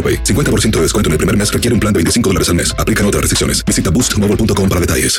AroPay. 0.00 0.24
50% 0.24 0.70
de 0.70 0.82
descuento 0.82 1.08
en 1.08 1.12
el 1.12 1.18
primer 1.18 1.36
mes 1.36 1.52
requiere 1.52 1.74
un 1.74 1.80
plan 1.80 1.92
de 1.92 1.98
25 1.98 2.30
dólares 2.30 2.48
al 2.48 2.54
mes. 2.54 2.74
Aplican 2.78 3.04
otras 3.04 3.20
restricciones. 3.20 3.62
Visita 3.66 3.90
boostmobile.com 3.90 4.68
para 4.68 4.80
detalles. 4.80 5.18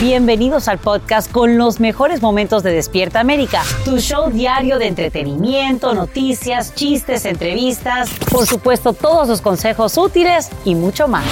Bienvenidos 0.00 0.68
al 0.68 0.78
podcast 0.78 1.32
con 1.32 1.58
los 1.58 1.80
mejores 1.80 2.22
momentos 2.22 2.62
de 2.62 2.70
Despierta 2.70 3.18
América, 3.18 3.62
tu 3.84 3.98
show 3.98 4.30
diario 4.30 4.78
de 4.78 4.86
entretenimiento, 4.86 5.94
noticias, 5.94 6.74
chistes, 6.74 7.24
entrevistas, 7.24 8.10
por 8.30 8.46
supuesto 8.46 8.92
todos 8.92 9.26
los 9.26 9.40
consejos 9.40 9.98
útiles 9.98 10.48
y 10.64 10.74
mucho 10.74 11.08
más. 11.08 11.24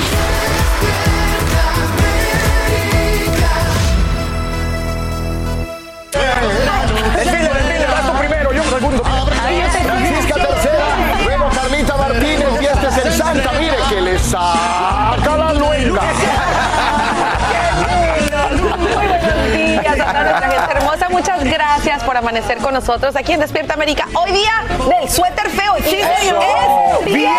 Muchas 21.24 21.44
gracias 21.44 22.04
por 22.04 22.14
amanecer 22.18 22.58
con 22.58 22.74
nosotros 22.74 23.16
aquí 23.16 23.32
en 23.32 23.40
Despierta 23.40 23.72
América. 23.72 24.06
Hoy 24.12 24.30
día 24.30 24.52
del 24.90 25.08
suéter 25.08 25.48
feo. 25.48 25.72
Sí, 25.82 25.96
es 25.96 27.04
Viernes 27.06 27.32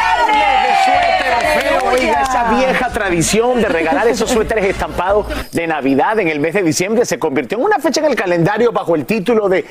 de 0.64 0.76
suéter 0.86 1.62
feo, 1.62 1.92
oiga, 1.92 2.22
esa 2.24 2.50
vieja 2.50 2.90
tradición 2.90 3.62
de 3.62 3.68
regalar 3.68 4.08
esos 4.08 4.32
suéteres 4.32 4.66
estampados 4.66 5.28
de 5.52 5.68
Navidad 5.68 6.18
en 6.18 6.30
el 6.30 6.40
mes 6.40 6.56
de 6.56 6.64
diciembre 6.64 7.06
se 7.06 7.20
convirtió 7.20 7.60
en 7.60 7.64
una 7.64 7.78
fecha 7.78 8.00
en 8.00 8.08
el 8.08 8.16
calendario 8.16 8.72
bajo 8.72 8.96
el 8.96 9.06
título 9.06 9.50
de 9.50 9.64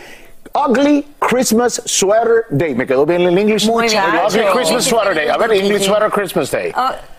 Ugly 0.55 1.05
Christmas 1.19 1.83
Sweater 1.85 2.45
Day. 2.51 2.77
¿Me 2.77 2.87
quedó 2.87 3.05
bien 3.05 3.23
el 3.23 3.37
English? 3.37 3.67
Muy 3.67 3.89
bien. 3.89 4.01
Ugly 4.29 4.45
Christmas 4.55 4.85
Sweater 4.85 5.17
Day. 5.17 5.29
A 5.29 5.37
ver, 5.37 5.55
English 5.55 5.87
Sweater 5.87 6.11
Christmas 6.11 6.53
Day. 6.53 6.73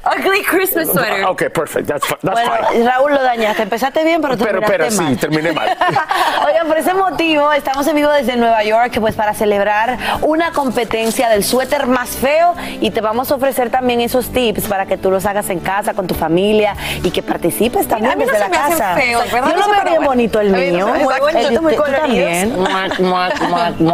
Ugly 0.06 0.44
Christmas 0.44 0.88
sweater. 0.90 1.26
Ok, 1.26 1.44
perfect. 1.52 1.88
That's, 1.88 2.08
that's 2.08 2.22
Bueno, 2.24 2.52
fine. 2.70 2.86
Raúl 2.86 3.12
lo 3.14 3.22
dañaste. 3.24 3.64
Empezaste 3.64 4.04
bien, 4.04 4.22
pero 4.22 4.38
Pero, 4.38 4.60
terminaste 4.62 4.78
pero 4.78 4.92
sí, 4.92 5.02
mal. 5.02 5.18
terminé 5.18 5.52
mal. 5.52 5.78
Oigan, 6.48 6.68
por 6.68 6.78
ese 6.78 6.94
motivo 6.94 7.52
estamos 7.54 7.88
en 7.88 7.96
vivo 7.96 8.12
desde 8.12 8.36
Nueva 8.38 8.64
York, 8.64 9.00
pues 9.00 9.16
para 9.16 9.34
celebrar 9.34 9.98
una 10.22 10.52
competencia 10.52 11.30
del 11.30 11.44
suéter 11.44 11.88
más 11.88 12.10
feo 12.10 12.54
y 12.82 12.92
te 12.92 13.02
vamos 13.02 13.32
a 13.32 13.36
ofrecer 13.36 13.70
también 13.70 14.02
esos 14.02 14.30
tips 14.32 14.68
para 14.68 14.86
que 14.86 14.98
tú 14.98 15.10
los 15.12 15.26
hagas 15.26 15.50
en 15.50 15.60
casa 15.60 15.94
con 15.94 16.08
tu 16.08 16.14
familia 16.16 16.76
y 17.04 17.12
que 17.12 17.24
participes 17.24 17.88
también 17.88 18.12
a 18.12 18.16
mí 18.16 18.26
no 18.26 18.32
desde 18.32 18.46
se 18.46 18.50
la 18.52 18.58
me 18.68 18.70
casa. 18.72 18.96
feos, 18.96 19.32
¿verdad? 19.32 19.50
Yo 19.50 19.56
lo 19.58 19.66
veo 19.66 19.74
pero 19.80 19.84
bien 19.84 19.96
bueno. 19.96 20.10
bonito 20.10 20.40
el 20.40 20.48
A 20.48 20.58
no 20.58 20.58
mío. 20.58 20.96
El 20.96 21.62
muy 21.62 21.74
usted 21.74 21.78
coloridos. 21.78 22.02
también. 22.02 22.56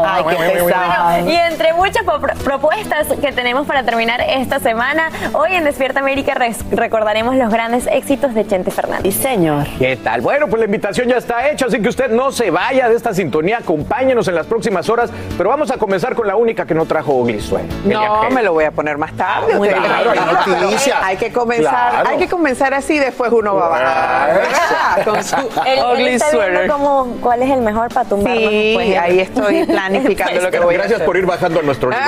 Ay, 0.05 0.23
qué 0.29 0.35
pesado. 0.63 1.29
Y 1.29 1.35
entre 1.35 1.73
muchas 1.73 2.03
propuestas 2.43 3.07
que 3.21 3.31
tenemos 3.31 3.65
para 3.67 3.83
terminar 3.83 4.21
esta 4.21 4.59
semana, 4.59 5.09
hoy 5.33 5.53
en 5.53 5.63
Despierta 5.63 6.00
América 6.01 6.33
recordaremos 6.71 7.35
los 7.35 7.51
grandes 7.51 7.87
éxitos 7.87 8.33
de 8.33 8.45
Chente 8.47 8.71
Sí, 8.71 8.75
Fernández. 8.75 9.15
señor. 9.15 9.67
¿Qué 9.77 9.95
tal? 9.97 10.21
Bueno, 10.21 10.47
pues 10.47 10.59
la 10.59 10.65
invitación 10.65 11.07
ya 11.07 11.17
está 11.17 11.49
hecha, 11.49 11.67
así 11.67 11.81
que 11.81 11.89
usted 11.89 12.09
no 12.09 12.31
se 12.31 12.49
vaya 12.51 12.89
de 12.89 12.95
esta 12.95 13.13
sintonía, 13.13 13.59
acompáñenos 13.59 14.27
en 14.27 14.35
las 14.35 14.45
próximas 14.47 14.89
horas, 14.89 15.09
pero 15.37 15.49
vamos 15.49 15.71
a 15.71 15.77
comenzar 15.77 16.15
con 16.15 16.27
la 16.27 16.35
única 16.35 16.65
que 16.65 16.73
no 16.73 16.85
trajo 16.85 17.13
Oglisuel. 17.15 17.65
No, 17.85 18.29
me 18.31 18.41
lo 18.43 18.53
voy 18.53 18.65
a 18.65 18.71
poner 18.71 18.97
más 18.97 19.13
tarde. 19.13 19.55
Muy 19.55 19.69
bien. 19.69 19.81
Claro, 19.81 20.11
hay 20.11 20.19
noticias. 20.63 20.97
Hay 21.03 21.17
que 21.17 21.31
comenzar, 21.31 21.91
Claro. 21.91 22.09
hay 22.09 22.17
que 22.17 22.27
comenzar 22.27 22.73
así, 22.73 22.97
después 22.99 23.31
uno 23.31 23.55
va 23.55 23.65
a 23.65 23.69
bajar. 23.69 25.03
Con 25.05 25.23
su 25.23 25.35
Él, 25.35 25.43
él 25.65 25.79
ugly 25.93 26.09
está 26.09 26.25
viendo 26.31 26.47
sweater. 26.49 26.67
cómo- 26.71 27.17
cuál 27.21 27.41
es 27.43 27.49
el 27.51 27.61
mejor 27.61 27.93
para 27.93 28.07
tumbarnos 28.09 28.43
Sí, 28.49 28.75
después. 28.77 28.97
ahí 28.99 29.19
estoy 29.19 29.65
planificando 29.67 30.41
lo 30.41 30.51
que 30.51 30.59
voy 30.59 30.75
a 30.75 30.77
Gracias 30.77 30.95
hacer. 30.97 31.05
por 31.05 31.17
ir 31.17 31.25
bajando 31.25 31.59
a 31.59 31.63
nuestro 31.63 31.89
nivel. 31.91 32.05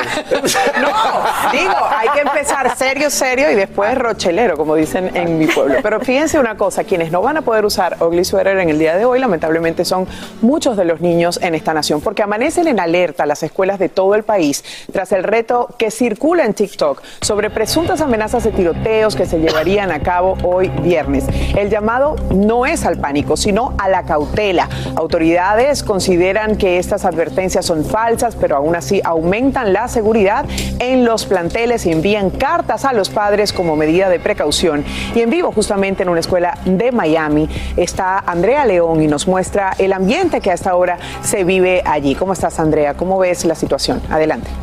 No, 0.81 1.51
digo, 1.51 1.75
hay 1.97 2.09
que 2.09 2.21
empezar 2.21 2.75
serio, 2.75 3.09
serio 3.09 3.51
y 3.51 3.55
después 3.55 3.82
rochelero, 3.95 4.57
como 4.57 4.75
dicen 4.75 5.15
en 5.15 5.37
mi 5.37 5.47
pueblo. 5.47 5.75
Pero 5.81 5.99
fíjense 5.99 6.39
una 6.39 6.57
cosa, 6.57 6.83
quienes 6.83 7.11
no 7.11 7.21
van 7.21 7.37
a 7.37 7.41
poder 7.41 7.65
usar 7.65 7.97
ugly 8.01 8.25
sweater 8.25 8.57
en 8.57 8.69
el 8.69 8.79
día 8.79 8.95
de 8.95 9.05
hoy, 9.05 9.19
lamentablemente 9.19 9.85
son 9.85 10.07
muchos 10.41 10.77
de 10.77 10.85
los 10.85 11.01
niños 11.01 11.39
en 11.41 11.55
esta 11.55 11.73
nación, 11.73 12.01
porque 12.01 12.23
amanecen 12.23 12.67
en 12.67 12.79
alerta 12.79 13.25
las 13.25 13.43
escuelas 13.43 13.79
de 13.79 13.89
todo 13.89 14.15
el 14.15 14.23
país 14.23 14.63
tras 14.91 15.11
el 15.11 15.23
reto 15.23 15.69
que 15.77 15.91
circula 15.91 16.45
en 16.45 16.53
TikTok 16.53 17.01
sobre 17.21 17.49
presuntas 17.49 18.01
amenazas 18.01 18.43
de 18.43 18.51
tiroteos 18.51 19.15
que 19.15 19.25
se 19.25 19.39
llevarían 19.39 19.91
a 19.91 19.99
cabo 19.99 20.37
hoy 20.43 20.69
viernes. 20.81 21.25
El 21.55 21.69
llamado 21.69 22.15
no 22.33 22.65
es 22.65 22.85
al 22.85 22.97
pánico, 22.97 23.37
sino 23.37 23.73
a 23.77 23.89
la 23.89 24.03
cautela. 24.03 24.69
Autoridades 24.95 25.83
consideran 25.83 26.57
que 26.57 26.77
estas 26.77 27.05
advertencias 27.05 27.65
son 27.65 27.85
falsas, 27.85 28.35
pero 28.35 28.55
aún 28.55 28.75
así 28.75 29.01
aumentan 29.03 29.73
la 29.73 29.87
seguridad 29.87 30.45
en 30.79 31.05
los 31.05 31.25
planteles 31.25 31.85
y 31.85 31.91
envían 31.91 32.29
cartas 32.29 32.85
a 32.85 32.93
los 32.93 33.09
padres 33.09 33.53
como 33.53 33.72
medida 33.75 34.09
de 34.09 34.19
precaución. 34.19 34.83
Y 35.15 35.21
en 35.21 35.29
vivo, 35.29 35.51
justamente 35.51 36.03
en 36.03 36.09
una 36.09 36.19
escuela 36.19 36.57
de 36.65 36.91
Miami, 36.91 37.49
está 37.77 38.19
Andrea 38.19 38.65
León 38.65 39.01
y 39.01 39.07
nos 39.07 39.27
muestra 39.27 39.73
el 39.77 39.93
ambiente 39.93 40.41
que 40.41 40.51
a 40.51 40.53
esta 40.53 40.75
hora 40.75 40.97
se 41.21 41.43
vive 41.43 41.81
allí. 41.85 42.15
¿Cómo 42.15 42.33
estás, 42.33 42.59
Andrea? 42.59 42.93
¿Cómo 42.95 43.19
ves 43.19 43.45
la 43.45 43.55
situación? 43.55 44.01
Adelante. 44.09 44.62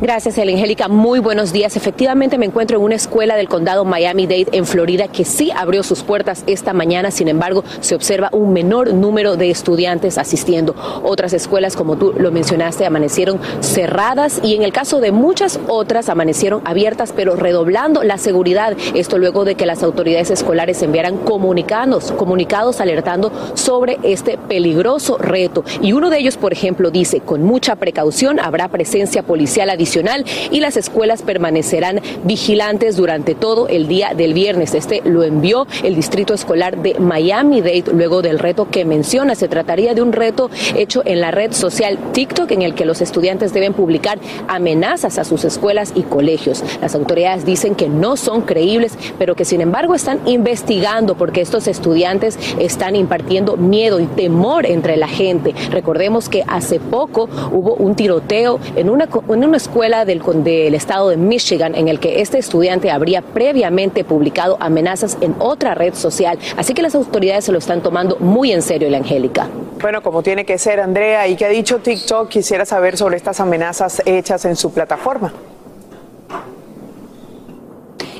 Gracias, 0.00 0.38
Angélica. 0.38 0.88
Muy 0.88 1.20
buenos 1.20 1.52
días. 1.52 1.76
Efectivamente, 1.76 2.36
me 2.36 2.46
encuentro 2.46 2.78
en 2.78 2.82
una 2.82 2.96
escuela 2.96 3.36
del 3.36 3.48
condado 3.48 3.84
Miami-Dade 3.84 4.48
en 4.50 4.66
Florida 4.66 5.06
que 5.06 5.24
sí 5.24 5.52
abrió 5.52 5.84
sus 5.84 6.02
puertas 6.02 6.42
esta 6.48 6.72
mañana. 6.72 7.12
Sin 7.12 7.28
embargo, 7.28 7.62
se 7.80 7.94
observa 7.94 8.28
un 8.32 8.52
menor 8.52 8.92
número 8.92 9.36
de 9.36 9.50
estudiantes 9.50 10.18
asistiendo. 10.18 10.74
Otras 11.04 11.32
escuelas, 11.32 11.76
como 11.76 11.96
tú 11.96 12.12
lo 12.18 12.32
mencionaste, 12.32 12.84
amanecieron 12.84 13.38
cerradas 13.60 14.40
y 14.42 14.56
en 14.56 14.64
el 14.64 14.72
caso 14.72 15.00
de 15.00 15.12
muchas 15.12 15.60
otras 15.68 16.08
amanecieron 16.08 16.60
abiertas, 16.64 17.12
pero 17.14 17.36
redoblando 17.36 18.02
la 18.02 18.18
seguridad. 18.18 18.76
Esto 18.94 19.18
luego 19.18 19.44
de 19.44 19.54
que 19.54 19.64
las 19.64 19.84
autoridades 19.84 20.30
escolares 20.30 20.82
enviaran 20.82 21.18
comunicados, 21.18 22.10
comunicados 22.10 22.80
alertando 22.80 23.30
sobre 23.54 23.98
este 24.02 24.38
peligroso 24.38 25.18
reto. 25.18 25.64
Y 25.80 25.92
uno 25.92 26.10
de 26.10 26.18
ellos, 26.18 26.36
por 26.36 26.52
ejemplo, 26.52 26.90
dice, 26.90 27.20
con 27.20 27.44
mucha 27.44 27.76
precaución 27.76 28.40
habrá 28.40 28.68
presencia 28.68 29.22
policial 29.22 29.70
adicional 29.84 30.24
y 30.50 30.60
las 30.60 30.78
escuelas 30.78 31.20
permanecerán 31.20 32.00
vigilantes 32.24 32.96
durante 32.96 33.34
todo 33.34 33.68
el 33.68 33.86
día 33.86 34.14
del 34.16 34.32
viernes. 34.32 34.72
Este 34.74 35.02
lo 35.04 35.22
envió 35.22 35.66
el 35.82 35.94
Distrito 35.94 36.32
Escolar 36.32 36.78
de 36.78 36.98
Miami-Dade 36.98 37.92
luego 37.92 38.22
del 38.22 38.38
reto 38.38 38.70
que 38.70 38.86
menciona. 38.86 39.34
Se 39.34 39.46
trataría 39.46 39.92
de 39.92 40.00
un 40.00 40.12
reto 40.12 40.50
hecho 40.74 41.02
en 41.04 41.20
la 41.20 41.30
red 41.30 41.52
social 41.52 41.98
TikTok 42.12 42.50
en 42.52 42.62
el 42.62 42.74
que 42.74 42.86
los 42.86 43.02
estudiantes 43.02 43.52
deben 43.52 43.74
publicar 43.74 44.18
amenazas 44.48 45.18
a 45.18 45.24
sus 45.24 45.44
escuelas 45.44 45.92
y 45.94 46.02
colegios. 46.02 46.64
Las 46.80 46.94
autoridades 46.94 47.44
dicen 47.44 47.74
que 47.74 47.90
no 47.90 48.16
son 48.16 48.40
creíbles, 48.40 48.96
pero 49.18 49.34
que 49.34 49.44
sin 49.44 49.60
embargo 49.60 49.94
están 49.94 50.20
investigando 50.26 51.14
porque 51.14 51.42
estos 51.42 51.68
estudiantes 51.68 52.38
están 52.58 52.96
impartiendo 52.96 53.58
miedo 53.58 54.00
y 54.00 54.06
temor 54.06 54.64
entre 54.64 54.96
la 54.96 55.08
gente. 55.08 55.54
Recordemos 55.70 56.30
que 56.30 56.42
hace 56.46 56.80
poco 56.80 57.28
hubo 57.52 57.74
un 57.74 57.94
tiroteo 57.94 58.58
en 58.76 58.88
una, 58.88 59.08
en 59.28 59.44
una 59.44 59.56
escuela 59.58 59.73
del, 59.74 60.22
con- 60.22 60.44
del 60.44 60.72
estado 60.74 61.08
de 61.08 61.16
Michigan 61.16 61.74
en 61.74 61.88
el 61.88 61.98
que 61.98 62.20
este 62.20 62.38
estudiante 62.38 62.92
habría 62.92 63.22
previamente 63.22 64.04
publicado 64.04 64.56
amenazas 64.60 65.18
en 65.20 65.34
otra 65.40 65.74
red 65.74 65.94
social. 65.94 66.38
Así 66.56 66.74
que 66.74 66.80
las 66.82 66.94
autoridades 66.94 67.44
se 67.44 67.50
lo 67.52 67.58
están 67.58 67.82
tomando 67.82 68.16
muy 68.20 68.52
en 68.52 68.62
serio, 68.62 68.88
la 68.88 68.98
Angélica. 68.98 69.48
Bueno, 69.80 70.00
como 70.00 70.22
tiene 70.22 70.44
que 70.44 70.58
ser, 70.58 70.78
Andrea, 70.78 71.26
¿y 71.26 71.34
qué 71.34 71.46
ha 71.46 71.48
dicho 71.48 71.80
TikTok? 71.80 72.28
Quisiera 72.28 72.64
saber 72.64 72.96
sobre 72.96 73.16
estas 73.16 73.40
amenazas 73.40 74.00
hechas 74.06 74.44
en 74.44 74.54
su 74.54 74.72
plataforma. 74.72 75.32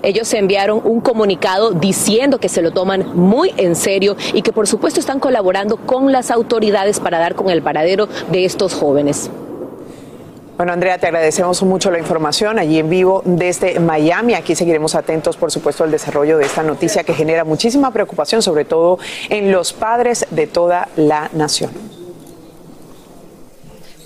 Ellos 0.03 0.35
enviaron 0.35 0.83
un 0.85 1.01
comunicado 1.01 1.71
diciendo 1.71 2.39
que 2.39 2.49
se 2.51 2.61
lo 2.63 2.73
toman 2.73 3.17
muy 3.17 3.55
en 3.57 3.75
serio 3.77 4.17
y 4.35 4.43
que 4.43 4.53
por 4.53 4.67
supuesto 4.67 4.99
están 5.01 5.21
colaborando 5.21 5.77
con 5.79 6.13
las 6.13 6.31
autoridades 6.31 7.01
para 7.01 7.19
dar 7.21 7.35
con 7.37 7.49
el 7.49 7.63
paradero 7.63 8.09
de 8.31 8.45
estos 8.45 8.75
jóvenes. 8.75 9.31
Bueno, 10.57 10.73
Andrea, 10.73 10.99
te 10.99 11.09
agradecemos 11.09 11.61
mucho 11.65 11.91
la 11.91 11.99
información 11.99 12.61
allí 12.61 12.79
en 12.79 12.89
vivo 12.89 13.23
desde 13.25 13.81
Miami. 13.81 14.35
Aquí 14.35 14.55
seguiremos 14.55 14.95
atentos, 14.95 15.37
por 15.37 15.51
supuesto, 15.51 15.83
al 15.83 15.91
desarrollo 15.91 16.39
de 16.39 16.45
esta 16.45 16.63
noticia 16.63 17.03
que 17.03 17.13
genera 17.13 17.43
muchísima 17.43 17.91
preocupación, 17.91 18.41
sobre 18.41 18.65
todo 18.65 19.01
en 19.31 19.51
los 19.51 19.73
padres 19.73 20.27
de 20.31 20.47
toda 20.47 20.89
la 20.95 21.29
nación. 21.33 21.73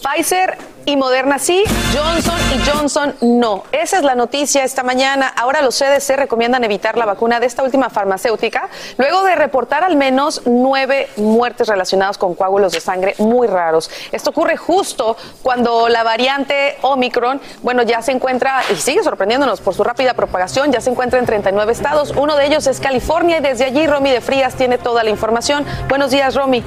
Pfizer 0.01 0.57
y 0.87 0.97
Moderna 0.97 1.39
sí, 1.39 1.65
Johnson 1.95 2.39
y 2.55 2.69
Johnson 2.69 3.15
no. 3.21 3.65
Esa 3.73 3.99
es 3.99 4.03
la 4.05 4.15
noticia 4.15 4.65
esta 4.65 4.83
mañana. 4.83 5.33
Ahora 5.37 5.63
los 5.63 5.79
CDC 5.79 6.17
recomiendan 6.17 6.65
evitar 6.65 6.97
la 6.97 7.07
vacuna 7.07 7.41
de 7.41 7.47
esta 7.47 7.63
última 7.63 7.91
farmacéutica 7.91 8.69
luego 8.97 9.23
de 9.25 9.35
reportar 9.35 9.85
al 9.85 9.97
menos 9.97 10.43
nueve 10.47 11.09
muertes 11.17 11.69
relacionadas 11.69 12.19
con 12.19 12.35
coágulos 12.35 12.73
de 12.73 12.81
sangre 12.81 13.15
muy 13.19 13.47
raros. 13.47 13.91
Esto 14.13 14.31
ocurre 14.31 14.57
justo 14.57 15.17
cuando 15.43 15.89
la 15.89 16.03
variante 16.03 16.79
Omicron, 16.83 17.41
bueno, 17.63 17.83
ya 17.83 18.03
se 18.03 18.13
encuentra 18.13 18.63
y 18.71 18.77
sigue 18.77 19.03
sorprendiéndonos 19.03 19.61
por 19.61 19.75
su 19.75 19.85
rápida 19.85 20.15
propagación, 20.15 20.73
ya 20.73 20.81
se 20.81 20.91
encuentra 20.91 21.19
en 21.19 21.27
39 21.27 21.73
estados. 21.73 22.13
Uno 22.17 22.37
de 22.37 22.47
ellos 22.47 22.67
es 22.67 22.81
California 22.81 23.39
y 23.39 23.41
desde 23.41 23.65
allí 23.65 23.87
Romy 23.87 24.11
de 24.11 24.21
Frías 24.21 24.55
tiene 24.55 24.79
toda 24.79 25.03
la 25.05 25.11
información. 25.11 25.65
Buenos 25.89 26.11
días, 26.11 26.35
Romy. 26.35 26.63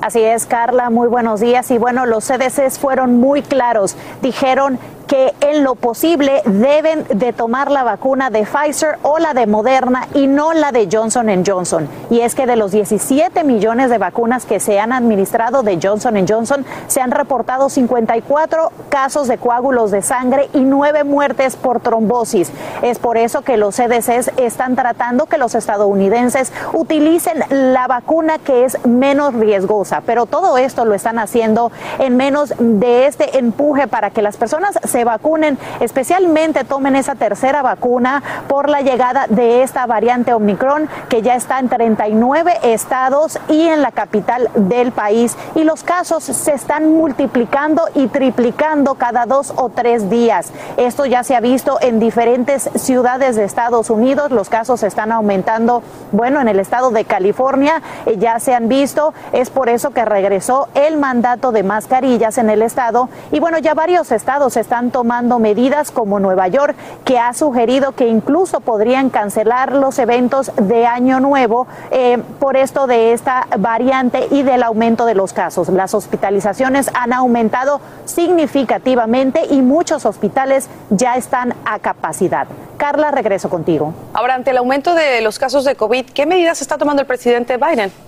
Así 0.00 0.22
es, 0.22 0.46
Carla, 0.46 0.90
muy 0.90 1.08
buenos 1.08 1.40
días. 1.40 1.70
Y 1.72 1.78
bueno, 1.78 2.06
los 2.06 2.24
CDCs 2.24 2.78
fueron 2.78 3.18
muy 3.18 3.42
claros. 3.42 3.96
Dijeron 4.22 4.78
que 5.08 5.34
en 5.40 5.64
lo 5.64 5.74
posible 5.74 6.42
deben 6.44 7.04
de 7.08 7.32
tomar 7.32 7.70
la 7.70 7.82
vacuna 7.82 8.30
de 8.30 8.44
Pfizer 8.44 8.98
o 9.02 9.18
la 9.18 9.32
de 9.32 9.46
Moderna 9.46 10.06
y 10.14 10.26
no 10.26 10.52
la 10.52 10.70
de 10.70 10.86
Johnson 10.90 11.28
Johnson. 11.44 11.88
Y 12.10 12.20
es 12.20 12.34
que 12.34 12.46
de 12.46 12.56
los 12.56 12.70
17 12.70 13.42
millones 13.42 13.90
de 13.90 13.98
vacunas 13.98 14.44
que 14.44 14.60
se 14.60 14.78
han 14.78 14.92
administrado 14.92 15.62
de 15.62 15.78
Johnson 15.82 16.14
Johnson, 16.28 16.64
se 16.86 17.00
han 17.00 17.10
reportado 17.10 17.70
54 17.70 18.70
casos 18.90 19.28
de 19.28 19.38
coágulos 19.38 19.90
de 19.90 20.02
sangre 20.02 20.50
y 20.52 20.60
9 20.60 21.04
muertes 21.04 21.56
por 21.56 21.80
trombosis. 21.80 22.52
Es 22.82 22.98
por 22.98 23.16
eso 23.16 23.42
que 23.42 23.56
los 23.56 23.76
CDCs 23.76 24.32
están 24.36 24.76
tratando 24.76 25.26
que 25.26 25.38
los 25.38 25.54
estadounidenses 25.54 26.52
utilicen 26.74 27.44
la 27.48 27.86
vacuna 27.86 28.38
que 28.38 28.64
es 28.64 28.84
menos 28.86 29.34
riesgosa. 29.34 30.02
Pero 30.04 30.26
todo 30.26 30.58
esto 30.58 30.84
lo 30.84 30.94
están 30.94 31.18
haciendo 31.18 31.72
en 31.98 32.16
menos 32.16 32.52
de 32.58 33.06
este 33.06 33.38
empuje 33.38 33.86
para 33.86 34.10
que 34.10 34.20
las 34.20 34.36
personas 34.36 34.78
se 34.84 34.97
vacunen, 35.04 35.58
especialmente 35.80 36.64
tomen 36.64 36.96
esa 36.96 37.14
tercera 37.14 37.62
vacuna 37.62 38.22
por 38.48 38.68
la 38.68 38.80
llegada 38.80 39.26
de 39.28 39.62
esta 39.62 39.86
variante 39.86 40.32
Omicron 40.32 40.88
que 41.08 41.22
ya 41.22 41.34
está 41.34 41.58
en 41.58 41.68
39 41.68 42.52
estados 42.62 43.38
y 43.48 43.68
en 43.68 43.82
la 43.82 43.92
capital 43.92 44.50
del 44.54 44.92
país. 44.92 45.36
Y 45.54 45.64
los 45.64 45.82
casos 45.82 46.24
se 46.24 46.52
están 46.52 46.92
multiplicando 46.92 47.82
y 47.94 48.08
triplicando 48.08 48.94
cada 48.94 49.26
dos 49.26 49.52
o 49.56 49.68
tres 49.68 50.10
días. 50.10 50.52
Esto 50.76 51.06
ya 51.06 51.22
se 51.22 51.36
ha 51.36 51.40
visto 51.40 51.78
en 51.80 51.98
diferentes 51.98 52.70
ciudades 52.74 53.36
de 53.36 53.44
Estados 53.44 53.90
Unidos. 53.90 54.30
Los 54.30 54.48
casos 54.48 54.82
están 54.82 55.12
aumentando, 55.12 55.82
bueno, 56.12 56.40
en 56.40 56.48
el 56.48 56.60
estado 56.60 56.90
de 56.90 57.04
California 57.04 57.82
eh, 58.06 58.16
ya 58.18 58.38
se 58.40 58.54
han 58.54 58.68
visto. 58.68 59.14
Es 59.32 59.50
por 59.50 59.68
eso 59.68 59.90
que 59.90 60.04
regresó 60.04 60.68
el 60.74 60.96
mandato 60.98 61.52
de 61.52 61.62
mascarillas 61.62 62.38
en 62.38 62.50
el 62.50 62.62
estado. 62.62 63.08
Y 63.32 63.40
bueno, 63.40 63.58
ya 63.58 63.74
varios 63.74 64.12
estados 64.12 64.56
están 64.56 64.87
tomando 64.90 65.38
medidas 65.38 65.90
como 65.90 66.20
Nueva 66.20 66.48
York, 66.48 66.76
que 67.04 67.18
ha 67.18 67.32
sugerido 67.34 67.92
que 67.92 68.08
incluso 68.08 68.60
podrían 68.60 69.10
cancelar 69.10 69.72
los 69.72 69.98
eventos 69.98 70.52
de 70.56 70.86
Año 70.86 71.20
Nuevo 71.20 71.66
eh, 71.90 72.18
por 72.38 72.56
esto 72.56 72.86
de 72.86 73.12
esta 73.12 73.46
variante 73.58 74.28
y 74.30 74.42
del 74.42 74.62
aumento 74.62 75.06
de 75.06 75.14
los 75.14 75.32
casos. 75.32 75.68
Las 75.68 75.94
hospitalizaciones 75.94 76.90
han 76.94 77.12
aumentado 77.12 77.80
significativamente 78.04 79.46
y 79.50 79.62
muchos 79.62 80.06
hospitales 80.06 80.68
ya 80.90 81.16
están 81.16 81.54
a 81.64 81.78
capacidad. 81.78 82.46
Carla, 82.76 83.10
regreso 83.10 83.48
contigo. 83.48 83.92
Ahora, 84.12 84.34
ante 84.34 84.50
el 84.50 84.56
aumento 84.56 84.94
de 84.94 85.20
los 85.20 85.38
casos 85.38 85.64
de 85.64 85.74
COVID, 85.74 86.06
¿qué 86.06 86.26
medidas 86.26 86.62
está 86.62 86.78
tomando 86.78 87.02
el 87.02 87.06
presidente 87.06 87.56
Biden? 87.56 88.07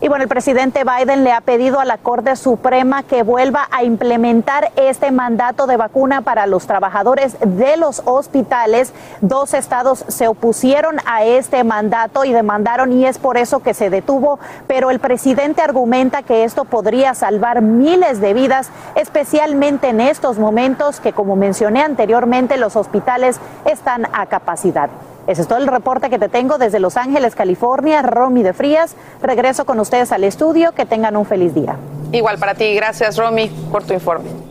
Y 0.00 0.06
bueno, 0.06 0.22
el 0.22 0.28
presidente 0.28 0.84
Biden 0.84 1.24
le 1.24 1.32
ha 1.32 1.40
pedido 1.40 1.80
a 1.80 1.84
la 1.84 1.98
Corte 1.98 2.36
Suprema 2.36 3.02
que 3.02 3.24
vuelva 3.24 3.66
a 3.72 3.82
implementar 3.82 4.70
este 4.76 5.10
mandato 5.10 5.66
de 5.66 5.76
vacuna 5.76 6.20
para 6.20 6.46
los 6.46 6.68
trabajadores 6.68 7.36
de 7.40 7.76
los 7.76 8.02
hospitales. 8.04 8.92
Dos 9.22 9.54
estados 9.54 10.04
se 10.06 10.28
opusieron 10.28 10.98
a 11.04 11.24
este 11.24 11.64
mandato 11.64 12.24
y 12.24 12.32
demandaron 12.32 12.92
y 12.92 13.06
es 13.06 13.18
por 13.18 13.36
eso 13.38 13.58
que 13.58 13.74
se 13.74 13.90
detuvo, 13.90 14.38
pero 14.68 14.92
el 14.92 15.00
presidente 15.00 15.62
argumenta 15.62 16.22
que 16.22 16.44
esto 16.44 16.64
podría 16.64 17.14
salvar 17.14 17.60
miles 17.60 18.20
de 18.20 18.34
vidas, 18.34 18.70
especialmente 18.94 19.88
en 19.88 20.00
estos 20.00 20.38
momentos 20.38 21.00
que, 21.00 21.12
como 21.12 21.34
mencioné 21.34 21.82
anteriormente, 21.82 22.56
los 22.56 22.76
hospitales 22.76 23.40
están 23.64 24.06
a 24.12 24.26
capacidad. 24.26 24.90
Ese 25.28 25.42
es 25.42 25.48
todo 25.48 25.58
el 25.58 25.66
reporte 25.66 26.08
que 26.08 26.18
te 26.18 26.30
tengo 26.30 26.56
desde 26.56 26.80
Los 26.80 26.96
Ángeles, 26.96 27.34
California. 27.34 28.00
Romy 28.00 28.42
de 28.42 28.54
Frías. 28.54 28.96
Regreso 29.20 29.66
con 29.66 29.78
ustedes 29.78 30.10
al 30.10 30.24
estudio. 30.24 30.72
Que 30.72 30.86
tengan 30.86 31.18
un 31.18 31.26
feliz 31.26 31.54
día. 31.54 31.76
Igual 32.12 32.38
para 32.38 32.54
ti. 32.54 32.74
Gracias, 32.74 33.18
Romy, 33.18 33.50
por 33.70 33.84
tu 33.84 33.92
informe. 33.92 34.47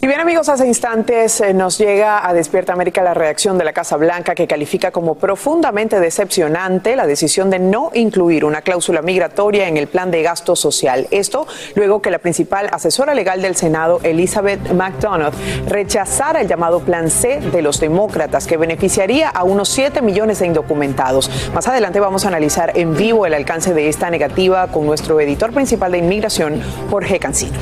Y 0.00 0.06
bien 0.06 0.20
amigos, 0.20 0.48
hace 0.48 0.64
instantes 0.64 1.40
eh, 1.40 1.52
nos 1.52 1.76
llega 1.76 2.24
a 2.24 2.32
Despierta 2.32 2.72
América 2.72 3.02
la 3.02 3.14
reacción 3.14 3.58
de 3.58 3.64
la 3.64 3.72
Casa 3.72 3.96
Blanca 3.96 4.36
que 4.36 4.46
califica 4.46 4.92
como 4.92 5.16
profundamente 5.16 5.98
decepcionante 5.98 6.94
la 6.94 7.04
decisión 7.04 7.50
de 7.50 7.58
no 7.58 7.90
incluir 7.94 8.44
una 8.44 8.62
cláusula 8.62 9.02
migratoria 9.02 9.66
en 9.66 9.76
el 9.76 9.88
plan 9.88 10.12
de 10.12 10.22
gasto 10.22 10.54
social. 10.54 11.08
Esto 11.10 11.48
luego 11.74 12.00
que 12.00 12.12
la 12.12 12.20
principal 12.20 12.68
asesora 12.70 13.12
legal 13.12 13.42
del 13.42 13.56
Senado, 13.56 13.98
Elizabeth 14.04 14.70
McDonough, 14.72 15.34
rechazara 15.66 16.42
el 16.42 16.46
llamado 16.46 16.78
Plan 16.78 17.10
C 17.10 17.40
de 17.40 17.60
los 17.60 17.80
demócratas 17.80 18.46
que 18.46 18.56
beneficiaría 18.56 19.28
a 19.28 19.42
unos 19.42 19.68
7 19.70 20.00
millones 20.00 20.38
de 20.38 20.46
indocumentados. 20.46 21.28
Más 21.52 21.66
adelante 21.66 21.98
vamos 21.98 22.24
a 22.24 22.28
analizar 22.28 22.78
en 22.78 22.96
vivo 22.96 23.26
el 23.26 23.34
alcance 23.34 23.74
de 23.74 23.88
esta 23.88 24.10
negativa 24.10 24.68
con 24.68 24.86
nuestro 24.86 25.20
editor 25.20 25.52
principal 25.52 25.90
de 25.90 25.98
inmigración, 25.98 26.62
Jorge 26.88 27.18
Cancino. 27.18 27.58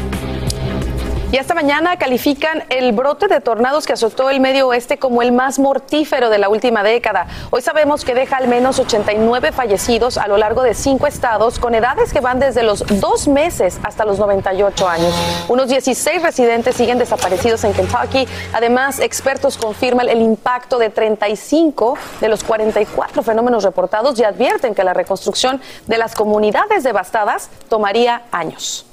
Y 1.33 1.39
esta 1.39 1.55
mañana 1.55 1.97
califican 1.97 2.63
el 2.69 2.93
brote 2.93 3.27
de 3.27 3.41
tornados 3.41 3.85
que 3.85 3.93
azotó 3.93 4.31
el 4.31 4.39
medio 4.39 4.69
oeste 4.69 4.97
como 4.97 5.23
el 5.23 5.33
más 5.33 5.59
mortífero 5.59 6.31
de 6.31 6.39
la 6.39 6.49
última 6.49 6.85
década. 6.85 7.27
Hoy 7.51 7.63
sabemos 7.63 8.05
que 8.05 8.15
deja 8.15 8.37
al 8.37 8.47
menos 8.47 8.79
89 8.79 9.51
fallecidos 9.51 10.19
a 10.19 10.29
lo 10.29 10.37
largo 10.37 10.63
de 10.63 10.73
cinco 10.73 11.09
estados 11.09 11.59
con 11.59 11.75
edades 11.75 12.13
que 12.13 12.21
van 12.21 12.39
desde 12.39 12.63
los 12.63 12.85
dos 13.01 13.27
meses 13.27 13.81
hasta 13.83 14.05
los 14.05 14.21
98 14.21 14.89
años. 14.89 15.13
Unos 15.49 15.69
16 15.69 16.23
residentes 16.23 16.77
siguen 16.77 16.99
desaparecidos 16.99 17.65
en 17.65 17.73
Kentucky. 17.73 18.29
Además, 18.53 19.01
expertos 19.01 19.59
confirman 19.59 20.09
el 20.09 20.23
impacto 20.23 20.79
de 20.79 20.91
35 20.91 21.99
de 22.21 22.29
los 22.29 22.45
44 22.45 23.25
fenómenos 23.25 23.65
reportados 23.65 24.17
y 24.21 24.23
advierten 24.23 24.77
que 24.77 24.85
la 24.85 24.95
reconstrucción 24.95 25.61
de 25.89 25.99
las 25.99 26.15
comunidades 26.15 26.85
devastadas 26.85 27.51
tomaría 27.69 28.23
años. 28.31 28.87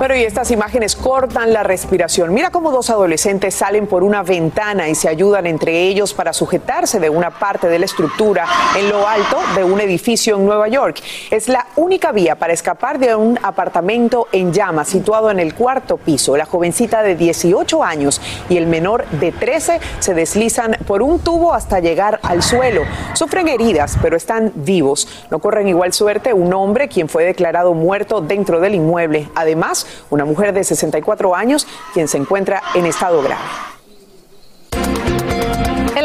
Pero 0.00 0.16
y 0.16 0.22
estas 0.22 0.50
imágenes 0.50 0.96
cortan 0.96 1.52
la 1.52 1.62
respiración. 1.62 2.32
Mira 2.32 2.48
cómo 2.48 2.70
dos 2.70 2.88
adolescentes 2.88 3.54
salen 3.54 3.86
por 3.86 4.02
una 4.02 4.22
ventana 4.22 4.88
y 4.88 4.94
se 4.94 5.10
ayudan 5.10 5.46
entre 5.46 5.82
ellos 5.82 6.14
para 6.14 6.32
sujetarse 6.32 6.98
de 6.98 7.10
una 7.10 7.38
parte 7.38 7.68
de 7.68 7.78
la 7.78 7.84
estructura 7.84 8.46
en 8.78 8.88
lo 8.88 9.06
alto 9.06 9.36
de 9.54 9.62
un 9.62 9.78
edificio 9.78 10.36
en 10.36 10.46
Nueva 10.46 10.68
York. 10.68 11.02
Es 11.30 11.48
la 11.48 11.66
única 11.76 12.12
vía 12.12 12.36
para 12.36 12.54
escapar 12.54 12.98
de 12.98 13.14
un 13.14 13.38
apartamento 13.42 14.26
en 14.32 14.54
llamas 14.54 14.88
situado 14.88 15.30
en 15.30 15.38
el 15.38 15.54
cuarto 15.54 15.98
piso. 15.98 16.34
La 16.34 16.46
jovencita 16.46 17.02
de 17.02 17.14
18 17.14 17.84
años 17.84 18.22
y 18.48 18.56
el 18.56 18.66
menor 18.66 19.06
de 19.10 19.32
13 19.32 19.80
se 19.98 20.14
deslizan 20.14 20.78
por 20.86 21.02
un 21.02 21.18
tubo 21.18 21.52
hasta 21.52 21.78
llegar 21.78 22.20
al 22.22 22.42
suelo. 22.42 22.84
Sufren 23.12 23.48
heridas, 23.48 23.98
pero 24.00 24.16
están 24.16 24.50
vivos. 24.54 25.26
No 25.30 25.40
corren 25.40 25.68
igual 25.68 25.92
suerte 25.92 26.32
un 26.32 26.54
hombre 26.54 26.88
quien 26.88 27.10
fue 27.10 27.26
declarado 27.26 27.74
muerto 27.74 28.22
dentro 28.22 28.60
del 28.60 28.76
inmueble. 28.76 29.28
Además, 29.34 29.88
una 30.10 30.24
mujer 30.24 30.52
de 30.52 30.64
64 30.64 31.34
años 31.34 31.66
quien 31.92 32.08
se 32.08 32.18
encuentra 32.18 32.62
en 32.74 32.86
estado 32.86 33.22
grave. 33.22 33.44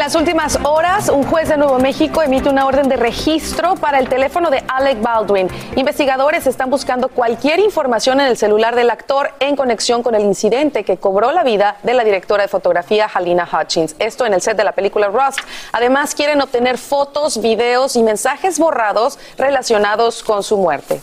las 0.06 0.14
últimas 0.14 0.56
horas, 0.62 1.08
un 1.08 1.24
juez 1.24 1.48
de 1.48 1.56
Nuevo 1.56 1.80
México 1.80 2.22
emite 2.22 2.48
una 2.48 2.64
orden 2.64 2.88
de 2.88 2.94
registro 2.94 3.74
para 3.74 3.98
el 3.98 4.08
teléfono 4.08 4.50
de 4.50 4.62
Alec 4.68 5.02
Baldwin. 5.02 5.48
Investigadores 5.74 6.46
están 6.46 6.70
buscando 6.70 7.08
cualquier 7.08 7.58
información 7.58 8.20
en 8.20 8.28
el 8.28 8.36
celular 8.36 8.76
del 8.76 8.90
actor 8.90 9.32
en 9.40 9.56
conexión 9.56 10.04
con 10.04 10.14
el 10.14 10.22
incidente 10.22 10.84
que 10.84 10.96
cobró 10.98 11.32
la 11.32 11.42
vida 11.42 11.78
de 11.82 11.92
la 11.92 12.04
directora 12.04 12.44
de 12.44 12.48
fotografía 12.48 13.10
Halina 13.12 13.48
Hutchins. 13.52 13.96
Esto 13.98 14.24
en 14.24 14.34
el 14.34 14.40
set 14.40 14.56
de 14.56 14.62
la 14.62 14.70
película 14.70 15.08
Rust. 15.08 15.40
Además, 15.72 16.14
quieren 16.14 16.40
obtener 16.40 16.78
fotos, 16.78 17.42
videos 17.42 17.96
y 17.96 18.04
mensajes 18.04 18.60
borrados 18.60 19.18
relacionados 19.36 20.22
con 20.22 20.44
su 20.44 20.56
muerte. 20.56 21.00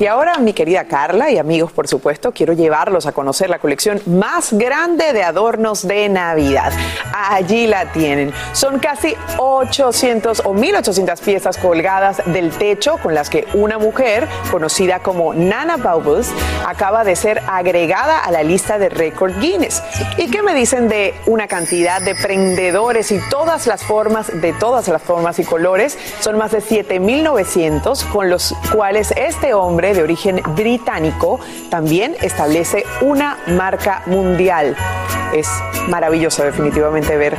Y 0.00 0.06
ahora, 0.06 0.38
mi 0.38 0.52
querida 0.52 0.84
Carla 0.84 1.28
y 1.32 1.38
amigos, 1.38 1.72
por 1.72 1.88
supuesto, 1.88 2.30
quiero 2.30 2.52
llevarlos 2.52 3.06
a 3.06 3.12
conocer 3.12 3.50
la 3.50 3.58
colección 3.58 4.00
más 4.06 4.52
grande 4.52 5.12
de 5.12 5.24
adornos 5.24 5.88
de 5.88 6.08
Navidad. 6.08 6.72
Allí 7.12 7.66
la 7.66 7.90
tienen. 7.90 8.32
Son 8.52 8.78
casi 8.78 9.16
800 9.38 10.42
o 10.44 10.54
1800 10.54 11.20
piezas 11.20 11.58
colgadas 11.58 12.22
del 12.26 12.50
techo 12.50 12.98
con 12.98 13.12
las 13.12 13.28
que 13.28 13.48
una 13.54 13.78
mujer 13.78 14.28
conocida 14.52 15.00
como 15.00 15.34
Nana 15.34 15.78
Baubles 15.78 16.30
acaba 16.64 17.02
de 17.02 17.16
ser 17.16 17.42
agregada 17.48 18.20
a 18.20 18.30
la 18.30 18.44
lista 18.44 18.78
de 18.78 18.90
récord 18.90 19.32
Guinness. 19.40 19.82
¿Y 20.16 20.30
qué 20.30 20.42
me 20.42 20.54
dicen 20.54 20.88
de 20.88 21.12
una 21.26 21.48
cantidad 21.48 22.00
de 22.00 22.14
prendedores 22.14 23.10
y 23.10 23.18
todas 23.30 23.66
las 23.66 23.82
formas, 23.82 24.30
de 24.40 24.52
todas 24.52 24.86
las 24.86 25.02
formas 25.02 25.40
y 25.40 25.44
colores? 25.44 25.98
Son 26.20 26.38
más 26.38 26.52
de 26.52 26.60
7900 26.60 28.04
con 28.04 28.30
los 28.30 28.54
cuales 28.72 29.12
este 29.16 29.54
hombre 29.54 29.87
de 29.94 30.02
origen 30.02 30.42
británico, 30.54 31.40
también 31.70 32.16
establece 32.20 32.84
una 33.00 33.38
marca 33.46 34.02
mundial. 34.06 34.76
Es 35.32 35.48
maravilloso 35.88 36.42
definitivamente 36.44 37.16
ver 37.16 37.36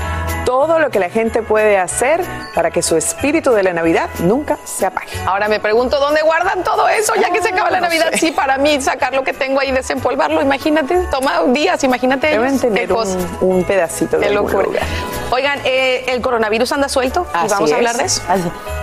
todo 0.49 0.79
lo 0.79 0.89
que 0.89 0.99
la 0.99 1.11
gente 1.11 1.43
puede 1.43 1.77
hacer 1.77 2.23
para 2.55 2.71
que 2.71 2.81
su 2.81 2.97
espíritu 2.97 3.51
de 3.51 3.61
la 3.61 3.71
Navidad 3.71 4.09
nunca 4.23 4.57
se 4.63 4.85
apague. 4.85 5.11
Ahora 5.25 5.47
me 5.47 5.59
pregunto 5.59 5.99
dónde 5.99 6.23
guardan 6.23 6.63
todo 6.63 6.89
eso, 6.89 7.13
ya 7.15 7.29
que 7.29 7.39
se 7.39 7.49
acaba 7.49 7.69
la 7.69 7.79
Navidad. 7.79 8.07
Sí, 8.13 8.31
para 8.31 8.57
mí 8.57 8.81
sacar 8.81 9.13
lo 9.13 9.23
que 9.23 9.33
tengo 9.33 9.59
ahí, 9.59 9.71
desempolvarlo, 9.71 10.41
imagínate, 10.41 11.05
toma 11.11 11.43
días, 11.47 11.83
imagínate. 11.83 12.27
Deben 12.27 12.59
tener 12.59 12.91
un, 12.91 13.37
un, 13.41 13.63
pedacito 13.63 14.17
de 14.17 14.31
locura. 14.31 14.81
Oigan, 15.29 15.59
eh, 15.65 16.05
el 16.07 16.19
coronavirus 16.21 16.71
anda 16.71 16.89
suelto 16.89 17.27
y 17.45 17.47
vamos 17.47 17.71
a 17.71 17.75
hablar 17.75 17.97
de 17.97 18.05
eso. 18.05 18.23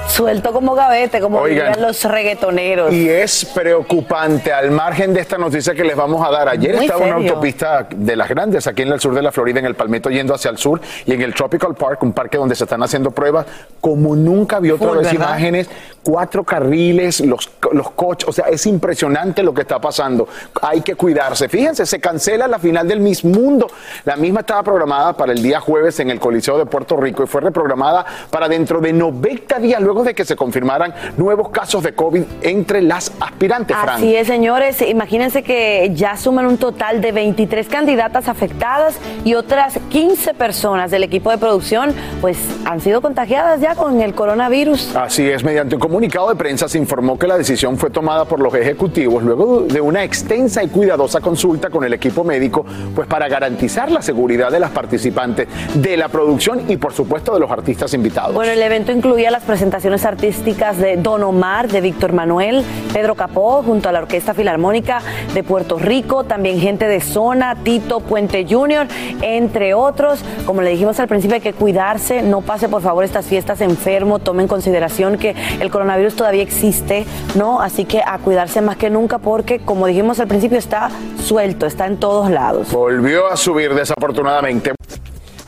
Suelto 0.09 0.53
como 0.53 0.75
gavete, 0.75 1.21
como 1.21 1.45
dirían 1.47 1.81
los 1.81 2.05
reggaetoneros. 2.05 2.93
Y 2.93 3.09
es 3.09 3.45
preocupante, 3.45 4.53
al 4.53 4.71
margen 4.71 5.13
de 5.13 5.21
esta 5.21 5.37
noticia 5.37 5.75
que 5.75 5.85
les 5.85 5.97
vamos 5.97 6.27
a 6.27 6.31
dar. 6.31 6.49
Ayer 6.49 6.77
estaba 6.77 7.05
una 7.05 7.17
autopista 7.17 7.87
de 7.95 8.17
las 8.17 8.29
grandes 8.29 8.67
aquí 8.67 8.83
en 8.83 8.89
el 8.89 9.01
sur 9.01 9.15
de 9.15 9.23
la 9.23 9.33
Florida, 9.33 9.59
en 9.59 9.67
el 9.67 9.75
Palmetto, 9.75 10.09
yendo 10.09 10.35
hacia 10.35 10.51
el 10.51 10.59
sur, 10.59 10.81
y 11.05 11.13
en 11.13 11.23
el 11.23 11.35
Tropical 11.35 11.75
Park, 11.75 12.03
un 12.03 12.13
parque 12.13 12.39
donde 12.39 12.55
se 12.55 12.65
están 12.65 12.83
haciendo 12.83 13.11
pruebas, 13.11 13.47
como 13.81 14.17
nunca 14.17 14.61
vio 14.61 14.77
otra 14.77 14.93
vez 14.93 15.13
imágenes, 15.13 15.69
cuatro 16.03 16.45
carriles, 16.45 17.21
los, 17.21 17.51
los 17.73 17.91
coches, 17.91 18.29
o 18.29 18.33
sea, 18.33 18.47
es 18.47 18.65
impresionante 18.67 19.43
lo 19.43 19.53
que 19.53 19.63
está 19.63 19.81
pasando. 19.81 20.29
Hay 20.63 20.81
que 20.81 20.95
cuidarse. 20.95 21.49
Fíjense, 21.49 21.85
se 21.85 22.01
cancela 22.01 22.47
la 22.47 22.59
final 22.59 22.87
del 22.87 23.01
Miss 23.01 23.25
Mundo. 23.25 23.67
La 24.05 24.17
misma 24.17 24.41
estaba 24.41 24.63
programada 24.63 25.13
para 25.15 25.33
el 25.33 25.43
día 25.43 25.61
jueves 25.61 25.99
en 26.01 26.11
el 26.11 26.21
Coliseo 26.21 26.59
de 26.59 26.67
Puerto 26.67 26.97
Rico 26.97 27.25
y 27.25 27.27
fue 27.27 27.41
reprogramada 27.41 28.07
para 28.31 28.49
dentro 28.49 28.81
de 28.81 28.93
90 28.93 29.59
días 29.59 29.81
luego 29.81 29.96
de 30.05 30.15
que 30.15 30.25
se 30.25 30.37
confirmaran 30.37 30.95
nuevos 31.17 31.51
casos 31.51 31.83
de 31.83 31.95
COVID 31.95 32.23
entre 32.43 32.83
las 32.83 33.13
aspirantes. 33.21 33.77
Fran. 33.77 33.97
Así 33.97 34.15
es, 34.15 34.27
señores. 34.27 34.83
Imagínense 34.83 35.43
que 35.43 35.91
ya 35.95 36.17
suman 36.17 36.47
un 36.47 36.59
total 36.59 37.01
de 37.01 37.13
23 37.13 37.69
candidatas 37.69 38.29
afectadas 38.29 38.99
y 39.25 39.35
otras 39.35 39.79
15 39.91 40.35
personas 40.35 40.91
del 40.91 41.05
equipo 41.05 41.31
de 41.31 41.39
producción 41.39 41.95
pues 42.21 42.39
han 42.65 42.81
sido 42.81 43.01
contagiadas 43.01 43.61
ya 43.61 43.75
con 43.75 44.01
el 44.01 44.15
coronavirus. 44.15 44.95
Así 44.97 45.29
es, 45.29 45.45
mediante 45.45 45.75
un 45.75 45.81
comunicado 45.81 46.29
de 46.29 46.37
prensa 46.37 46.69
se 46.69 46.79
informó 46.79 47.19
que 47.19 47.27
la 47.27 47.39
decisión 47.39 47.79
fue 47.79 47.91
tomada 47.91 48.25
por 48.25 48.41
los 48.41 48.55
ejecutivos 48.55 49.23
luego 49.23 49.63
de 49.63 49.81
una 49.81 50.05
extensa 50.05 50.63
y 50.63 50.69
cuidadosa 50.69 51.21
consulta 51.21 51.71
con 51.71 51.85
el 51.85 51.93
equipo 51.93 52.25
médico, 52.25 52.65
pues 52.95 53.07
para 53.07 53.29
garantizar 53.29 53.91
la 53.91 54.03
seguridad 54.03 54.51
de 54.51 54.61
las 54.61 54.71
participantes, 54.71 55.49
de 55.75 55.97
la 55.97 56.09
producción 56.09 56.63
y 56.69 56.77
por 56.77 56.93
supuesto 56.93 57.35
de 57.35 57.41
los 57.41 57.51
artistas 57.51 57.93
invitados. 57.95 58.35
Bueno, 58.35 58.53
el 58.53 58.63
evento 58.63 58.93
incluía 58.93 59.31
las 59.31 59.45
presentaciones 59.45 59.86
artísticas 59.87 60.79
de 60.79 60.97
Don 60.97 61.23
Omar, 61.23 61.69
de 61.69 61.81
Víctor 61.81 62.13
Manuel, 62.13 62.65
Pedro 62.93 63.15
Capó, 63.15 63.63
junto 63.63 63.89
a 63.89 63.93
la 63.93 64.01
Orquesta 64.01 64.35
Filarmónica 64.35 65.01
de 65.33 65.45
Puerto 65.45 65.79
Rico, 65.79 66.25
también 66.25 66.59
gente 66.59 66.89
de 66.89 67.01
Zona, 67.01 67.55
Tito 67.63 68.01
Puente 68.01 68.45
Jr., 68.49 68.89
entre 69.23 69.75
otros. 69.75 70.25
Como 70.45 70.61
le 70.63 70.71
dijimos 70.71 70.99
al 70.99 71.07
principio, 71.07 71.37
hay 71.37 71.41
que 71.41 71.53
cuidarse, 71.53 72.23
no 72.23 72.41
pase 72.41 72.69
por 72.69 72.83
favor 72.83 73.05
estas 73.05 73.27
fiestas 73.27 73.61
enfermo, 73.61 74.19
tome 74.19 74.43
en 74.43 74.49
consideración 74.49 75.19
que 75.19 75.37
el 75.61 75.71
coronavirus 75.71 76.17
todavía 76.17 76.43
existe, 76.43 77.07
¿no? 77.37 77.61
Así 77.61 77.85
que 77.85 78.03
a 78.05 78.19
cuidarse 78.19 78.61
más 78.61 78.77
que 78.77 78.91
nunca 78.91 79.19
porque, 79.19 79.61
como 79.61 79.87
dijimos 79.87 80.19
al 80.19 80.27
principio, 80.27 80.59
está 80.59 80.91
suelto, 81.23 81.65
está 81.67 81.87
en 81.87 81.99
todos 81.99 82.29
lados. 82.29 82.73
Volvió 82.73 83.29
a 83.29 83.37
subir 83.37 83.73
desafortunadamente. 83.75 84.73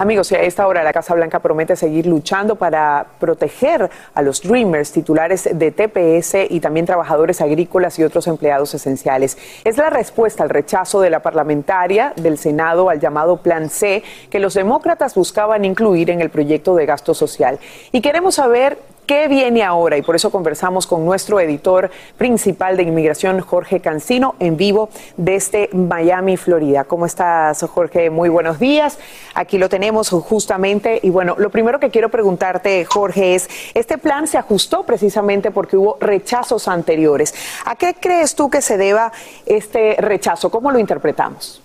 Amigos, 0.01 0.31
a 0.31 0.43
esta 0.43 0.65
hora 0.69 0.85
la 0.85 0.93
Casa 0.93 1.13
Blanca 1.15 1.41
promete 1.41 1.75
seguir 1.75 2.07
luchando 2.07 2.55
para 2.55 3.05
proteger 3.19 3.91
a 4.15 4.23
los 4.23 4.43
Dreamers, 4.43 4.93
titulares 4.93 5.49
de 5.53 5.73
TPS 5.73 6.49
y 6.51 6.61
también 6.61 6.87
trabajadores 6.87 7.41
agrícolas 7.41 7.99
y 7.99 8.05
otros 8.05 8.29
empleados 8.29 8.73
esenciales. 8.75 9.37
Es 9.65 9.77
la 9.77 9.91
respuesta 9.91 10.45
al 10.45 10.51
rechazo 10.51 11.01
de 11.01 11.11
la 11.11 11.19
parlamentaria 11.19 12.13
del 12.15 12.39
Senado 12.39 12.91
al 12.91 13.01
llamado 13.01 13.39
Plan 13.39 13.71
C 13.71 14.05
que 14.31 14.39
los 14.39 14.55
demócratas 14.55 15.17
buscaban 15.17 15.65
incluir 15.65 16.11
en 16.11 16.21
el 16.21 16.31
proyecto 16.31 16.77
de 16.77 16.87
gasto 16.87 17.13
social. 17.13 17.59
Y 17.91 18.01
queremos 18.01 18.37
saber 18.37 18.79
¿Qué 19.09 19.27
viene 19.27 19.63
ahora? 19.63 19.97
Y 19.97 20.03
por 20.03 20.17
eso 20.17 20.29
conversamos 20.29 20.87
con 20.87 21.07
nuestro 21.07 21.41
editor 21.41 21.91
principal 22.19 22.77
de 22.77 22.83
inmigración, 22.83 23.41
Jorge 23.41 23.81
Cancino, 23.81 24.35
en 24.39 24.59
vivo 24.59 24.91
desde 25.17 25.71
Miami, 25.73 26.37
Florida. 26.37 26.85
¿Cómo 26.85 27.07
estás, 27.07 27.63
Jorge? 27.73 28.11
Muy 28.11 28.29
buenos 28.29 28.59
días. 28.59 28.99
Aquí 29.33 29.57
lo 29.57 29.71
tenemos 29.71 30.11
justamente. 30.11 31.01
Y 31.03 31.09
bueno, 31.09 31.37
lo 31.39 31.49
primero 31.49 31.81
que 31.81 31.89
quiero 31.89 32.11
preguntarte, 32.11 32.85
Jorge, 32.85 33.35
es, 33.35 33.49
este 33.73 33.97
plan 33.97 34.27
se 34.27 34.37
ajustó 34.37 34.83
precisamente 34.83 35.51
porque 35.53 35.79
hubo 35.79 35.97
rechazos 36.01 36.69
anteriores. 36.69 37.35
¿A 37.65 37.77
qué 37.77 37.97
crees 37.99 38.35
tú 38.35 38.51
que 38.51 38.61
se 38.61 38.77
deba 38.77 39.11
este 39.47 39.97
rechazo? 39.99 40.51
¿Cómo 40.51 40.71
lo 40.71 40.79
interpretamos? 40.79 41.63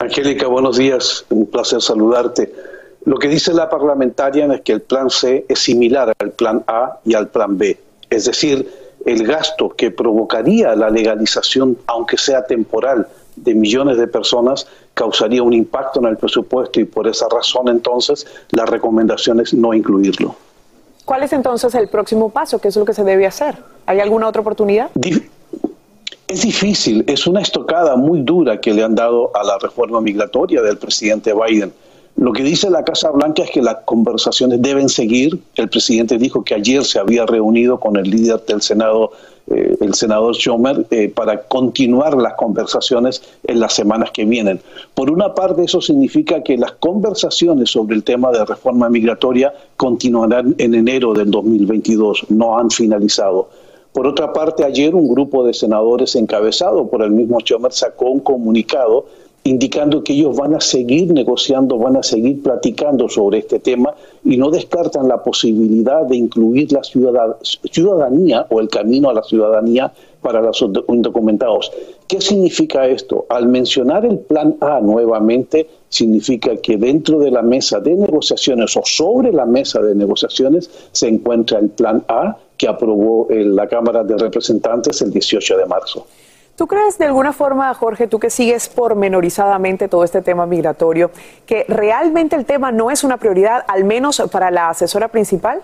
Angélica, 0.00 0.48
buenos 0.48 0.76
días. 0.76 1.24
Un 1.30 1.46
placer 1.46 1.80
saludarte. 1.80 2.75
Lo 3.06 3.18
que 3.18 3.28
dice 3.28 3.54
la 3.54 3.68
parlamentaria 3.70 4.46
es 4.52 4.62
que 4.62 4.72
el 4.72 4.80
plan 4.80 5.10
C 5.10 5.46
es 5.48 5.60
similar 5.60 6.12
al 6.18 6.32
plan 6.32 6.64
A 6.66 6.98
y 7.04 7.14
al 7.14 7.28
plan 7.28 7.56
B. 7.56 7.78
Es 8.10 8.24
decir, 8.24 8.68
el 9.04 9.24
gasto 9.24 9.68
que 9.68 9.92
provocaría 9.92 10.74
la 10.74 10.90
legalización, 10.90 11.78
aunque 11.86 12.18
sea 12.18 12.44
temporal, 12.44 13.06
de 13.36 13.54
millones 13.54 13.96
de 13.98 14.08
personas 14.08 14.66
causaría 14.92 15.40
un 15.40 15.52
impacto 15.52 16.00
en 16.00 16.06
el 16.06 16.16
presupuesto 16.16 16.80
y 16.80 16.84
por 16.84 17.06
esa 17.06 17.28
razón 17.28 17.68
entonces 17.68 18.26
la 18.50 18.66
recomendación 18.66 19.38
es 19.38 19.54
no 19.54 19.72
incluirlo. 19.72 20.34
¿Cuál 21.04 21.22
es 21.22 21.32
entonces 21.32 21.72
el 21.76 21.86
próximo 21.86 22.30
paso? 22.30 22.58
¿Qué 22.58 22.68
es 22.68 22.76
lo 22.76 22.84
que 22.84 22.92
se 22.92 23.04
debe 23.04 23.24
hacer? 23.24 23.54
¿Hay 23.86 24.00
alguna 24.00 24.26
otra 24.26 24.40
oportunidad? 24.40 24.90
Es 26.26 26.42
difícil, 26.42 27.04
es 27.06 27.28
una 27.28 27.40
estocada 27.40 27.94
muy 27.94 28.22
dura 28.22 28.60
que 28.60 28.74
le 28.74 28.82
han 28.82 28.96
dado 28.96 29.30
a 29.36 29.44
la 29.44 29.58
reforma 29.58 30.00
migratoria 30.00 30.60
del 30.60 30.76
presidente 30.76 31.32
Biden 31.32 31.72
lo 32.16 32.32
que 32.32 32.42
dice 32.42 32.70
la 32.70 32.82
Casa 32.82 33.10
Blanca 33.10 33.42
es 33.42 33.50
que 33.50 33.60
las 33.60 33.76
conversaciones 33.84 34.62
deben 34.62 34.88
seguir. 34.88 35.38
El 35.54 35.68
presidente 35.68 36.16
dijo 36.16 36.42
que 36.42 36.54
ayer 36.54 36.82
se 36.82 36.98
había 36.98 37.26
reunido 37.26 37.78
con 37.78 37.96
el 37.98 38.08
líder 38.08 38.42
del 38.46 38.62
Senado, 38.62 39.10
eh, 39.48 39.76
el 39.82 39.92
senador 39.92 40.34
Schumer, 40.34 40.86
eh, 40.90 41.10
para 41.14 41.42
continuar 41.42 42.16
las 42.16 42.32
conversaciones 42.34 43.22
en 43.44 43.60
las 43.60 43.74
semanas 43.74 44.12
que 44.12 44.24
vienen. 44.24 44.60
Por 44.94 45.10
una 45.10 45.34
parte, 45.34 45.64
eso 45.64 45.82
significa 45.82 46.42
que 46.42 46.56
las 46.56 46.72
conversaciones 46.72 47.70
sobre 47.70 47.96
el 47.96 48.02
tema 48.02 48.30
de 48.30 48.46
reforma 48.46 48.88
migratoria 48.88 49.52
continuarán 49.76 50.54
en 50.56 50.74
enero 50.74 51.12
del 51.12 51.30
2022, 51.30 52.30
no 52.30 52.58
han 52.58 52.70
finalizado. 52.70 53.50
Por 53.92 54.06
otra 54.06 54.32
parte, 54.32 54.64
ayer 54.64 54.94
un 54.94 55.08
grupo 55.08 55.44
de 55.44 55.52
senadores 55.52 56.16
encabezado 56.16 56.86
por 56.88 57.02
el 57.02 57.10
mismo 57.10 57.40
Schumer 57.40 57.72
sacó 57.72 58.10
un 58.10 58.20
comunicado 58.20 59.04
indicando 59.46 60.02
que 60.02 60.12
ellos 60.12 60.36
van 60.36 60.56
a 60.56 60.60
seguir 60.60 61.12
negociando, 61.12 61.78
van 61.78 61.96
a 61.96 62.02
seguir 62.02 62.42
platicando 62.42 63.08
sobre 63.08 63.38
este 63.38 63.60
tema 63.60 63.94
y 64.24 64.36
no 64.36 64.50
descartan 64.50 65.06
la 65.06 65.22
posibilidad 65.22 66.02
de 66.04 66.16
incluir 66.16 66.72
la 66.72 66.82
ciudadanía 66.82 68.46
o 68.50 68.60
el 68.60 68.68
camino 68.68 69.08
a 69.08 69.14
la 69.14 69.22
ciudadanía 69.22 69.92
para 70.20 70.40
los 70.40 70.64
indocumentados. 70.88 71.70
¿Qué 72.08 72.20
significa 72.20 72.88
esto? 72.88 73.26
Al 73.28 73.46
mencionar 73.46 74.04
el 74.04 74.18
plan 74.18 74.56
A 74.60 74.80
nuevamente, 74.80 75.68
significa 75.88 76.56
que 76.56 76.76
dentro 76.76 77.20
de 77.20 77.30
la 77.30 77.42
mesa 77.42 77.78
de 77.78 77.94
negociaciones 77.94 78.76
o 78.76 78.82
sobre 78.84 79.32
la 79.32 79.46
mesa 79.46 79.80
de 79.80 79.94
negociaciones 79.94 80.68
se 80.90 81.06
encuentra 81.06 81.60
el 81.60 81.68
plan 81.68 82.02
A 82.08 82.36
que 82.56 82.66
aprobó 82.66 83.28
la 83.30 83.68
Cámara 83.68 84.02
de 84.02 84.16
Representantes 84.16 85.00
el 85.02 85.12
18 85.12 85.56
de 85.56 85.66
marzo. 85.66 86.04
¿Tú 86.56 86.66
crees 86.66 86.96
de 86.96 87.04
alguna 87.04 87.34
forma, 87.34 87.72
Jorge, 87.74 88.06
tú 88.06 88.18
que 88.18 88.30
sigues 88.30 88.70
pormenorizadamente 88.70 89.88
todo 89.88 90.04
este 90.04 90.22
tema 90.22 90.46
migratorio, 90.46 91.10
que 91.44 91.66
realmente 91.68 92.34
el 92.34 92.46
tema 92.46 92.72
no 92.72 92.90
es 92.90 93.04
una 93.04 93.18
prioridad, 93.18 93.62
al 93.68 93.84
menos 93.84 94.22
para 94.32 94.50
la 94.50 94.70
asesora 94.70 95.08
principal? 95.08 95.60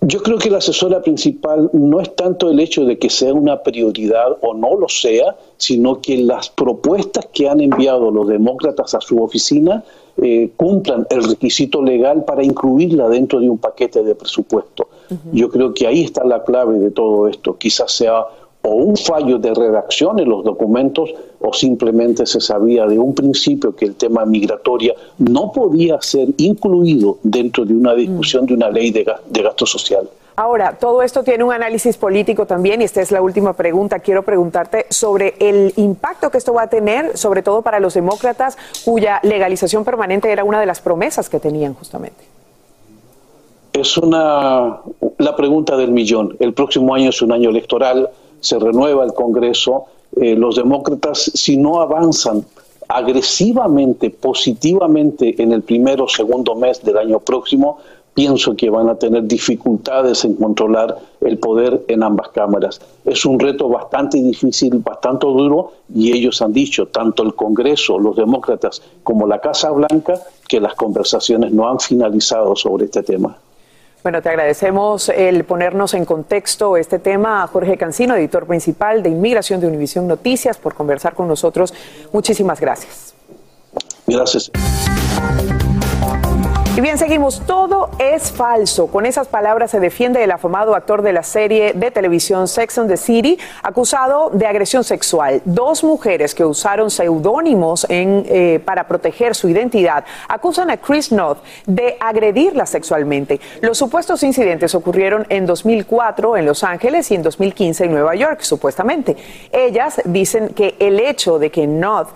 Yo 0.00 0.22
creo 0.22 0.38
que 0.38 0.50
la 0.50 0.58
asesora 0.58 1.02
principal 1.02 1.70
no 1.72 2.00
es 2.00 2.16
tanto 2.16 2.50
el 2.50 2.58
hecho 2.58 2.84
de 2.84 2.98
que 2.98 3.10
sea 3.10 3.32
una 3.32 3.62
prioridad 3.62 4.36
o 4.40 4.54
no 4.54 4.74
lo 4.74 4.88
sea, 4.88 5.36
sino 5.56 6.00
que 6.00 6.18
las 6.18 6.50
propuestas 6.50 7.26
que 7.32 7.48
han 7.48 7.60
enviado 7.60 8.10
los 8.10 8.26
demócratas 8.26 8.94
a 8.94 9.00
su 9.00 9.22
oficina 9.22 9.84
eh, 10.20 10.50
cumplan 10.56 11.06
el 11.10 11.22
requisito 11.22 11.82
legal 11.82 12.24
para 12.24 12.42
incluirla 12.42 13.08
dentro 13.08 13.38
de 13.38 13.50
un 13.50 13.58
paquete 13.58 14.02
de 14.02 14.16
presupuesto. 14.16 14.88
Yo 15.32 15.48
creo 15.48 15.72
que 15.72 15.86
ahí 15.86 16.04
está 16.04 16.24
la 16.24 16.42
clave 16.42 16.78
de 16.78 16.90
todo 16.90 17.28
esto. 17.28 17.56
Quizás 17.56 17.92
sea 17.92 18.24
o 18.62 18.70
un 18.70 18.96
fallo 18.96 19.38
de 19.38 19.54
redacción 19.54 20.18
en 20.18 20.28
los 20.28 20.44
documentos 20.44 21.10
o 21.40 21.52
simplemente 21.52 22.26
se 22.26 22.40
sabía 22.40 22.86
de 22.86 22.98
un 22.98 23.14
principio 23.14 23.74
que 23.74 23.84
el 23.84 23.94
tema 23.94 24.24
migratoria 24.24 24.94
no 25.18 25.52
podía 25.52 26.00
ser 26.02 26.28
incluido 26.38 27.18
dentro 27.22 27.64
de 27.64 27.74
una 27.74 27.94
discusión 27.94 28.46
de 28.46 28.54
una 28.54 28.68
ley 28.70 28.90
de, 28.90 29.04
gasto 29.04 29.66
social. 29.66 30.08
Ahora, 30.34 30.76
todo 30.78 31.02
esto 31.02 31.24
tiene 31.24 31.42
un 31.42 31.52
análisis 31.52 31.96
político 31.96 32.46
también 32.46 32.80
y 32.80 32.84
esta 32.84 33.00
es 33.00 33.10
la 33.10 33.20
última 33.20 33.54
pregunta. 33.54 33.98
Quiero 33.98 34.22
preguntarte 34.22 34.86
sobre 34.88 35.34
el 35.40 35.72
impacto 35.76 36.30
que 36.30 36.38
esto 36.38 36.54
va 36.54 36.62
a 36.62 36.68
tener, 36.68 37.16
sobre 37.16 37.42
todo 37.42 37.62
para 37.62 37.80
los 37.80 37.94
demócratas, 37.94 38.56
cuya 38.84 39.20
legalización 39.24 39.84
permanente 39.84 40.30
era 40.30 40.44
una 40.44 40.60
de 40.60 40.66
las 40.66 40.80
promesas 40.80 41.28
que 41.28 41.40
tenían 41.40 41.74
justamente. 41.74 42.24
Es 43.72 43.96
una 43.96 44.80
la 45.18 45.36
pregunta 45.36 45.76
del 45.76 45.90
millón. 45.90 46.36
El 46.38 46.54
próximo 46.54 46.94
año 46.94 47.10
es 47.10 47.20
un 47.20 47.32
año 47.32 47.50
electoral 47.50 48.08
se 48.40 48.58
renueva 48.58 49.04
el 49.04 49.12
Congreso, 49.14 49.86
eh, 50.16 50.34
los 50.34 50.56
demócratas, 50.56 51.30
si 51.34 51.56
no 51.56 51.80
avanzan 51.80 52.44
agresivamente, 52.88 54.10
positivamente 54.10 55.40
en 55.42 55.52
el 55.52 55.62
primero 55.62 56.04
o 56.04 56.08
segundo 56.08 56.54
mes 56.54 56.82
del 56.82 56.96
año 56.96 57.20
próximo, 57.20 57.78
pienso 58.14 58.56
que 58.56 58.68
van 58.68 58.88
a 58.88 58.96
tener 58.96 59.28
dificultades 59.28 60.24
en 60.24 60.34
controlar 60.34 60.98
el 61.20 61.38
poder 61.38 61.84
en 61.86 62.02
ambas 62.02 62.30
cámaras. 62.30 62.80
Es 63.04 63.24
un 63.24 63.38
reto 63.38 63.68
bastante 63.68 64.18
difícil, 64.18 64.78
bastante 64.78 65.26
duro, 65.26 65.72
y 65.94 66.12
ellos 66.16 66.42
han 66.42 66.52
dicho, 66.52 66.88
tanto 66.88 67.22
el 67.22 67.34
Congreso, 67.34 67.96
los 67.98 68.16
demócratas, 68.16 68.82
como 69.04 69.26
la 69.26 69.38
Casa 69.40 69.70
Blanca, 69.70 70.14
que 70.48 70.60
las 70.60 70.74
conversaciones 70.74 71.52
no 71.52 71.68
han 71.68 71.78
finalizado 71.78 72.56
sobre 72.56 72.86
este 72.86 73.04
tema. 73.04 73.38
Bueno, 74.02 74.22
te 74.22 74.28
agradecemos 74.28 75.08
el 75.08 75.44
ponernos 75.44 75.92
en 75.94 76.04
contexto 76.04 76.76
este 76.76 76.98
tema 76.98 77.42
a 77.42 77.46
Jorge 77.48 77.76
Cancino, 77.76 78.14
editor 78.14 78.46
principal 78.46 79.02
de 79.02 79.10
Inmigración 79.10 79.60
de 79.60 79.66
Univisión 79.66 80.06
Noticias, 80.06 80.56
por 80.56 80.74
conversar 80.74 81.14
con 81.14 81.26
nosotros. 81.26 81.74
Muchísimas 82.12 82.60
gracias. 82.60 83.14
Gracias. 84.06 84.50
Y 86.78 86.80
bien, 86.80 86.96
seguimos. 86.96 87.42
Todo 87.44 87.90
es 87.98 88.30
falso. 88.30 88.86
Con 88.86 89.04
esas 89.04 89.26
palabras 89.26 89.72
se 89.72 89.80
defiende 89.80 90.22
el 90.22 90.30
afamado 90.30 90.76
actor 90.76 91.02
de 91.02 91.12
la 91.12 91.24
serie 91.24 91.72
de 91.72 91.90
televisión 91.90 92.46
Sex 92.46 92.78
and 92.78 92.88
the 92.88 92.96
City, 92.96 93.36
acusado 93.64 94.30
de 94.30 94.46
agresión 94.46 94.84
sexual. 94.84 95.42
Dos 95.44 95.82
mujeres 95.82 96.36
que 96.36 96.44
usaron 96.44 96.92
seudónimos 96.92 97.84
eh, 97.88 98.62
para 98.64 98.86
proteger 98.86 99.34
su 99.34 99.48
identidad 99.48 100.04
acusan 100.28 100.70
a 100.70 100.76
Chris 100.76 101.10
North 101.10 101.40
de 101.66 101.96
agredirla 101.98 102.64
sexualmente. 102.64 103.40
Los 103.60 103.76
supuestos 103.76 104.22
incidentes 104.22 104.72
ocurrieron 104.76 105.26
en 105.30 105.46
2004 105.46 106.36
en 106.36 106.46
Los 106.46 106.62
Ángeles 106.62 107.10
y 107.10 107.16
en 107.16 107.24
2015 107.24 107.86
en 107.86 107.90
Nueva 107.90 108.14
York, 108.14 108.42
supuestamente. 108.42 109.16
Ellas 109.50 110.00
dicen 110.04 110.50
que 110.50 110.76
el 110.78 111.00
hecho 111.00 111.40
de 111.40 111.50
que 111.50 111.66
North 111.66 112.10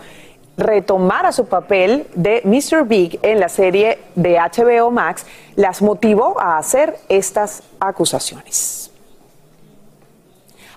retomara 0.57 1.31
su 1.31 1.45
papel 1.45 2.07
de 2.15 2.41
Mr. 2.45 2.85
Big 2.85 3.19
en 3.21 3.39
la 3.39 3.49
serie 3.49 3.99
de 4.15 4.37
HBO 4.37 4.91
Max, 4.91 5.25
las 5.55 5.81
motivó 5.81 6.39
a 6.39 6.57
hacer 6.57 6.97
estas 7.09 7.63
acusaciones. 7.79 8.82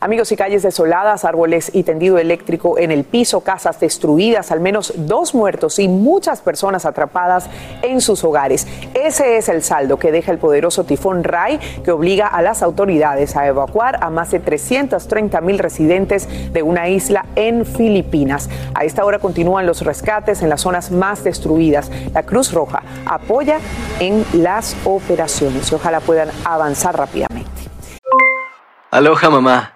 Amigos 0.06 0.30
y 0.30 0.36
calles 0.36 0.62
desoladas, 0.62 1.24
árboles 1.24 1.72
y 1.74 1.82
tendido 1.82 2.18
eléctrico 2.18 2.78
en 2.78 2.92
el 2.92 3.02
piso, 3.02 3.40
casas 3.40 3.80
destruidas, 3.80 4.52
al 4.52 4.60
menos 4.60 4.92
dos 4.96 5.34
muertos 5.34 5.80
y 5.80 5.88
muchas 5.88 6.40
personas 6.40 6.86
atrapadas 6.86 7.50
en 7.82 8.00
sus 8.00 8.22
hogares. 8.22 8.68
Ese 8.94 9.36
es 9.36 9.48
el 9.48 9.64
saldo 9.64 9.98
que 9.98 10.12
deja 10.12 10.30
el 10.30 10.38
poderoso 10.38 10.84
tifón 10.84 11.24
Rai, 11.24 11.58
que 11.82 11.90
obliga 11.90 12.28
a 12.28 12.40
las 12.40 12.62
autoridades 12.62 13.34
a 13.34 13.48
evacuar 13.48 13.98
a 14.00 14.08
más 14.08 14.30
de 14.30 14.38
330 14.38 15.40
mil 15.40 15.58
residentes 15.58 16.28
de 16.52 16.62
una 16.62 16.88
isla 16.88 17.26
en 17.34 17.66
Filipinas. 17.66 18.48
A 18.74 18.84
esta 18.84 19.04
hora 19.04 19.18
continúan 19.18 19.66
los 19.66 19.82
rescates 19.82 20.40
en 20.40 20.50
las 20.50 20.60
zonas 20.60 20.92
más 20.92 21.24
destruidas. 21.24 21.90
La 22.14 22.22
Cruz 22.22 22.52
Roja 22.52 22.80
apoya 23.06 23.58
en 23.98 24.24
las 24.34 24.76
operaciones 24.84 25.72
y 25.72 25.74
ojalá 25.74 25.98
puedan 25.98 26.28
avanzar 26.44 26.96
rápidamente. 26.96 27.50
Aloha 28.92 29.30
mamá. 29.30 29.75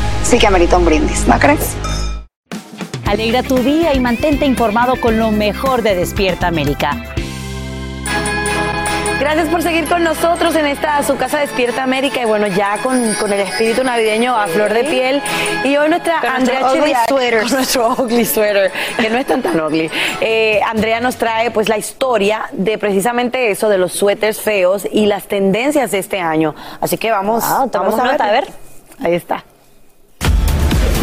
Sí 0.31 0.39
que 0.39 0.47
amerita 0.47 0.77
un 0.77 0.85
brindis, 0.85 1.27
¿no 1.27 1.37
crees? 1.37 1.75
Alegra 3.05 3.43
tu 3.43 3.57
día 3.57 3.93
y 3.93 3.99
mantente 3.99 4.45
informado 4.45 4.95
con 4.95 5.19
lo 5.19 5.29
mejor 5.29 5.81
de 5.81 5.93
Despierta 5.93 6.47
América. 6.47 6.95
Gracias 9.19 9.49
por 9.49 9.61
seguir 9.61 9.89
con 9.89 10.05
nosotros 10.05 10.55
en 10.55 10.67
esta 10.67 11.03
su 11.03 11.17
casa 11.17 11.39
Despierta 11.39 11.83
América 11.83 12.21
y 12.21 12.25
bueno, 12.25 12.47
ya 12.47 12.77
con, 12.77 12.95
el 12.97 13.39
espíritu 13.41 13.83
navideño 13.83 14.33
a 14.33 14.47
flor 14.47 14.73
de 14.73 14.85
piel. 14.85 15.21
Y 15.65 15.75
hoy 15.75 15.89
nuestra 15.89 16.21
Andrea 16.21 16.69
Sweater. 17.09 17.41
Con 17.41 17.51
nuestro 17.51 17.89
ugly 17.99 18.23
sweater, 18.23 18.71
que 18.97 19.09
no 19.09 19.17
es 19.17 19.27
tan 19.27 19.41
tan 19.41 19.59
ugly. 19.59 19.91
Eh, 20.21 20.61
Andrea 20.65 21.01
nos 21.01 21.17
trae 21.17 21.51
pues 21.51 21.67
la 21.67 21.77
historia 21.77 22.45
de 22.53 22.77
precisamente 22.77 23.51
eso, 23.51 23.67
de 23.67 23.77
los 23.77 23.91
suéteres 23.91 24.39
feos 24.39 24.87
y 24.89 25.07
las 25.07 25.25
tendencias 25.25 25.91
de 25.91 25.99
este 25.99 26.21
año. 26.21 26.55
Así 26.79 26.97
que 26.97 27.11
vamos, 27.11 27.43
vamos 27.73 27.99
a 27.99 28.03
ver. 28.03 28.21
A 28.21 28.31
ver. 28.31 28.47
Ahí 29.03 29.13
está. 29.13 29.43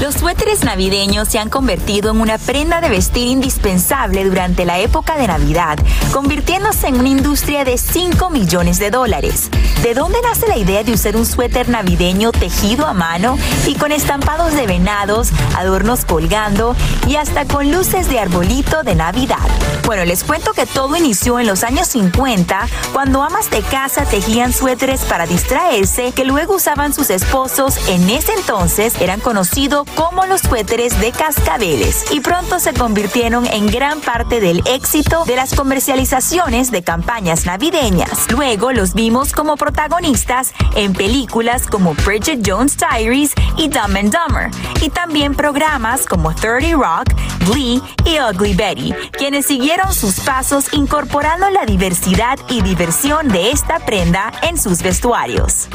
Los 0.01 0.15
suéteres 0.15 0.63
navideños 0.63 1.27
se 1.27 1.41
han 1.41 1.51
convertido 1.51 2.13
en 2.13 2.21
una 2.21 2.39
prenda 2.39 2.81
de 2.81 2.89
vestir 2.89 3.27
indispensable 3.27 4.25
durante 4.25 4.65
la 4.65 4.79
época 4.79 5.17
de 5.17 5.27
Navidad, 5.27 5.77
convirtiéndose 6.13 6.87
en 6.87 7.01
una 7.01 7.09
industria 7.09 7.65
de 7.65 7.77
5 7.77 8.31
millones 8.31 8.79
de 8.79 8.93
dólares. 8.93 9.51
¿De 9.83 9.95
dónde 9.95 10.19
nace 10.23 10.47
la 10.47 10.57
idea 10.57 10.85
de 10.85 10.93
usar 10.93 11.17
un 11.17 11.27
suéter 11.27 11.69
navideño 11.69 12.31
tejido 12.31 12.87
a 12.87 12.93
mano 12.93 13.39
y 13.67 13.75
con 13.75 13.91
estampados 13.91 14.55
de 14.55 14.69
venados, 14.69 15.31
adornos 15.57 16.05
colgando 16.05 16.77
y 17.09 17.17
hasta 17.17 17.45
con 17.45 17.73
luces 17.73 18.09
de 18.09 18.21
arbolito 18.21 18.85
de 18.85 18.95
Navidad? 18.95 19.49
Bueno, 19.85 20.05
les 20.05 20.23
cuento 20.23 20.53
que 20.53 20.67
todo 20.67 20.97
inició 20.97 21.41
en 21.41 21.47
los 21.49 21.65
años 21.65 21.89
50, 21.89 22.69
cuando 22.93 23.23
amas 23.23 23.51
de 23.51 23.63
casa 23.63 24.05
tejían 24.05 24.53
suéteres 24.53 25.01
para 25.07 25.27
distraerse 25.27 26.13
que 26.13 26.25
luego 26.25 26.55
usaban 26.55 26.93
sus 26.93 27.11
esposos. 27.11 27.79
En 27.89 28.09
ese 28.11 28.33
entonces 28.35 28.95
eran 29.01 29.19
conocidos 29.19 29.88
como 29.95 30.27
los 30.27 30.43
suéteres 30.43 31.01
de 31.01 31.13
cascabeles 31.13 32.05
y 32.13 32.21
pronto 32.21 32.59
se 32.59 32.73
convirtieron 32.73 33.47
en 33.47 33.67
gran 33.67 34.01
parte 34.01 34.41
del 34.41 34.63
éxito 34.67 35.25
de 35.25 35.37
las 35.37 35.55
comercializaciones 35.55 36.71
de 36.71 36.83
campañas 36.83 37.47
navideñas. 37.47 38.31
Luego 38.31 38.73
los 38.73 38.95
vimos 38.95 39.33
como 39.33 39.57
protagonistas 39.57 40.53
en 40.77 40.93
películas 40.93 41.67
como 41.67 41.95
Bridget 41.95 42.41
Jones 42.45 42.77
Diaries 42.77 43.33
y 43.57 43.69
Dumb 43.69 43.97
and 43.97 44.15
Dumber, 44.15 44.51
y 44.81 44.91
también 44.91 45.35
programas 45.35 46.07
como 46.07 46.35
30 46.35 46.77
Rock, 46.77 47.15
Glee 47.47 47.83
y 48.05 48.19
Ugly 48.19 48.55
Betty, 48.55 48.93
quienes 49.13 49.47
siguieron 49.47 49.93
sus 49.95 50.21
pasos 50.21 50.73
incorporando 50.73 51.51
la 51.51 51.65
diversidad 51.65 52.39
y 52.49 52.63
diversión 52.63 53.29
de 53.29 53.51
esta 53.51 53.79
prenda 53.79 54.33
en 54.43 54.59
sus 54.59 54.83
vestuarios. 54.83 55.69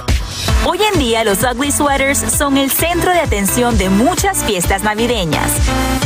Hoy 0.65 0.79
en 0.93 0.99
día 0.99 1.23
los 1.25 1.43
ugly 1.43 1.71
sweaters 1.71 2.19
son 2.19 2.57
el 2.57 2.71
centro 2.71 3.11
de 3.11 3.19
atención 3.19 3.77
de 3.77 3.89
muchas 4.03 4.43
fiestas 4.43 4.83
navideñas. 4.83 5.51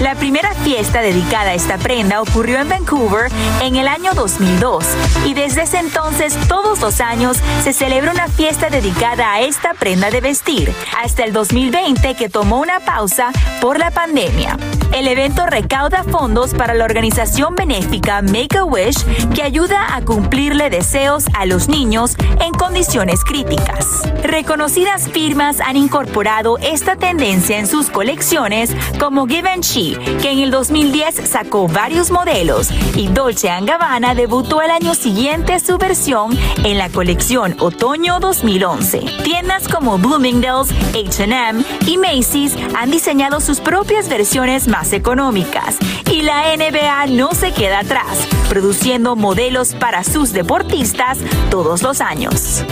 La 0.01 0.15
primera 0.15 0.53
fiesta 0.53 1.01
dedicada 1.01 1.49
a 1.49 1.53
esta 1.55 1.77
prenda 1.77 2.21
ocurrió 2.21 2.59
en 2.59 2.69
Vancouver 2.69 3.31
en 3.61 3.75
el 3.75 3.87
año 3.87 4.13
2002 4.13 4.85
y 5.25 5.33
desde 5.33 5.63
ese 5.63 5.79
entonces 5.79 6.37
todos 6.47 6.79
los 6.79 7.01
años 7.01 7.37
se 7.63 7.73
celebra 7.73 8.11
una 8.11 8.27
fiesta 8.27 8.69
dedicada 8.69 9.33
a 9.33 9.41
esta 9.41 9.73
prenda 9.73 10.11
de 10.11 10.21
vestir, 10.21 10.71
hasta 11.03 11.23
el 11.23 11.33
2020 11.33 12.15
que 12.15 12.29
tomó 12.29 12.59
una 12.59 12.79
pausa 12.79 13.31
por 13.59 13.79
la 13.79 13.89
pandemia. 13.91 14.57
El 14.93 15.07
evento 15.07 15.45
recauda 15.45 16.03
fondos 16.03 16.53
para 16.53 16.73
la 16.73 16.85
organización 16.85 17.55
benéfica 17.55 18.21
Make 18.21 18.57
a 18.57 18.63
Wish 18.63 19.03
que 19.33 19.43
ayuda 19.43 19.95
a 19.95 20.01
cumplirle 20.01 20.69
deseos 20.69 21.25
a 21.33 21.45
los 21.45 21.67
niños 21.67 22.15
en 22.41 22.53
condiciones 22.53 23.23
críticas. 23.23 24.03
Reconocidas 24.23 25.09
firmas 25.09 25.59
han 25.59 25.77
incorporado 25.77 26.57
esta 26.59 26.95
tendencia 26.95 27.57
en 27.57 27.67
sus 27.67 27.86
colecciones 27.89 28.75
como 28.99 29.27
Givenchy, 29.27 29.95
que 30.21 30.31
en 30.31 30.39
el 30.39 30.51
2010 30.51 31.27
sacó 31.27 31.67
varios 31.67 32.11
modelos, 32.11 32.69
y 32.95 33.07
Dolce 33.07 33.49
Gabbana 33.61 34.15
debutó 34.15 34.61
el 34.61 34.71
año 34.71 34.93
siguiente 34.93 35.59
su 35.59 35.77
versión 35.77 36.37
en 36.63 36.77
la 36.77 36.89
colección 36.89 37.55
Otoño 37.59 38.19
2011. 38.19 38.99
Tiendas 39.23 39.67
como 39.67 39.97
Bloomingdale's, 39.97 40.71
H&M 40.93 41.63
y 41.85 41.97
Macy's 41.97 42.55
han 42.75 42.91
diseñado 42.91 43.39
sus 43.39 43.59
propias 43.59 44.09
versiones 44.09 44.67
más 44.67 44.93
económicas 44.93 45.77
y 46.11 46.21
la 46.21 46.55
NBA 46.55 47.07
no 47.07 47.33
se 47.33 47.51
queda 47.51 47.79
atrás, 47.79 48.27
produciendo 48.49 49.15
modelos 49.15 49.73
para 49.73 50.03
sus 50.03 50.33
deportistas 50.33 51.19
todos 51.49 51.81
los 51.83 52.01
años. 52.01 52.63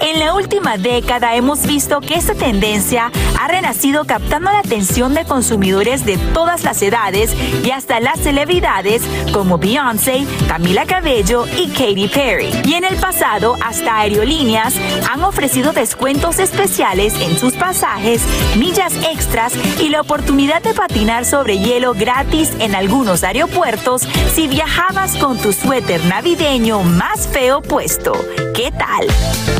En 0.00 0.18
la 0.18 0.34
última 0.34 0.78
década 0.78 1.34
hemos 1.34 1.66
visto 1.66 2.00
que 2.00 2.14
esta 2.14 2.34
tendencia 2.34 3.12
ha 3.38 3.48
renacido 3.48 4.06
captando 4.06 4.50
la 4.50 4.59
atención 4.60 5.14
de 5.14 5.24
consumidores 5.24 6.04
de 6.04 6.16
todas 6.32 6.62
las 6.62 6.80
edades 6.82 7.34
y 7.64 7.70
hasta 7.70 8.00
las 8.00 8.20
celebridades 8.20 9.02
como 9.32 9.58
Beyoncé, 9.58 10.24
Camila 10.48 10.86
Cabello 10.86 11.46
y 11.58 11.68
Katy 11.68 12.08
Perry. 12.08 12.50
Y 12.64 12.74
en 12.74 12.84
el 12.84 12.96
pasado, 12.96 13.56
hasta 13.64 13.98
aerolíneas 13.98 14.74
han 15.10 15.22
ofrecido 15.24 15.72
descuentos 15.72 16.38
especiales 16.38 17.14
en 17.20 17.38
sus 17.38 17.54
pasajes, 17.54 18.22
millas 18.56 18.94
extras 19.12 19.52
y 19.80 19.88
la 19.88 20.00
oportunidad 20.00 20.62
de 20.62 20.74
patinar 20.74 21.24
sobre 21.24 21.58
hielo 21.58 21.94
gratis 21.94 22.52
en 22.60 22.74
algunos 22.74 23.24
aeropuertos 23.24 24.02
si 24.34 24.48
viajabas 24.48 25.16
con 25.16 25.38
tu 25.38 25.52
suéter 25.52 26.04
navideño 26.04 26.82
más 26.82 27.26
feo 27.28 27.62
puesto. 27.62 28.12
¿Qué 28.60 28.72
tal? 28.72 29.06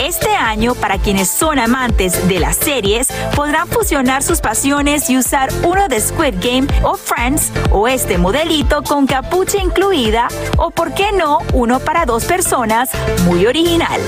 Este 0.07 0.29
año, 0.29 0.75
para 0.75 0.99
quienes 0.99 1.31
son 1.31 1.59
amantes 1.59 2.29
de 2.29 2.39
las 2.39 2.55
series, 2.55 3.09
podrán 3.35 3.67
fusionar 3.67 4.23
sus 4.23 4.43
pasiones 4.43 5.09
y 5.09 5.17
usar 5.17 5.49
uno 5.63 5.89
de 5.89 5.99
Squid 5.99 6.35
Game 6.39 6.67
o 6.83 6.97
Friends 6.97 7.51
o 7.71 7.89
este 7.89 8.19
modelito 8.19 8.83
con 8.83 9.07
capucha 9.07 9.57
incluida 9.57 10.29
o, 10.59 10.71
por 10.71 10.93
qué 10.93 11.13
no, 11.13 11.39
uno 11.55 11.81
para 11.81 12.05
dos 12.05 12.27
personas 12.27 12.91
muy 13.25 13.47
original. 13.47 13.99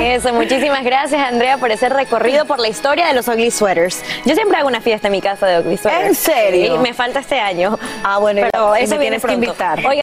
Eso, 0.00 0.34
muchísimas 0.34 0.82
gracias 0.82 1.20
Andrea 1.22 1.58
por 1.58 1.70
ese 1.70 1.88
recorrido 1.88 2.46
por 2.46 2.58
la 2.58 2.66
historia 2.66 3.06
de 3.06 3.14
los 3.14 3.28
ugly 3.28 3.52
sweaters. 3.52 4.02
Yo 4.24 4.34
siempre 4.34 4.58
hago 4.58 4.66
una 4.66 4.80
fiesta 4.80 5.06
en 5.06 5.12
mi 5.12 5.20
casa 5.20 5.46
de 5.46 5.60
ugly 5.60 5.76
sweaters. 5.76 6.08
¿En 6.08 6.14
serio? 6.16 6.72
Sí, 6.72 6.78
me 6.80 6.94
falta 6.94 7.20
este 7.20 7.38
año. 7.38 7.78
Ah, 8.02 8.18
bueno, 8.18 8.40
pero 8.50 8.74
eso 8.74 8.96
me 8.96 9.02
viene 9.02 9.20
tienes 9.20 9.22
que 9.22 9.28
pronto. 9.28 9.44
invitar. 9.44 9.86
Oiga, 9.86 10.02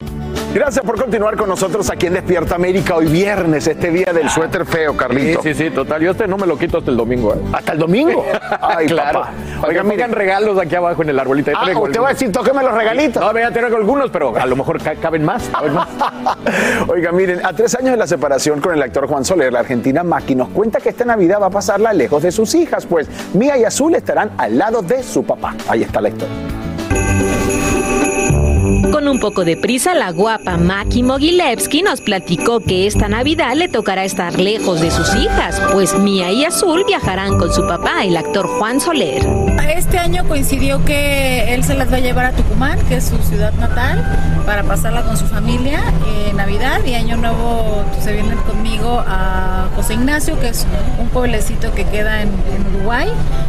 Gracias 0.53 0.83
por 0.85 0.99
continuar 0.99 1.37
con 1.37 1.47
nosotros 1.47 1.89
aquí 1.89 2.07
en 2.07 2.13
Despierta 2.13 2.55
América 2.55 2.95
hoy 2.95 3.05
viernes, 3.05 3.67
este 3.67 3.89
día 3.89 4.11
del 4.11 4.29
suéter 4.29 4.65
feo, 4.65 4.97
Carlito. 4.97 5.41
Sí, 5.41 5.53
sí, 5.53 5.63
sí, 5.65 5.69
total. 5.69 6.01
Yo 6.01 6.11
este 6.11 6.27
no 6.27 6.35
me 6.35 6.45
lo 6.45 6.57
quito 6.57 6.79
hasta 6.79 6.91
el 6.91 6.97
domingo. 6.97 7.33
¿eh? 7.33 7.37
¿Hasta 7.53 7.71
el 7.71 7.79
domingo? 7.79 8.25
Ay, 8.61 8.87
claro. 8.87 9.21
papá. 9.21 9.31
Oigan, 9.59 9.65
Oigan, 9.69 9.87
miren 9.87 10.11
regalos 10.11 10.59
aquí 10.59 10.75
abajo 10.75 11.03
en 11.03 11.09
el 11.09 11.19
arbolito. 11.19 11.51
Ah, 11.55 11.69
usted 11.79 12.01
va 12.01 12.07
a 12.09 12.11
decir, 12.13 12.33
tóqueme 12.33 12.61
los 12.63 12.73
regalitos. 12.73 13.23
No, 13.23 13.39
ya 13.39 13.49
traigo 13.51 13.77
algunos, 13.77 14.09
pero 14.11 14.35
a 14.35 14.45
lo 14.45 14.55
mejor 14.57 14.81
ca- 14.83 14.95
caben 14.95 15.23
más. 15.23 15.49
caben 15.53 15.73
más. 15.73 15.87
Oiga, 16.89 17.13
miren, 17.13 17.45
a 17.45 17.53
tres 17.53 17.73
años 17.75 17.91
de 17.91 17.97
la 17.97 18.07
separación 18.07 18.59
con 18.59 18.73
el 18.73 18.81
actor 18.81 19.07
Juan 19.07 19.23
Soler, 19.23 19.53
la 19.53 19.59
argentina 19.61 20.03
Maki 20.03 20.35
nos 20.35 20.49
cuenta 20.49 20.81
que 20.81 20.89
esta 20.89 21.05
Navidad 21.05 21.41
va 21.41 21.45
a 21.47 21.51
pasarla 21.51 21.93
lejos 21.93 22.23
de 22.23 22.31
sus 22.33 22.53
hijas, 22.55 22.85
pues 22.85 23.07
Mía 23.33 23.57
y 23.57 23.63
Azul 23.63 23.95
estarán 23.95 24.31
al 24.37 24.57
lado 24.57 24.81
de 24.81 25.01
su 25.01 25.23
papá. 25.23 25.55
Ahí 25.69 25.83
está 25.83 26.01
la 26.01 26.09
historia. 26.09 26.35
Con 28.91 29.07
un 29.07 29.19
poco 29.19 29.45
de 29.45 29.55
prisa, 29.55 29.93
la 29.93 30.11
guapa 30.11 30.57
Maki 30.57 31.01
Mogilevsky 31.01 31.81
nos 31.81 32.01
platicó 32.01 32.59
que 32.59 32.87
esta 32.87 33.07
Navidad 33.07 33.53
le 33.55 33.69
tocará 33.69 34.03
estar 34.03 34.37
lejos 34.37 34.81
de 34.81 34.91
sus 34.91 35.15
hijas, 35.15 35.61
pues 35.71 35.97
Mía 35.97 36.29
y 36.31 36.43
Azul 36.43 36.83
viajarán 36.85 37.37
con 37.37 37.53
su 37.53 37.65
papá, 37.65 38.03
el 38.03 38.17
actor 38.17 38.47
Juan 38.47 38.81
Soler. 38.81 39.25
Este 39.73 39.97
año 39.97 40.27
coincidió 40.27 40.83
que 40.83 41.53
él 41.53 41.63
se 41.63 41.75
las 41.75 41.91
va 41.91 41.97
a 41.97 41.99
llevar 42.01 42.25
a 42.25 42.31
Tucumán, 42.33 42.79
que 42.87 42.95
es 42.95 43.05
su 43.05 43.17
ciudad 43.23 43.53
natal, 43.53 44.03
para 44.45 44.63
pasarla 44.63 45.03
con 45.03 45.15
su 45.15 45.25
familia 45.25 45.81
en 46.29 46.35
Navidad 46.35 46.81
y 46.85 46.95
Año 46.95 47.15
Nuevo 47.15 47.85
se 48.01 48.11
vienen 48.11 48.37
conmigo 48.39 49.03
a 49.07 49.69
José 49.75 49.93
Ignacio, 49.93 50.39
que 50.39 50.49
es 50.49 50.67
un 50.99 51.07
pueblecito 51.09 51.73
que 51.73 51.85
queda 51.85 52.21
en, 52.21 52.29
en 52.29 52.75
Uruguay, 52.75 53.07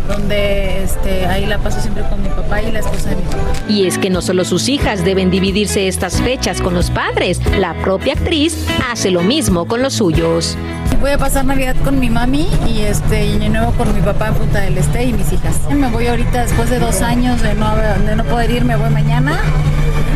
donde 0.08 0.84
este, 0.84 1.26
ahí 1.26 1.46
la 1.46 1.58
paso 1.58 1.80
siempre 1.80 2.04
con 2.08 2.22
mi 2.22 2.28
papá 2.28 2.62
y 2.62 2.70
la 2.70 2.80
esposa 2.80 3.10
de 3.10 3.16
mi 3.16 3.22
papá. 3.22 3.38
Y 3.68 3.86
es 3.86 3.98
que 3.98 4.10
no 4.10 4.22
solo 4.22 4.44
sus 4.44 4.68
hijas 4.68 5.04
deben 5.04 5.30
dividirse 5.32 5.88
estas 5.88 6.20
fechas 6.20 6.60
con 6.60 6.74
los 6.74 6.90
padres, 6.90 7.40
la 7.58 7.72
propia 7.80 8.12
actriz 8.12 8.66
hace 8.90 9.10
lo 9.10 9.22
mismo 9.22 9.66
con 9.66 9.82
los 9.82 9.94
suyos. 9.94 10.58
Voy 11.00 11.10
a 11.10 11.18
pasar 11.18 11.46
Navidad 11.46 11.74
con 11.82 11.98
mi 11.98 12.10
mami 12.10 12.46
y 12.68 12.82
este 12.82 13.26
y 13.26 13.32
Año 13.32 13.48
Nuevo 13.48 13.72
con 13.72 13.92
mi 13.94 14.02
papá 14.02 14.28
en 14.28 14.34
Punta 14.34 14.60
del 14.60 14.76
Este 14.76 15.04
y 15.04 15.12
mis 15.14 15.32
hijas. 15.32 15.58
Me 15.74 15.88
voy 15.88 16.06
ahorita 16.06 16.42
después 16.42 16.68
de 16.68 16.78
dos 16.78 17.00
años 17.00 17.40
de 17.42 17.54
no, 17.54 17.74
de 17.74 18.14
no 18.14 18.24
poder 18.24 18.50
ir, 18.50 18.64
me 18.64 18.76
voy 18.76 18.90
mañana. 18.90 19.40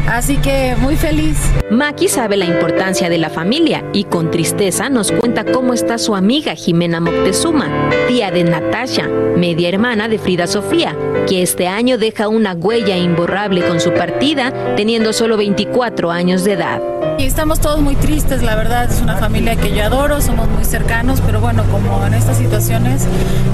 Así 0.08 0.36
que 0.36 0.76
muy 0.80 0.96
feliz. 0.96 1.36
Maki 1.70 2.08
sabe 2.08 2.36
la 2.36 2.44
importancia 2.44 3.08
de 3.08 3.18
la 3.18 3.28
familia 3.28 3.82
y 3.92 4.04
con 4.04 4.30
tristeza 4.30 4.88
nos 4.88 5.10
cuenta 5.10 5.44
cómo 5.44 5.74
está 5.74 5.98
su 5.98 6.14
amiga 6.14 6.54
Jimena 6.54 7.00
Moctezuma, 7.00 7.68
tía 8.06 8.30
de 8.30 8.44
Natasha, 8.44 9.08
media 9.36 9.68
hermana 9.68 10.08
de 10.08 10.18
Frida 10.18 10.46
Sofía, 10.46 10.94
que 11.28 11.42
este 11.42 11.66
año 11.66 11.98
deja 11.98 12.28
una 12.28 12.54
huella 12.54 12.96
imborrable 12.96 13.66
con 13.66 13.80
su 13.80 13.92
partida, 13.94 14.52
teniendo 14.76 15.12
solo 15.12 15.36
24 15.36 16.12
años 16.12 16.44
de 16.44 16.52
edad. 16.52 16.80
Y 17.18 17.24
estamos 17.24 17.60
todos 17.60 17.80
muy 17.80 17.96
tristes, 17.96 18.42
la 18.42 18.54
verdad, 18.54 18.90
es 18.90 19.00
una 19.00 19.16
familia 19.16 19.56
que 19.56 19.74
yo 19.74 19.82
adoro, 19.82 20.20
somos 20.20 20.48
muy 20.48 20.64
cercanos, 20.64 21.20
pero 21.26 21.40
bueno, 21.40 21.64
como 21.72 22.06
en 22.06 22.14
estas 22.14 22.38
situaciones, 22.38 23.06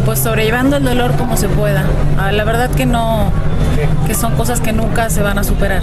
pues 0.04 0.18
sobrellevando 0.18 0.76
el 0.76 0.84
dolor 0.84 1.16
como 1.16 1.36
se 1.38 1.48
pueda. 1.48 1.84
Ah, 2.18 2.30
La 2.30 2.44
verdad 2.44 2.70
que 2.70 2.84
no, 2.84 3.30
que 4.06 4.14
son 4.14 4.34
cosas 4.36 4.60
que 4.60 4.72
nunca 4.72 5.08
se 5.08 5.22
van 5.22 5.38
a 5.38 5.44
superar. 5.44 5.82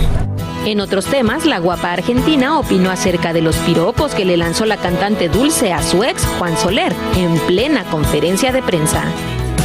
En 0.69 0.81
otros 0.81 1.05
temas, 1.07 1.47
la 1.47 1.57
guapa 1.57 1.93
argentina 1.93 2.59
opinó 2.59 2.91
acerca 2.91 3.33
de 3.33 3.41
los 3.41 3.55
piropos 3.55 4.13
que 4.13 4.23
le 4.23 4.37
lanzó 4.37 4.65
la 4.65 4.77
cantante 4.77 5.27
Dulce 5.27 5.73
a 5.73 5.81
su 5.81 6.03
ex, 6.03 6.23
Juan 6.37 6.55
Soler, 6.57 6.93
en 7.17 7.39
plena 7.47 7.85
conferencia 7.85 8.51
de 8.51 8.61
prensa. 8.61 9.01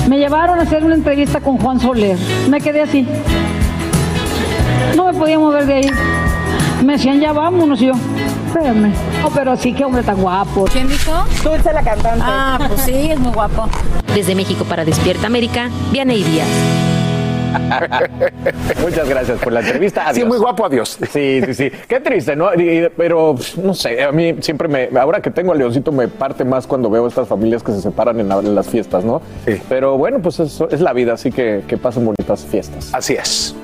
Me 0.09 0.17
llevaron 0.17 0.59
a 0.59 0.63
hacer 0.63 0.83
una 0.83 0.95
entrevista 0.95 1.41
con 1.41 1.59
Juan 1.59 1.79
Soler. 1.79 2.17
Me 2.49 2.59
quedé 2.59 2.81
así. 2.81 3.07
No 4.97 5.13
me 5.13 5.19
podía 5.19 5.39
mover 5.39 5.67
de 5.67 5.75
ahí. 5.75 5.91
Me 6.83 6.95
decían, 6.95 7.21
ya 7.21 7.35
vámonos 7.35 7.83
y 7.83 7.89
yo. 7.89 7.93
espérame. 8.47 8.91
No, 9.21 9.29
pero 9.29 9.59
sí, 9.59 9.75
qué 9.75 9.85
hombre 9.85 10.03
tan 10.03 10.17
guapo. 10.17 10.65
¿Quién 10.73 10.89
dijo? 10.89 11.13
Dulce 11.43 11.71
la 11.75 11.83
cantante. 11.83 12.25
Ah, 12.27 12.59
pues 12.67 12.81
sí, 12.81 13.11
es 13.11 13.19
muy 13.21 13.33
guapo. 13.35 13.69
Desde 14.15 14.35
México 14.35 14.65
para 14.65 14.87
Despierta 14.87 15.27
América, 15.27 15.69
Vianey 15.93 16.23
Díaz. 16.23 16.49
Muchas 18.81 19.09
gracias 19.09 19.39
por 19.41 19.53
la 19.53 19.61
entrevista. 19.61 20.03
Sí, 20.05 20.11
Adiós. 20.11 20.29
muy 20.29 20.39
guapo, 20.39 20.67
adiós. 20.67 20.99
Sí, 21.11 21.41
sí, 21.45 21.55
sí. 21.55 21.71
Qué 21.89 22.01
triste, 22.01 22.37
¿no? 22.37 22.53
Y- 22.55 22.89
pero 22.97 23.35
no 23.63 23.75
sé, 23.75 24.03
a 24.03 24.13
mí 24.13 24.37
siempre 24.41 24.69
me. 24.69 24.89
Ahora 24.99 25.21
que 25.21 25.31
tengo 25.31 25.53
a 25.53 25.55
Leoncito, 25.55 25.93
me 25.93 26.09
parte 26.09 26.45
más 26.45 26.67
cuando 26.67 26.91
veo 26.91 27.07
estas 27.07 27.29
familias 27.29 27.63
que 27.63 27.73
se 27.73 27.81
separan 27.81 28.19
en, 28.21 28.29
la- 28.29 28.39
en 28.39 28.55
las 28.55 28.67
fiestas, 28.69 29.05
¿no? 29.05 29.23
Sí. 29.47 29.61
Pero 29.69 29.97
bueno, 29.99 30.21
pues 30.21 30.41
eso 30.41 30.69
es 30.71 30.81
la 30.81 30.93
vida, 30.93 31.15
así 31.15 31.31
que 31.31 31.63
que 31.67 31.77
pasen 31.77 32.05
bonitas 32.05 32.45
fiestas. 32.45 32.91
Así 32.93 33.15
es. 33.15 33.55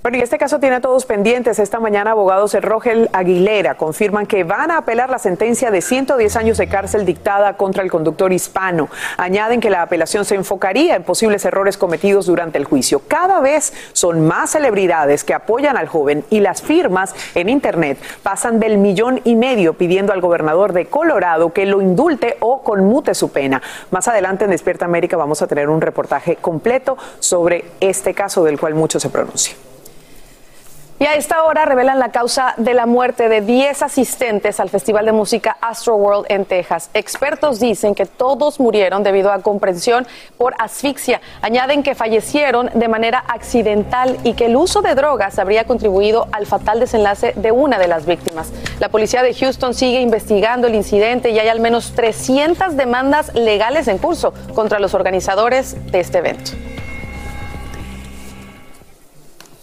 Bueno, 0.00 0.18
y 0.18 0.20
este 0.20 0.38
caso 0.38 0.60
tiene 0.60 0.76
a 0.76 0.80
todos 0.80 1.04
pendientes. 1.06 1.58
Esta 1.58 1.80
mañana 1.80 2.12
abogados 2.12 2.52
de 2.52 2.60
Rogel 2.60 3.10
Aguilera 3.12 3.74
confirman 3.74 4.26
que 4.26 4.44
van 4.44 4.70
a 4.70 4.78
apelar 4.78 5.10
la 5.10 5.18
sentencia 5.18 5.72
de 5.72 5.82
110 5.82 6.36
años 6.36 6.56
de 6.56 6.68
cárcel 6.68 7.04
dictada 7.04 7.56
contra 7.56 7.82
el 7.82 7.90
conductor 7.90 8.32
hispano. 8.32 8.88
Añaden 9.16 9.60
que 9.60 9.70
la 9.70 9.82
apelación 9.82 10.24
se 10.24 10.36
enfocaría 10.36 10.94
en 10.94 11.02
posibles 11.02 11.44
errores 11.44 11.76
cometidos 11.76 12.26
durante 12.26 12.58
el 12.58 12.64
juicio. 12.64 13.02
Cada 13.08 13.40
vez 13.40 13.72
son 13.92 14.24
más 14.24 14.50
celebridades 14.50 15.24
que 15.24 15.34
apoyan 15.34 15.76
al 15.76 15.88
joven 15.88 16.24
y 16.30 16.38
las 16.40 16.62
firmas 16.62 17.12
en 17.34 17.48
Internet 17.48 17.98
pasan 18.22 18.60
del 18.60 18.78
millón 18.78 19.20
y 19.24 19.34
medio 19.34 19.74
pidiendo 19.74 20.12
al 20.12 20.20
gobernador 20.20 20.74
de 20.74 20.86
Colorado 20.86 21.52
que 21.52 21.66
lo 21.66 21.82
indulte 21.82 22.36
o 22.38 22.62
conmute 22.62 23.16
su 23.16 23.32
pena. 23.32 23.60
Más 23.90 24.06
adelante 24.06 24.44
en 24.44 24.52
Despierta 24.52 24.84
América 24.84 25.16
vamos 25.16 25.42
a 25.42 25.48
tener 25.48 25.68
un 25.68 25.80
reportaje 25.80 26.36
completo 26.36 26.96
sobre 27.18 27.64
este 27.80 28.14
caso 28.14 28.44
del 28.44 28.60
cual 28.60 28.76
mucho 28.76 29.00
se 29.00 29.10
pronuncia. 29.10 29.56
Y 31.00 31.06
a 31.06 31.14
esta 31.14 31.44
hora 31.44 31.64
revelan 31.64 32.00
la 32.00 32.10
causa 32.10 32.54
de 32.56 32.74
la 32.74 32.84
muerte 32.84 33.28
de 33.28 33.40
10 33.40 33.82
asistentes 33.82 34.58
al 34.58 34.68
Festival 34.68 35.06
de 35.06 35.12
Música 35.12 35.56
Astroworld 35.60 36.26
en 36.28 36.44
Texas. 36.44 36.90
Expertos 36.92 37.60
dicen 37.60 37.94
que 37.94 38.04
todos 38.04 38.58
murieron 38.58 39.04
debido 39.04 39.30
a 39.30 39.40
comprensión 39.40 40.08
por 40.36 40.56
asfixia. 40.58 41.20
Añaden 41.40 41.84
que 41.84 41.94
fallecieron 41.94 42.70
de 42.74 42.88
manera 42.88 43.22
accidental 43.28 44.18
y 44.24 44.32
que 44.32 44.46
el 44.46 44.56
uso 44.56 44.82
de 44.82 44.96
drogas 44.96 45.38
habría 45.38 45.68
contribuido 45.68 46.26
al 46.32 46.46
fatal 46.46 46.80
desenlace 46.80 47.32
de 47.36 47.52
una 47.52 47.78
de 47.78 47.86
las 47.86 48.04
víctimas. 48.04 48.52
La 48.80 48.88
policía 48.88 49.22
de 49.22 49.34
Houston 49.34 49.74
sigue 49.74 50.00
investigando 50.00 50.66
el 50.66 50.74
incidente 50.74 51.30
y 51.30 51.38
hay 51.38 51.46
al 51.46 51.60
menos 51.60 51.92
300 51.92 52.76
demandas 52.76 53.32
legales 53.36 53.86
en 53.86 53.98
curso 53.98 54.34
contra 54.52 54.80
los 54.80 54.94
organizadores 54.94 55.76
de 55.92 56.00
este 56.00 56.18
evento. 56.18 56.50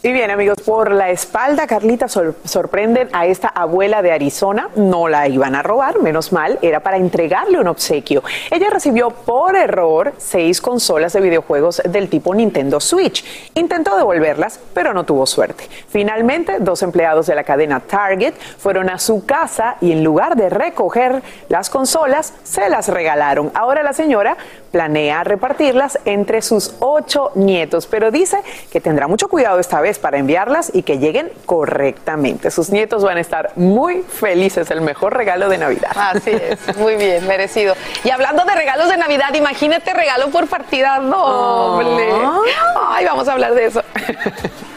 Y 0.06 0.14
bien, 0.14 0.30
amigos, 0.30 0.60
por 0.64 0.92
la 0.92 1.10
espalda, 1.10 1.66
Carlita 1.66 2.08
sor- 2.08 2.36
sorprenden 2.46 3.10
a 3.12 3.26
esta 3.26 3.48
abuela 3.48 4.04
de 4.04 4.12
Arizona. 4.12 4.70
No 4.76 5.08
la 5.08 5.28
iban 5.28 5.56
a 5.56 5.64
robar, 5.64 6.00
menos 6.00 6.32
mal, 6.32 6.60
era 6.62 6.82
para 6.82 6.98
entregarle 6.98 7.60
un 7.60 7.66
obsequio. 7.68 8.22
Ella 8.52 8.70
recibió 8.70 9.10
por 9.10 9.56
error 9.56 10.14
seis 10.20 10.62
consolas 10.62 11.14
de 11.14 11.22
videojuegos 11.22 11.82
del 11.90 12.08
tipo 12.08 12.36
Nintendo 12.36 12.80
Switch. 12.80 13.26
Intentó 13.56 13.98
devolverlas, 13.98 14.60
pero 14.76 14.94
no 14.94 15.06
tuvo 15.06 15.26
suerte. 15.26 15.68
Finalmente, 15.90 16.58
dos 16.60 16.84
empleados 16.84 17.26
de 17.26 17.34
la 17.34 17.44
cadena 17.44 17.80
Target 17.80 18.36
fueron 18.60 18.92
a 18.92 19.00
su 19.00 19.26
casa 19.26 19.78
y 19.82 19.92
en 19.92 20.04
lugar 20.04 20.36
de 20.36 20.52
recoger 20.52 21.24
las 21.50 21.72
consolas, 21.72 22.36
se 22.44 22.70
las 22.70 22.90
regalaron. 22.90 23.50
Ahora 23.56 23.82
la 23.82 23.94
señora 23.94 24.38
planea 24.76 25.24
repartirlas 25.24 25.98
entre 26.04 26.42
sus 26.42 26.76
ocho 26.82 27.32
nietos, 27.36 27.88
pero 27.88 28.12
dice 28.12 28.44
que 28.74 28.82
tendrá 28.82 29.08
mucho 29.08 29.30
cuidado 29.30 29.58
esta 29.58 29.80
vez 29.80 30.00
para 30.00 30.18
enviarlas 30.18 30.70
y 30.74 30.84
que 30.84 30.98
lleguen 31.00 31.32
correctamente. 31.46 32.52
Sus 32.52 32.72
nietos 32.72 33.02
van 33.02 33.16
a 33.16 33.22
estar 33.22 33.54
muy 33.56 34.02
felices, 34.02 34.70
el 34.72 34.82
mejor 34.82 35.16
regalo 35.16 35.48
de 35.48 35.60
Navidad. 35.60 35.92
Así 35.96 36.32
es, 36.32 36.76
muy 36.76 36.98
bien, 36.98 37.26
merecido. 37.26 37.74
Y 38.04 38.10
hablando 38.10 38.44
de 38.44 38.54
regalos 38.54 38.90
de 38.90 38.98
Navidad, 38.98 39.34
imagínate 39.34 39.94
regalo 39.94 40.28
por 40.28 40.46
partida 40.48 41.00
doble. 41.00 42.10
Ay, 42.90 43.06
vamos 43.06 43.30
a 43.30 43.32
hablar 43.32 43.56
de 43.56 43.68
eso. 43.68 43.82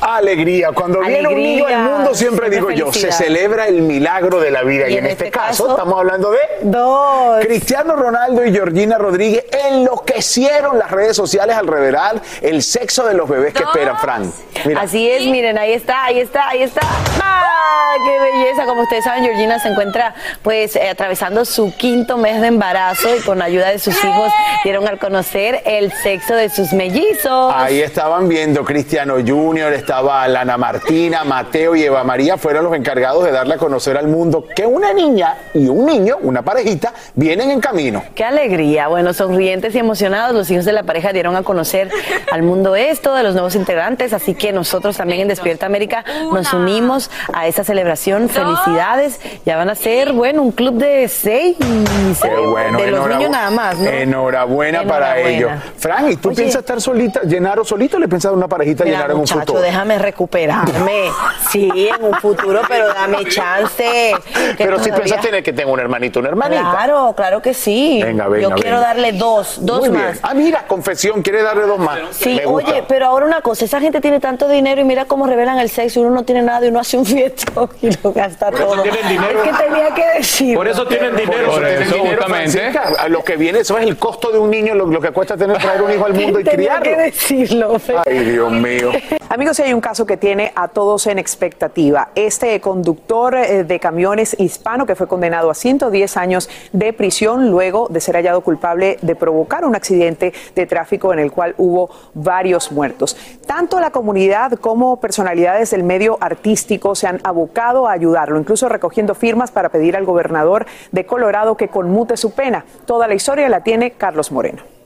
Alegría. 0.00 0.70
Cuando 0.72 1.00
viene 1.00 1.28
un 1.28 1.34
niño 1.34 1.66
al 1.66 1.78
mundo, 1.78 2.14
siempre 2.14 2.28
siempre 2.28 2.50
digo 2.50 2.70
yo, 2.70 2.92
se 2.92 3.12
celebra 3.12 3.66
el 3.66 3.82
milagro 3.82 4.40
de 4.40 4.50
la 4.50 4.62
vida. 4.62 4.88
Y, 4.88 4.96
en 4.96 5.06
este, 5.06 5.30
caso, 5.30 5.70
estamos 5.70 5.98
hablando 5.98 6.30
de 6.30 6.38
dos. 6.62 7.44
Cristiano 7.44 7.96
Ronaldo 7.96 8.44
y 8.44 8.52
Georgina 8.52 8.98
Rodríguez 8.98 9.44
enloquecieron 9.68 10.78
las 10.78 10.90
redes 10.90 11.16
sociales 11.16 11.56
al 11.56 11.66
revelar 11.66 12.20
el 12.40 12.62
sexo 12.62 13.06
de 13.06 13.14
los 13.14 13.28
bebés 13.28 13.54
que 13.54 13.62
esperan, 13.62 13.98
Fran. 13.98 14.32
Mira. 14.64 14.82
Así 14.82 15.08
es, 15.08 15.24
miren, 15.26 15.58
ahí 15.58 15.72
está, 15.72 16.04
ahí 16.04 16.20
está, 16.20 16.48
ahí 16.48 16.62
está. 16.62 16.80
¡Ah! 17.20 17.94
¡Qué 18.04 18.18
belleza! 18.18 18.64
Como 18.66 18.82
ustedes 18.82 19.04
saben, 19.04 19.24
Georgina 19.24 19.58
se 19.58 19.68
encuentra 19.68 20.14
pues 20.42 20.76
eh, 20.76 20.88
atravesando 20.88 21.44
su 21.44 21.74
quinto 21.76 22.16
mes 22.16 22.40
de 22.40 22.48
embarazo 22.48 23.16
y 23.16 23.20
con 23.20 23.38
la 23.38 23.46
ayuda 23.46 23.70
de 23.70 23.78
sus 23.78 23.96
hijos 24.04 24.32
dieron 24.64 24.86
al 24.86 24.98
conocer 24.98 25.62
el 25.64 25.92
sexo 25.92 26.34
de 26.34 26.50
sus 26.50 26.72
mellizos. 26.72 27.52
Ahí 27.54 27.80
estaban 27.80 28.28
viendo 28.28 28.64
Cristiano 28.64 29.14
Junior, 29.24 29.72
estaba 29.88 30.28
Lana 30.28 30.58
Martina, 30.58 31.24
Mateo 31.24 31.74
y 31.74 31.82
Eva 31.82 32.04
María, 32.04 32.36
fueron 32.36 32.64
los 32.64 32.74
encargados 32.74 33.24
de 33.24 33.32
darle 33.32 33.54
a 33.54 33.56
conocer 33.56 33.96
al 33.96 34.06
mundo 34.06 34.44
que 34.54 34.66
una 34.66 34.92
niña 34.92 35.34
y 35.54 35.66
un 35.66 35.86
niño, 35.86 36.18
una 36.20 36.42
parejita, 36.42 36.92
vienen 37.14 37.50
en 37.50 37.58
camino. 37.58 38.02
Qué 38.14 38.22
alegría. 38.22 38.88
Bueno, 38.88 39.14
sonrientes 39.14 39.74
y 39.74 39.78
emocionados, 39.78 40.36
los 40.36 40.50
hijos 40.50 40.66
de 40.66 40.74
la 40.74 40.82
pareja 40.82 41.14
dieron 41.14 41.36
a 41.36 41.42
conocer 41.42 41.90
al 42.30 42.42
mundo 42.42 42.76
esto 42.76 43.14
de 43.14 43.22
los 43.22 43.32
nuevos 43.32 43.54
integrantes, 43.54 44.12
así 44.12 44.34
que 44.34 44.52
nosotros 44.52 44.94
también 44.98 45.22
en 45.22 45.28
Despierta 45.28 45.64
América 45.64 46.04
nos 46.34 46.52
unimos 46.52 47.10
a 47.32 47.46
esa 47.46 47.64
celebración. 47.64 48.28
Felicidades. 48.28 49.18
Ya 49.46 49.56
van 49.56 49.70
a 49.70 49.74
ser, 49.74 50.12
bueno, 50.12 50.42
un 50.42 50.52
club 50.52 50.74
de 50.74 51.08
seis. 51.08 51.56
Qué 51.58 52.28
bueno, 52.28 52.78
de 52.78 52.90
los 52.90 53.08
niños 53.08 53.30
nada 53.30 53.50
más, 53.50 53.78
¿no? 53.78 53.88
Enhorabuena, 53.88 54.84
para 54.84 55.18
ellos. 55.18 55.50
Fran, 55.78 56.12
¿y 56.12 56.16
tú 56.16 56.28
Oye. 56.28 56.42
piensas 56.42 56.60
estar 56.60 56.78
solita, 56.78 57.22
llenar 57.22 57.58
o 57.58 57.64
solito? 57.64 57.98
¿Le 57.98 58.06
piensas 58.06 58.32
una 58.32 58.48
parejita 58.48 58.84
Mira, 58.84 58.96
llenar 58.98 59.12
en 59.12 59.16
un 59.16 59.26
futuro? 59.26 59.62
Déjame 59.78 59.98
recuperarme. 60.00 61.10
Sí, 61.50 61.70
en 61.96 62.04
un 62.04 62.14
futuro, 62.14 62.62
pero 62.68 62.88
dame 62.92 63.24
chance. 63.26 63.84
que 63.84 64.54
Pero 64.58 64.78
si 64.78 64.86
todavía- 64.86 65.04
piensas 65.04 65.20
tener 65.20 65.42
que 65.42 65.52
tener 65.52 65.72
un 65.72 65.78
hermanito, 65.78 66.18
una 66.18 66.30
hermanita. 66.30 66.68
Claro, 66.70 67.14
claro 67.16 67.40
que 67.40 67.54
sí. 67.54 68.00
Venga, 68.02 68.26
venga, 68.28 68.48
Yo 68.48 68.54
quiero 68.56 68.76
venga. 68.78 68.88
darle 68.88 69.12
dos, 69.12 69.58
dos 69.64 69.80
Muy 69.80 69.90
bien. 69.90 70.02
más. 70.02 70.18
Ah, 70.22 70.34
mira, 70.34 70.64
confesión, 70.66 71.22
quiere 71.22 71.42
darle 71.42 71.62
dos 71.66 71.78
más. 71.78 72.00
Sí, 72.10 72.34
Me 72.34 72.44
gusta. 72.44 72.70
oye, 72.72 72.84
pero 72.88 73.06
ahora 73.06 73.24
una 73.26 73.40
cosa, 73.40 73.64
esa 73.66 73.80
gente 73.80 74.00
tiene 74.00 74.18
tanto 74.18 74.48
dinero 74.48 74.80
y 74.80 74.84
mira 74.84 75.04
cómo 75.04 75.26
revelan 75.26 75.58
el 75.60 75.70
sexo 75.70 76.00
y 76.00 76.02
uno 76.02 76.10
no 76.14 76.24
tiene 76.24 76.42
nada 76.42 76.66
y 76.66 76.70
uno 76.70 76.80
hace 76.80 76.96
un 76.98 77.06
fiestón 77.06 77.70
y 77.82 77.90
lo 78.02 78.12
gasta 78.12 78.46
Por 78.50 78.54
eso 78.60 78.66
todo. 78.66 78.82
tienen 78.82 79.08
dinero. 79.08 79.42
Es 79.44 79.50
que 79.50 79.64
tenía 79.64 79.94
que 79.94 80.06
decir. 80.18 80.56
Por 80.56 80.66
eso 80.66 80.86
tienen 80.88 81.14
dinero. 81.16 81.52
Por 81.52 81.64
eso, 81.64 81.78
tienen 81.78 81.88
dinero, 82.02 82.16
justamente. 82.22 82.58
Francisca. 82.72 83.02
A 83.02 83.08
lo 83.08 83.22
que 83.22 83.36
viene, 83.36 83.60
eso 83.60 83.78
es 83.78 83.84
el 83.86 83.96
costo 83.96 84.32
de 84.32 84.38
un 84.38 84.50
niño, 84.50 84.74
lo, 84.74 84.86
lo 84.86 85.00
que 85.00 85.12
cuesta 85.12 85.36
tener 85.36 85.56
traer 85.58 85.82
un 85.82 85.92
hijo 85.92 86.04
al 86.04 86.14
mundo 86.14 86.40
y 86.40 86.44
Tenía 86.48 86.80
criarlo. 86.80 86.82
que 86.82 86.96
decirlo. 86.96 87.76
Ay, 88.06 88.18
Dios 88.24 88.50
mío. 88.50 88.90
Amigos, 89.28 89.56
hay 89.68 89.74
un 89.74 89.80
caso 89.82 90.06
que 90.06 90.16
tiene 90.16 90.50
a 90.54 90.68
todos 90.68 91.06
en 91.08 91.18
expectativa. 91.18 92.08
Este 92.14 92.58
conductor 92.58 93.34
eh, 93.34 93.64
de 93.64 93.78
camiones 93.78 94.34
hispano 94.38 94.86
que 94.86 94.94
fue 94.94 95.06
condenado 95.06 95.50
a 95.50 95.54
110 95.54 96.16
años 96.16 96.48
de 96.72 96.94
prisión 96.94 97.50
luego 97.50 97.86
de 97.90 98.00
ser 98.00 98.16
hallado 98.16 98.40
culpable 98.40 98.98
de 99.02 99.14
provocar 99.14 99.66
un 99.66 99.76
accidente 99.76 100.32
de 100.54 100.66
tráfico 100.66 101.12
en 101.12 101.18
el 101.18 101.32
cual 101.32 101.54
hubo 101.58 101.90
varios 102.14 102.72
muertos. 102.72 103.14
Tanto 103.46 103.78
la 103.78 103.90
comunidad 103.90 104.52
como 104.52 105.00
personalidades 105.00 105.70
del 105.70 105.82
medio 105.82 106.16
artístico 106.18 106.94
se 106.94 107.06
han 107.06 107.20
abocado 107.22 107.88
a 107.88 107.92
ayudarlo, 107.92 108.40
incluso 108.40 108.70
recogiendo 108.70 109.14
firmas 109.14 109.50
para 109.50 109.68
pedir 109.68 109.96
al 109.96 110.06
gobernador 110.06 110.64
de 110.92 111.04
Colorado 111.04 111.58
que 111.58 111.68
conmute 111.68 112.16
su 112.16 112.30
pena. 112.30 112.64
Toda 112.86 113.06
la 113.06 113.14
historia 113.14 113.50
la 113.50 113.62
tiene 113.62 113.90
Carlos 113.90 114.32
Moreno. 114.32 114.77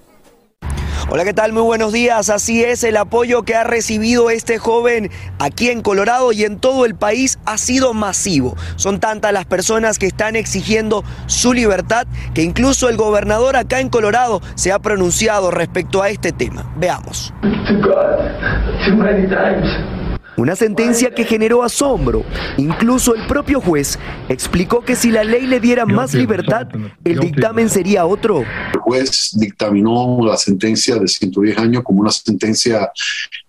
Hola, 1.08 1.24
¿qué 1.24 1.34
tal? 1.34 1.52
Muy 1.52 1.62
buenos 1.62 1.92
días. 1.92 2.30
Así 2.30 2.62
es, 2.62 2.84
el 2.84 2.96
apoyo 2.96 3.42
que 3.42 3.54
ha 3.54 3.64
recibido 3.64 4.30
este 4.30 4.58
joven 4.58 5.10
aquí 5.38 5.68
en 5.68 5.82
Colorado 5.82 6.32
y 6.32 6.44
en 6.44 6.58
todo 6.58 6.86
el 6.86 6.94
país 6.94 7.38
ha 7.44 7.58
sido 7.58 7.92
masivo. 7.92 8.56
Son 8.76 9.00
tantas 9.00 9.32
las 9.32 9.44
personas 9.44 9.98
que 9.98 10.06
están 10.06 10.36
exigiendo 10.36 11.04
su 11.26 11.52
libertad 11.52 12.06
que 12.34 12.42
incluso 12.42 12.88
el 12.88 12.96
gobernador 12.96 13.56
acá 13.56 13.80
en 13.80 13.88
Colorado 13.88 14.40
se 14.54 14.72
ha 14.72 14.78
pronunciado 14.78 15.50
respecto 15.50 16.02
a 16.02 16.08
este 16.08 16.32
tema. 16.32 16.72
Veamos. 16.76 17.34
Una 20.42 20.56
sentencia 20.56 21.14
que 21.14 21.22
generó 21.22 21.62
asombro. 21.62 22.24
Incluso 22.56 23.14
el 23.14 23.24
propio 23.28 23.60
juez 23.60 23.96
explicó 24.28 24.80
que 24.80 24.96
si 24.96 25.12
la 25.12 25.22
ley 25.22 25.46
le 25.46 25.60
diera 25.60 25.86
más 25.86 26.14
libertad, 26.14 26.66
el 27.04 27.20
dictamen 27.20 27.70
sería 27.70 28.06
otro. 28.06 28.40
El 28.74 28.80
juez 28.80 29.30
dictaminó 29.34 30.18
la 30.20 30.36
sentencia 30.36 30.96
de 30.96 31.06
110 31.06 31.58
años 31.58 31.84
como 31.84 32.00
una 32.00 32.10
sentencia 32.10 32.90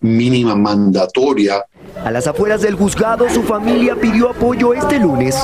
mínima 0.01 0.56
mandatoria 0.56 1.65
A 2.04 2.12
las 2.12 2.28
afueras 2.28 2.62
del 2.62 2.76
juzgado, 2.76 3.30
su 3.30 3.43
familia 3.43 3.96
pidió 3.96 4.30
apoyo 4.30 4.74
este 4.74 5.00
lunes. 5.00 5.38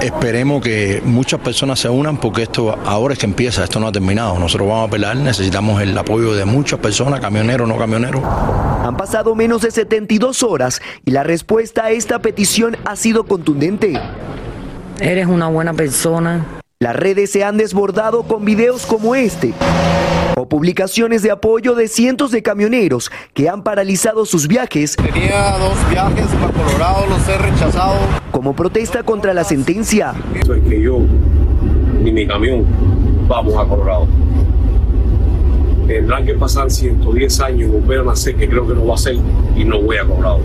Esperemos 0.00 0.62
que 0.62 1.02
muchas 1.04 1.40
personas 1.40 1.78
se 1.78 1.90
unan 1.90 2.16
porque 2.16 2.44
esto 2.44 2.74
ahora 2.86 3.12
es 3.12 3.18
que 3.20 3.26
empieza, 3.26 3.62
esto 3.64 3.78
no 3.80 3.88
ha 3.88 3.92
terminado. 3.92 4.38
Nosotros 4.38 4.66
vamos 4.66 4.84
a 4.84 4.88
apelar, 4.88 5.16
necesitamos 5.16 5.82
el 5.82 5.96
apoyo 5.96 6.34
de 6.34 6.46
muchas 6.46 6.80
personas, 6.80 7.20
camioneros, 7.20 7.68
no 7.68 7.76
camioneros. 7.76 8.22
Han 8.24 8.96
pasado 8.96 9.34
menos 9.34 9.60
de 9.62 9.70
72 9.70 10.42
horas 10.42 10.80
y 11.04 11.10
la 11.10 11.22
respuesta 11.22 11.84
a 11.84 11.90
esta 11.90 12.20
petición 12.20 12.78
ha 12.86 12.96
sido 12.96 13.24
contundente. 13.24 14.00
Eres 15.00 15.26
una 15.26 15.48
buena 15.48 15.74
persona. 15.74 16.62
Las 16.78 16.94
redes 16.94 17.30
se 17.30 17.42
han 17.42 17.56
desbordado 17.56 18.24
con 18.24 18.44
videos 18.44 18.84
como 18.84 19.14
este 19.14 19.54
o 20.36 20.46
publicaciones 20.46 21.22
de 21.22 21.30
apoyo 21.30 21.74
de 21.74 21.88
cientos 21.88 22.30
de 22.30 22.42
camioneros 22.42 23.10
que 23.32 23.48
han 23.48 23.62
paralizado 23.62 24.26
sus 24.26 24.46
viajes. 24.46 24.94
Tenía 24.94 25.56
dos 25.56 25.88
viajes 25.88 26.26
para 26.38 26.52
Colorado, 26.52 27.06
los 27.06 27.26
he 27.30 27.38
rechazado. 27.38 27.96
Como 28.30 28.54
protesta 28.54 29.02
contra 29.04 29.32
la 29.32 29.44
sentencia. 29.44 30.14
Eso 30.38 30.52
es 30.52 30.68
que 30.68 30.82
yo 30.82 30.98
ni 32.02 32.12
mi 32.12 32.26
camión 32.26 32.66
vamos 33.26 33.54
a 33.56 33.66
Colorado. 33.66 34.06
Tendrán 35.86 36.26
que 36.26 36.34
pasar 36.34 36.70
110 36.70 37.40
años, 37.40 37.72
volver 37.72 38.00
a 38.00 38.02
nacer, 38.02 38.36
que 38.36 38.46
creo 38.50 38.68
que 38.68 38.74
no 38.74 38.86
va 38.86 38.96
a 38.96 38.98
ser, 38.98 39.16
y 39.56 39.64
no 39.64 39.80
voy 39.80 39.96
a 39.96 40.04
Colorado. 40.04 40.40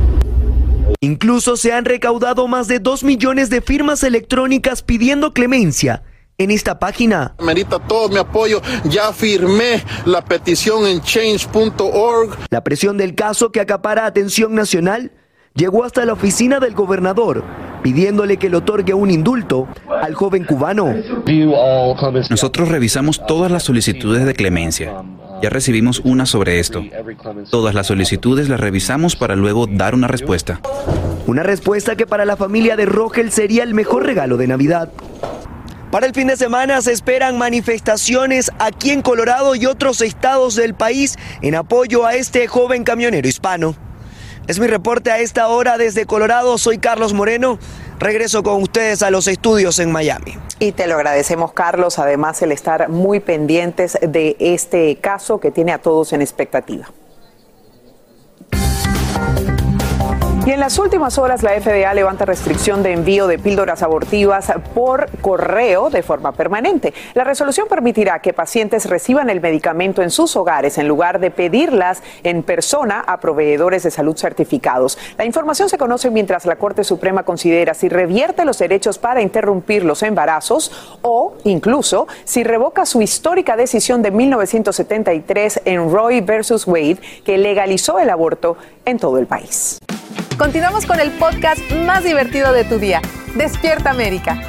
Incluso 1.01 1.57
se 1.57 1.73
han 1.73 1.83
recaudado 1.83 2.47
más 2.47 2.69
de 2.69 2.79
2 2.79 3.03
millones 3.03 3.49
de 3.49 3.59
firmas 3.59 4.01
electrónicas 4.05 4.81
pidiendo 4.81 5.33
clemencia 5.33 6.03
en 6.43 6.51
esta 6.51 6.79
página. 6.79 7.35
Merita 7.41 7.79
todo 7.79 8.09
mi 8.09 8.17
apoyo. 8.17 8.61
Ya 8.85 9.11
firmé 9.13 9.83
la 10.05 10.23
petición 10.23 10.85
en 10.87 11.01
change.org. 11.01 12.37
La 12.49 12.63
presión 12.63 12.97
del 12.97 13.15
caso 13.15 13.51
que 13.51 13.59
acapara 13.59 14.05
atención 14.05 14.55
nacional 14.55 15.11
llegó 15.53 15.83
hasta 15.83 16.05
la 16.05 16.13
oficina 16.13 16.59
del 16.59 16.73
gobernador, 16.73 17.43
pidiéndole 17.83 18.37
que 18.37 18.49
le 18.49 18.57
otorgue 18.57 18.93
un 18.93 19.11
indulto 19.11 19.67
al 20.01 20.13
joven 20.13 20.45
cubano. 20.45 20.93
Nosotros 22.29 22.69
revisamos 22.69 23.25
todas 23.25 23.51
las 23.51 23.63
solicitudes 23.63 24.25
de 24.25 24.33
clemencia. 24.33 24.93
Ya 25.41 25.49
recibimos 25.49 26.01
una 26.03 26.25
sobre 26.25 26.59
esto. 26.59 26.83
Todas 27.49 27.73
las 27.73 27.87
solicitudes 27.87 28.47
las 28.47 28.59
revisamos 28.59 29.15
para 29.15 29.35
luego 29.35 29.65
dar 29.67 29.95
una 29.95 30.07
respuesta. 30.07 30.61
Una 31.25 31.43
respuesta 31.43 31.95
que 31.95 32.05
para 32.05 32.25
la 32.25 32.35
familia 32.35 32.75
de 32.75 32.85
Rogel 32.85 33.31
sería 33.31 33.63
el 33.63 33.73
mejor 33.73 34.05
regalo 34.05 34.37
de 34.37 34.47
Navidad. 34.47 34.91
Para 35.91 36.05
el 36.05 36.13
fin 36.13 36.27
de 36.27 36.37
semana 36.37 36.81
se 36.81 36.93
esperan 36.93 37.37
manifestaciones 37.37 38.49
aquí 38.59 38.91
en 38.91 39.01
Colorado 39.01 39.55
y 39.55 39.65
otros 39.65 39.99
estados 39.99 40.55
del 40.55 40.73
país 40.73 41.17
en 41.41 41.53
apoyo 41.53 42.05
a 42.05 42.15
este 42.15 42.47
joven 42.47 42.85
camionero 42.85 43.27
hispano. 43.27 43.75
Es 44.47 44.57
mi 44.57 44.67
reporte 44.67 45.11
a 45.11 45.19
esta 45.19 45.49
hora 45.49 45.77
desde 45.77 46.05
Colorado. 46.05 46.57
Soy 46.57 46.77
Carlos 46.77 47.11
Moreno. 47.11 47.59
Regreso 47.99 48.41
con 48.41 48.63
ustedes 48.63 49.03
a 49.03 49.11
los 49.11 49.27
estudios 49.27 49.79
en 49.79 49.91
Miami. 49.91 50.37
Y 50.59 50.71
te 50.71 50.87
lo 50.87 50.95
agradecemos, 50.95 51.51
Carlos. 51.51 51.99
Además, 51.99 52.41
el 52.41 52.53
estar 52.53 52.87
muy 52.87 53.19
pendientes 53.19 53.97
de 54.01 54.37
este 54.39 54.95
caso 54.95 55.41
que 55.41 55.51
tiene 55.51 55.73
a 55.73 55.79
todos 55.79 56.13
en 56.13 56.21
expectativa. 56.21 56.89
Y 60.43 60.49
en 60.49 60.59
las 60.59 60.79
últimas 60.79 61.19
horas 61.19 61.43
la 61.43 61.51
FDA 61.51 61.93
levanta 61.93 62.25
restricción 62.25 62.81
de 62.81 62.93
envío 62.93 63.27
de 63.27 63.37
píldoras 63.37 63.83
abortivas 63.83 64.51
por 64.73 65.07
correo 65.19 65.91
de 65.91 66.01
forma 66.01 66.31
permanente. 66.31 66.95
La 67.13 67.23
resolución 67.23 67.67
permitirá 67.67 68.19
que 68.23 68.33
pacientes 68.33 68.89
reciban 68.89 69.29
el 69.29 69.39
medicamento 69.39 70.01
en 70.01 70.09
sus 70.09 70.35
hogares 70.35 70.79
en 70.79 70.87
lugar 70.87 71.19
de 71.19 71.29
pedirlas 71.29 72.01
en 72.23 72.41
persona 72.41 73.01
a 73.01 73.19
proveedores 73.19 73.83
de 73.83 73.91
salud 73.91 74.17
certificados. 74.17 74.97
La 75.15 75.25
información 75.25 75.69
se 75.69 75.77
conoce 75.77 76.09
mientras 76.09 76.47
la 76.47 76.55
Corte 76.55 76.83
Suprema 76.83 77.21
considera 77.21 77.75
si 77.75 77.87
revierte 77.87 78.43
los 78.43 78.57
derechos 78.57 78.97
para 78.97 79.21
interrumpir 79.21 79.85
los 79.85 80.01
embarazos 80.01 80.97
o 81.03 81.35
incluso 81.43 82.07
si 82.23 82.43
revoca 82.43 82.87
su 82.87 83.03
histórica 83.03 83.55
decisión 83.55 84.01
de 84.01 84.09
1973 84.09 85.61
en 85.65 85.91
Roy 85.91 86.21
versus 86.21 86.65
Wade 86.65 86.97
que 87.23 87.37
legalizó 87.37 87.99
el 87.99 88.09
aborto 88.09 88.57
en 88.85 88.97
todo 88.97 89.19
el 89.19 89.27
país. 89.27 89.79
Continuamos 90.37 90.85
con 90.85 90.99
el 90.99 91.11
podcast 91.11 91.59
más 91.85 92.03
divertido 92.03 92.51
de 92.51 92.63
tu 92.63 92.79
día, 92.79 93.01
Despierta 93.35 93.91
América. 93.91 94.41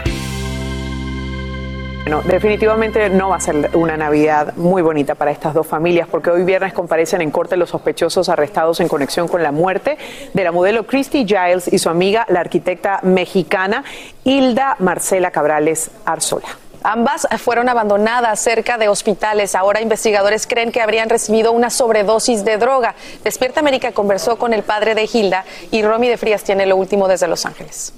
Bueno, 2.02 2.22
definitivamente 2.22 3.10
no 3.10 3.28
va 3.28 3.36
a 3.36 3.40
ser 3.40 3.70
una 3.74 3.96
Navidad 3.96 4.54
muy 4.56 4.82
bonita 4.82 5.14
para 5.14 5.30
estas 5.30 5.54
dos 5.54 5.66
familias 5.66 6.08
porque 6.10 6.30
hoy 6.30 6.44
viernes 6.44 6.72
comparecen 6.72 7.20
en 7.20 7.30
corte 7.30 7.56
los 7.56 7.70
sospechosos 7.70 8.28
arrestados 8.28 8.80
en 8.80 8.88
conexión 8.88 9.28
con 9.28 9.42
la 9.42 9.52
muerte 9.52 9.98
de 10.32 10.44
la 10.44 10.50
modelo 10.50 10.86
Christy 10.86 11.24
Giles 11.26 11.72
y 11.72 11.78
su 11.78 11.90
amiga, 11.90 12.26
la 12.28 12.40
arquitecta 12.40 13.00
mexicana 13.02 13.84
Hilda 14.24 14.76
Marcela 14.78 15.30
Cabrales 15.30 15.90
Arzola. 16.04 16.48
Ambas 16.84 17.26
fueron 17.38 17.68
abandonadas 17.68 18.40
cerca 18.40 18.78
de 18.78 18.88
hospitales. 18.88 19.54
Ahora 19.54 19.80
investigadores 19.80 20.46
creen 20.46 20.72
que 20.72 20.80
habrían 20.80 21.08
recibido 21.08 21.52
una 21.52 21.70
sobredosis 21.70 22.44
de 22.44 22.56
droga. 22.58 22.94
Despierta 23.24 23.60
América 23.60 23.92
conversó 23.92 24.36
con 24.36 24.52
el 24.52 24.62
padre 24.62 24.94
de 24.94 25.08
Hilda 25.12 25.44
y 25.70 25.82
Romy 25.82 26.08
de 26.08 26.16
Frías 26.16 26.42
tiene 26.42 26.66
lo 26.66 26.76
último 26.76 27.08
desde 27.08 27.28
Los 27.28 27.46
Ángeles. 27.46 27.92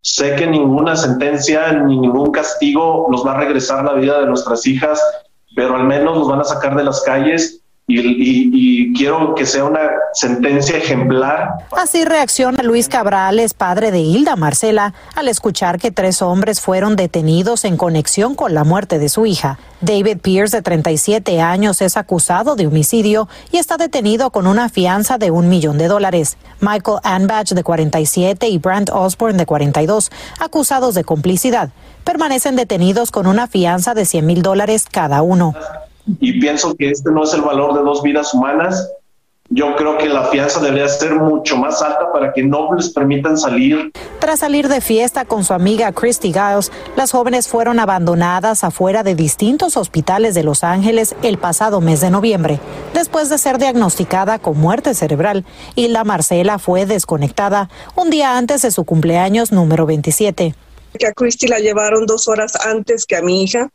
Sé 0.00 0.36
que 0.36 0.46
ninguna 0.46 0.94
sentencia 0.96 1.72
ni 1.72 1.98
ningún 1.98 2.30
castigo 2.30 3.08
nos 3.10 3.26
va 3.26 3.32
a 3.32 3.38
regresar 3.38 3.84
la 3.84 3.94
vida 3.94 4.20
de 4.20 4.26
nuestras 4.26 4.66
hijas, 4.66 5.00
pero 5.54 5.74
al 5.74 5.84
menos 5.84 6.16
nos 6.16 6.28
van 6.28 6.40
a 6.40 6.44
sacar 6.44 6.76
de 6.76 6.84
las 6.84 7.02
calles 7.02 7.62
y, 7.88 8.92
quiero 8.94 9.34
que 9.34 9.46
sea 9.46 9.64
una 9.64 9.88
sentencia 10.12 10.76
ejemplar. 10.76 11.58
Así 11.76 12.04
reacciona 12.04 12.64
Luis 12.64 12.88
Cabrales, 12.88 13.54
padre 13.54 13.92
de 13.92 14.00
Hilda 14.00 14.34
Marcela, 14.34 14.92
al 15.14 15.28
escuchar 15.28 15.78
que 15.78 15.92
tres 15.92 16.20
hombres 16.20 16.60
fueron 16.60 16.96
detenidos 16.96 17.64
en 17.64 17.76
conexión 17.76 18.34
con 18.34 18.54
la 18.54 18.64
muerte 18.64 18.98
de 18.98 19.08
su 19.08 19.24
hija. 19.26 19.58
David 19.82 20.18
Pierce, 20.18 20.56
de 20.56 20.62
37 20.62 21.40
años, 21.40 21.80
es 21.80 21.96
acusado 21.96 22.56
de 22.56 22.66
homicidio 22.66 23.28
y 23.52 23.58
está 23.58 23.76
detenido 23.76 24.30
con 24.30 24.48
una 24.48 24.68
fianza 24.68 25.18
de 25.18 25.30
un 25.30 25.48
millón 25.48 25.78
de 25.78 25.86
dólares. 25.86 26.38
Michael 26.60 26.98
Anbach, 27.04 27.50
de 27.50 27.62
47, 27.62 28.48
y 28.48 28.58
Brant 28.58 28.90
Osborne, 28.90 29.38
de 29.38 29.46
42, 29.46 30.10
acusados 30.40 30.94
de 30.94 31.04
complicidad, 31.04 31.70
permanecen 32.02 32.56
detenidos 32.56 33.12
con 33.12 33.28
una 33.28 33.46
fianza 33.46 33.94
de 33.94 34.06
100 34.06 34.26
mil 34.26 34.42
dólares 34.42 34.86
cada 34.90 35.22
uno 35.22 35.54
y 36.20 36.40
pienso 36.40 36.74
que 36.74 36.90
este 36.90 37.10
no 37.10 37.24
es 37.24 37.34
el 37.34 37.42
valor 37.42 37.74
de 37.74 37.80
dos 37.80 38.02
vidas 38.02 38.32
humanas. 38.34 38.90
Yo 39.48 39.76
creo 39.76 39.96
que 39.96 40.08
la 40.08 40.24
fianza 40.24 40.60
debería 40.60 40.88
ser 40.88 41.14
mucho 41.14 41.56
más 41.56 41.80
alta 41.80 42.10
para 42.12 42.32
que 42.32 42.42
no 42.42 42.74
les 42.74 42.92
permitan 42.92 43.38
salir. 43.38 43.92
Tras 44.18 44.40
salir 44.40 44.66
de 44.66 44.80
fiesta 44.80 45.24
con 45.24 45.44
su 45.44 45.54
amiga 45.54 45.92
Christy 45.92 46.32
Giles, 46.32 46.72
las 46.96 47.12
jóvenes 47.12 47.46
fueron 47.46 47.78
abandonadas 47.78 48.64
afuera 48.64 49.04
de 49.04 49.14
distintos 49.14 49.76
hospitales 49.76 50.34
de 50.34 50.42
Los 50.42 50.64
Ángeles 50.64 51.14
el 51.22 51.38
pasado 51.38 51.80
mes 51.80 52.00
de 52.00 52.10
noviembre. 52.10 52.58
Después 52.92 53.28
de 53.28 53.38
ser 53.38 53.58
diagnosticada 53.58 54.40
con 54.40 54.58
muerte 54.58 54.94
cerebral, 54.94 55.44
Hilda 55.76 56.02
Marcela 56.02 56.58
fue 56.58 56.84
desconectada 56.84 57.70
un 57.94 58.10
día 58.10 58.36
antes 58.36 58.62
de 58.62 58.72
su 58.72 58.84
cumpleaños 58.84 59.52
número 59.52 59.86
27. 59.86 60.56
Que 60.98 61.06
a 61.06 61.12
Christy 61.12 61.46
la 61.46 61.60
llevaron 61.60 62.04
dos 62.06 62.26
horas 62.26 62.56
antes 62.66 63.06
que 63.06 63.14
a 63.14 63.22
mi 63.22 63.44
hija 63.44 63.70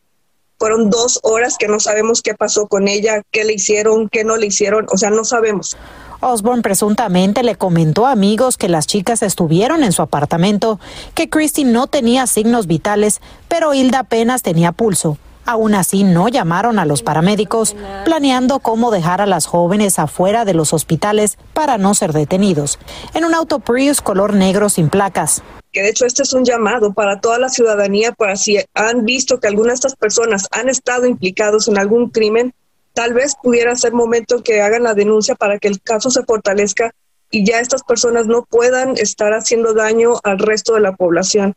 fueron 0.61 0.91
dos 0.91 1.19
horas 1.23 1.55
que 1.57 1.67
no 1.67 1.79
sabemos 1.79 2.21
qué 2.21 2.35
pasó 2.35 2.67
con 2.67 2.87
ella, 2.87 3.23
qué 3.31 3.45
le 3.45 3.53
hicieron, 3.53 4.07
qué 4.09 4.23
no 4.23 4.37
le 4.37 4.45
hicieron, 4.45 4.85
o 4.91 4.97
sea, 4.97 5.09
no 5.09 5.25
sabemos. 5.25 5.75
Osborne 6.19 6.61
presuntamente 6.61 7.41
le 7.41 7.55
comentó 7.55 8.05
a 8.05 8.11
amigos 8.11 8.57
que 8.57 8.69
las 8.69 8.85
chicas 8.85 9.23
estuvieron 9.23 9.83
en 9.83 9.91
su 9.91 10.03
apartamento, 10.03 10.79
que 11.15 11.31
Christy 11.31 11.63
no 11.63 11.87
tenía 11.87 12.27
signos 12.27 12.67
vitales, 12.67 13.21
pero 13.47 13.73
Hilda 13.73 14.01
apenas 14.01 14.43
tenía 14.43 14.71
pulso. 14.71 15.17
Aún 15.45 15.73
así, 15.73 16.03
no 16.03 16.27
llamaron 16.27 16.79
a 16.79 16.85
los 16.85 17.03
paramédicos, 17.03 17.75
planeando 18.05 18.59
cómo 18.59 18.91
dejar 18.91 19.21
a 19.21 19.25
las 19.25 19.45
jóvenes 19.45 19.99
afuera 19.99 20.45
de 20.45 20.53
los 20.53 20.73
hospitales 20.73 21.37
para 21.53 21.77
no 21.77 21.93
ser 21.93 22.13
detenidos, 22.13 22.79
en 23.13 23.25
un 23.25 23.33
auto 23.33 23.59
Prius 23.59 24.01
color 24.01 24.33
negro 24.33 24.69
sin 24.69 24.89
placas 24.89 25.41
que 25.71 25.81
de 25.81 25.89
hecho 25.89 26.05
este 26.05 26.23
es 26.23 26.33
un 26.33 26.43
llamado 26.43 26.93
para 26.93 27.19
toda 27.19 27.39
la 27.39 27.49
ciudadanía, 27.49 28.11
para 28.11 28.35
si 28.35 28.57
han 28.73 29.05
visto 29.05 29.39
que 29.39 29.47
alguna 29.47 29.69
de 29.69 29.75
estas 29.75 29.95
personas 29.95 30.47
han 30.51 30.69
estado 30.69 31.05
implicados 31.05 31.67
en 31.67 31.77
algún 31.77 32.09
crimen, 32.09 32.53
tal 32.93 33.13
vez 33.13 33.35
pudiera 33.41 33.75
ser 33.75 33.93
momento 33.93 34.43
que 34.43 34.61
hagan 34.61 34.83
la 34.83 34.93
denuncia 34.93 35.35
para 35.35 35.59
que 35.59 35.69
el 35.69 35.81
caso 35.81 36.11
se 36.11 36.23
fortalezca 36.23 36.93
y 37.29 37.45
ya 37.45 37.59
estas 37.59 37.83
personas 37.83 38.27
no 38.27 38.43
puedan 38.43 38.97
estar 38.97 39.33
haciendo 39.33 39.73
daño 39.73 40.15
al 40.23 40.39
resto 40.39 40.73
de 40.73 40.81
la 40.81 40.95
población. 40.95 41.55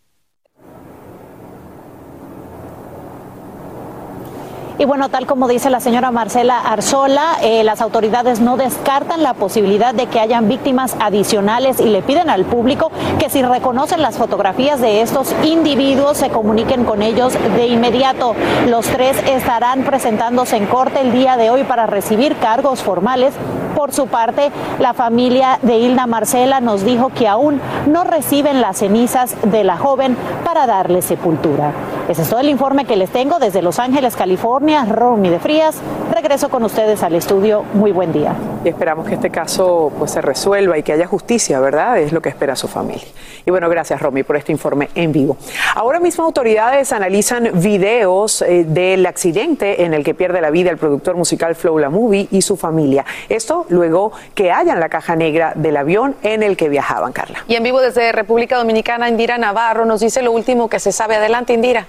Y 4.76 4.86
bueno, 4.86 5.08
tal 5.08 5.26
como 5.26 5.46
dice 5.46 5.70
la 5.70 5.78
señora 5.78 6.10
Marcela 6.10 6.58
Arzola, 6.58 7.36
eh, 7.42 7.62
las 7.62 7.80
autoridades 7.80 8.40
no 8.40 8.56
descartan 8.56 9.22
la 9.22 9.34
posibilidad 9.34 9.94
de 9.94 10.06
que 10.06 10.18
hayan 10.18 10.48
víctimas 10.48 10.96
adicionales 10.98 11.78
y 11.78 11.84
le 11.84 12.02
piden 12.02 12.28
al 12.28 12.44
público 12.44 12.90
que 13.20 13.30
si 13.30 13.40
reconocen 13.42 14.02
las 14.02 14.18
fotografías 14.18 14.80
de 14.80 15.00
estos 15.00 15.32
individuos 15.44 16.16
se 16.16 16.30
comuniquen 16.30 16.84
con 16.84 17.02
ellos 17.02 17.34
de 17.54 17.68
inmediato. 17.68 18.34
Los 18.66 18.86
tres 18.86 19.16
estarán 19.28 19.84
presentándose 19.84 20.56
en 20.56 20.66
corte 20.66 21.00
el 21.02 21.12
día 21.12 21.36
de 21.36 21.50
hoy 21.50 21.62
para 21.62 21.86
recibir 21.86 22.34
cargos 22.36 22.82
formales. 22.82 23.32
Por 23.76 23.92
su 23.92 24.08
parte, 24.08 24.50
la 24.80 24.92
familia 24.92 25.58
de 25.62 25.78
Hilda 25.78 26.06
Marcela 26.06 26.60
nos 26.60 26.84
dijo 26.84 27.10
que 27.10 27.28
aún 27.28 27.60
no 27.86 28.02
reciben 28.02 28.60
las 28.60 28.78
cenizas 28.78 29.36
de 29.42 29.62
la 29.62 29.76
joven 29.76 30.16
para 30.44 30.66
darle 30.66 31.00
sepultura. 31.02 31.72
Ese 32.08 32.22
es 32.22 32.28
todo 32.28 32.40
el 32.40 32.50
informe 32.50 32.84
que 32.84 32.96
les 32.96 33.10
tengo 33.10 33.38
desde 33.38 33.62
Los 33.62 33.78
Ángeles, 33.78 34.14
California. 34.14 34.63
Romy 34.64 35.28
de 35.28 35.38
Frías, 35.40 35.76
regreso 36.10 36.48
con 36.48 36.64
ustedes 36.64 37.02
al 37.02 37.14
estudio. 37.14 37.64
Muy 37.74 37.92
buen 37.92 38.14
día. 38.14 38.34
Y 38.64 38.70
esperamos 38.70 39.06
que 39.06 39.14
este 39.14 39.28
caso 39.28 39.92
pues 39.98 40.12
se 40.12 40.22
resuelva 40.22 40.78
y 40.78 40.82
que 40.82 40.92
haya 40.92 41.06
justicia, 41.06 41.60
¿verdad? 41.60 41.98
Es 41.98 42.12
lo 42.12 42.22
que 42.22 42.30
espera 42.30 42.56
su 42.56 42.66
familia. 42.66 43.04
Y 43.44 43.50
bueno, 43.50 43.68
gracias 43.68 44.00
Romy 44.00 44.22
por 44.22 44.36
este 44.36 44.52
informe 44.52 44.88
en 44.94 45.12
vivo. 45.12 45.36
Ahora 45.74 46.00
mismo 46.00 46.24
autoridades 46.24 46.94
analizan 46.94 47.50
videos 47.60 48.40
eh, 48.40 48.64
del 48.66 49.04
accidente 49.04 49.84
en 49.84 49.92
el 49.92 50.02
que 50.02 50.14
pierde 50.14 50.40
la 50.40 50.48
vida 50.48 50.70
el 50.70 50.78
productor 50.78 51.14
musical 51.14 51.54
Flow 51.54 51.78
La 51.78 51.90
Movie 51.90 52.28
y 52.30 52.40
su 52.40 52.56
familia. 52.56 53.04
Esto 53.28 53.66
luego 53.68 54.12
que 54.34 54.50
hayan 54.50 54.80
la 54.80 54.88
caja 54.88 55.14
negra 55.14 55.52
del 55.54 55.76
avión 55.76 56.16
en 56.22 56.42
el 56.42 56.56
que 56.56 56.70
viajaban, 56.70 57.12
Carla. 57.12 57.44
Y 57.48 57.56
en 57.56 57.62
vivo 57.62 57.82
desde 57.82 58.12
República 58.12 58.56
Dominicana, 58.56 59.10
Indira 59.10 59.36
Navarro 59.36 59.84
nos 59.84 60.00
dice 60.00 60.22
lo 60.22 60.32
último 60.32 60.70
que 60.70 60.80
se 60.80 60.90
sabe. 60.90 61.16
Adelante, 61.16 61.52
Indira. 61.52 61.86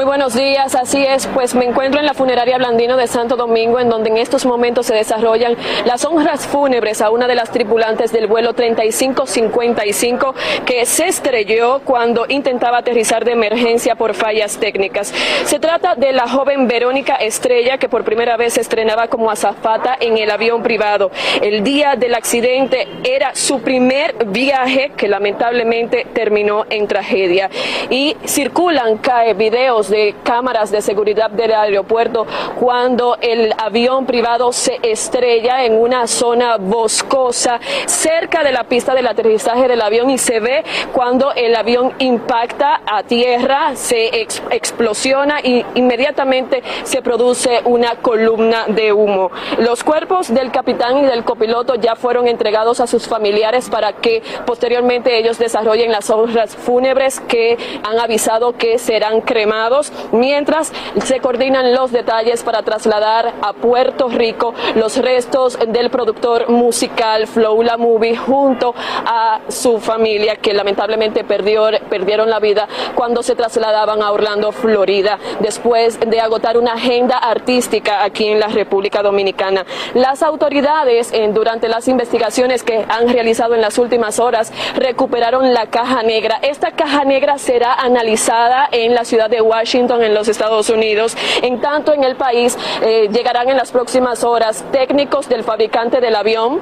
Muy 0.00 0.06
buenos 0.06 0.32
días, 0.32 0.74
así 0.76 1.04
es, 1.04 1.26
pues 1.26 1.54
me 1.54 1.66
encuentro 1.66 2.00
en 2.00 2.06
la 2.06 2.14
funeraria 2.14 2.56
Blandino 2.56 2.96
de 2.96 3.06
Santo 3.06 3.36
Domingo, 3.36 3.78
en 3.78 3.90
donde 3.90 4.08
en 4.08 4.16
estos 4.16 4.46
momentos 4.46 4.86
se 4.86 4.94
desarrollan 4.94 5.58
las 5.84 6.06
honras 6.06 6.46
fúnebres 6.46 7.02
a 7.02 7.10
una 7.10 7.26
de 7.26 7.34
las 7.34 7.50
tripulantes 7.50 8.10
del 8.10 8.26
vuelo 8.26 8.54
3555 8.54 10.34
que 10.64 10.86
se 10.86 11.08
estrelló 11.08 11.82
cuando 11.84 12.24
intentaba 12.30 12.78
aterrizar 12.78 13.26
de 13.26 13.32
emergencia 13.32 13.94
por 13.94 14.14
fallas 14.14 14.56
técnicas. 14.56 15.12
Se 15.44 15.58
trata 15.58 15.96
de 15.96 16.14
la 16.14 16.26
joven 16.26 16.66
Verónica 16.66 17.16
Estrella, 17.16 17.76
que 17.76 17.90
por 17.90 18.02
primera 18.02 18.38
vez 18.38 18.54
se 18.54 18.62
estrenaba 18.62 19.08
como 19.08 19.30
azafata 19.30 19.98
en 20.00 20.16
el 20.16 20.30
avión 20.30 20.62
privado. 20.62 21.10
El 21.42 21.62
día 21.62 21.96
del 21.96 22.14
accidente 22.14 22.88
era 23.04 23.34
su 23.34 23.60
primer 23.60 24.14
viaje 24.28 24.92
que 24.96 25.08
lamentablemente 25.08 26.06
terminó 26.14 26.64
en 26.70 26.88
tragedia. 26.88 27.50
Y 27.90 28.16
circulan, 28.24 28.96
cae 28.96 29.34
videos 29.34 29.89
de 29.90 30.14
cámaras 30.22 30.70
de 30.70 30.80
seguridad 30.82 31.30
del 31.30 31.52
aeropuerto 31.52 32.26
cuando 32.58 33.16
el 33.20 33.52
avión 33.58 34.06
privado 34.06 34.52
se 34.52 34.78
estrella 34.82 35.64
en 35.64 35.74
una 35.74 36.06
zona 36.06 36.56
boscosa 36.56 37.60
cerca 37.86 38.42
de 38.42 38.52
la 38.52 38.64
pista 38.64 38.94
del 38.94 39.06
aterrizaje 39.06 39.68
del 39.68 39.82
avión 39.82 40.10
y 40.10 40.18
se 40.18 40.40
ve 40.40 40.64
cuando 40.92 41.32
el 41.32 41.54
avión 41.54 41.92
impacta 41.98 42.80
a 42.86 43.02
tierra, 43.02 43.76
se 43.76 44.22
explosiona 44.50 45.40
y 45.42 45.64
inmediatamente 45.74 46.62
se 46.84 47.02
produce 47.02 47.60
una 47.64 47.96
columna 47.96 48.64
de 48.68 48.92
humo. 48.92 49.30
Los 49.58 49.84
cuerpos 49.84 50.32
del 50.32 50.50
capitán 50.50 50.98
y 50.98 51.02
del 51.06 51.24
copiloto 51.24 51.74
ya 51.74 51.96
fueron 51.96 52.28
entregados 52.28 52.80
a 52.80 52.86
sus 52.86 53.08
familiares 53.08 53.68
para 53.68 53.92
que 53.92 54.22
posteriormente 54.46 55.18
ellos 55.18 55.38
desarrollen 55.38 55.92
las 55.92 56.10
obras 56.10 56.56
fúnebres 56.56 57.20
que 57.20 57.58
han 57.82 57.98
avisado 57.98 58.56
que 58.56 58.78
serán 58.78 59.20
cremados 59.20 59.69
mientras 60.12 60.72
se 61.04 61.20
coordinan 61.20 61.74
los 61.74 61.92
detalles 61.92 62.42
para 62.42 62.62
trasladar 62.62 63.32
a 63.40 63.52
Puerto 63.52 64.08
Rico 64.08 64.52
los 64.74 64.96
restos 64.96 65.58
del 65.68 65.90
productor 65.90 66.48
musical 66.48 67.26
Flow 67.26 67.62
La 67.62 67.76
Movie 67.76 68.16
junto 68.16 68.74
a 68.76 69.40
su 69.48 69.78
familia 69.78 70.36
que 70.36 70.52
lamentablemente 70.52 71.24
perdió, 71.24 71.68
perdieron 71.88 72.28
la 72.28 72.40
vida 72.40 72.68
cuando 72.94 73.22
se 73.22 73.36
trasladaban 73.36 74.02
a 74.02 74.10
Orlando, 74.10 74.52
Florida, 74.52 75.18
después 75.40 76.00
de 76.00 76.20
agotar 76.20 76.58
una 76.58 76.72
agenda 76.72 77.18
artística 77.18 78.02
aquí 78.02 78.26
en 78.26 78.40
la 78.40 78.48
República 78.48 79.02
Dominicana. 79.02 79.64
Las 79.94 80.22
autoridades 80.22 81.12
durante 81.32 81.68
las 81.68 81.86
investigaciones 81.88 82.62
que 82.62 82.84
han 82.88 83.08
realizado 83.08 83.54
en 83.54 83.60
las 83.60 83.78
últimas 83.78 84.18
horas 84.18 84.52
recuperaron 84.74 85.54
la 85.54 85.66
caja 85.66 86.02
negra. 86.02 86.38
Esta 86.42 86.72
caja 86.72 87.04
negra 87.04 87.38
será 87.38 87.74
analizada 87.74 88.68
en 88.72 88.94
la 88.94 89.04
ciudad 89.04 89.30
de 89.30 89.40
Washington 89.40 89.59
en 89.60 90.14
los 90.14 90.28
Estados 90.28 90.70
Unidos. 90.70 91.16
En 91.42 91.60
tanto, 91.60 91.92
en 91.92 92.04
el 92.04 92.16
país 92.16 92.56
eh, 92.82 93.08
llegarán 93.12 93.48
en 93.48 93.56
las 93.56 93.70
próximas 93.70 94.24
horas 94.24 94.64
técnicos 94.72 95.28
del 95.28 95.44
fabricante 95.44 96.00
del 96.00 96.16
avión 96.16 96.60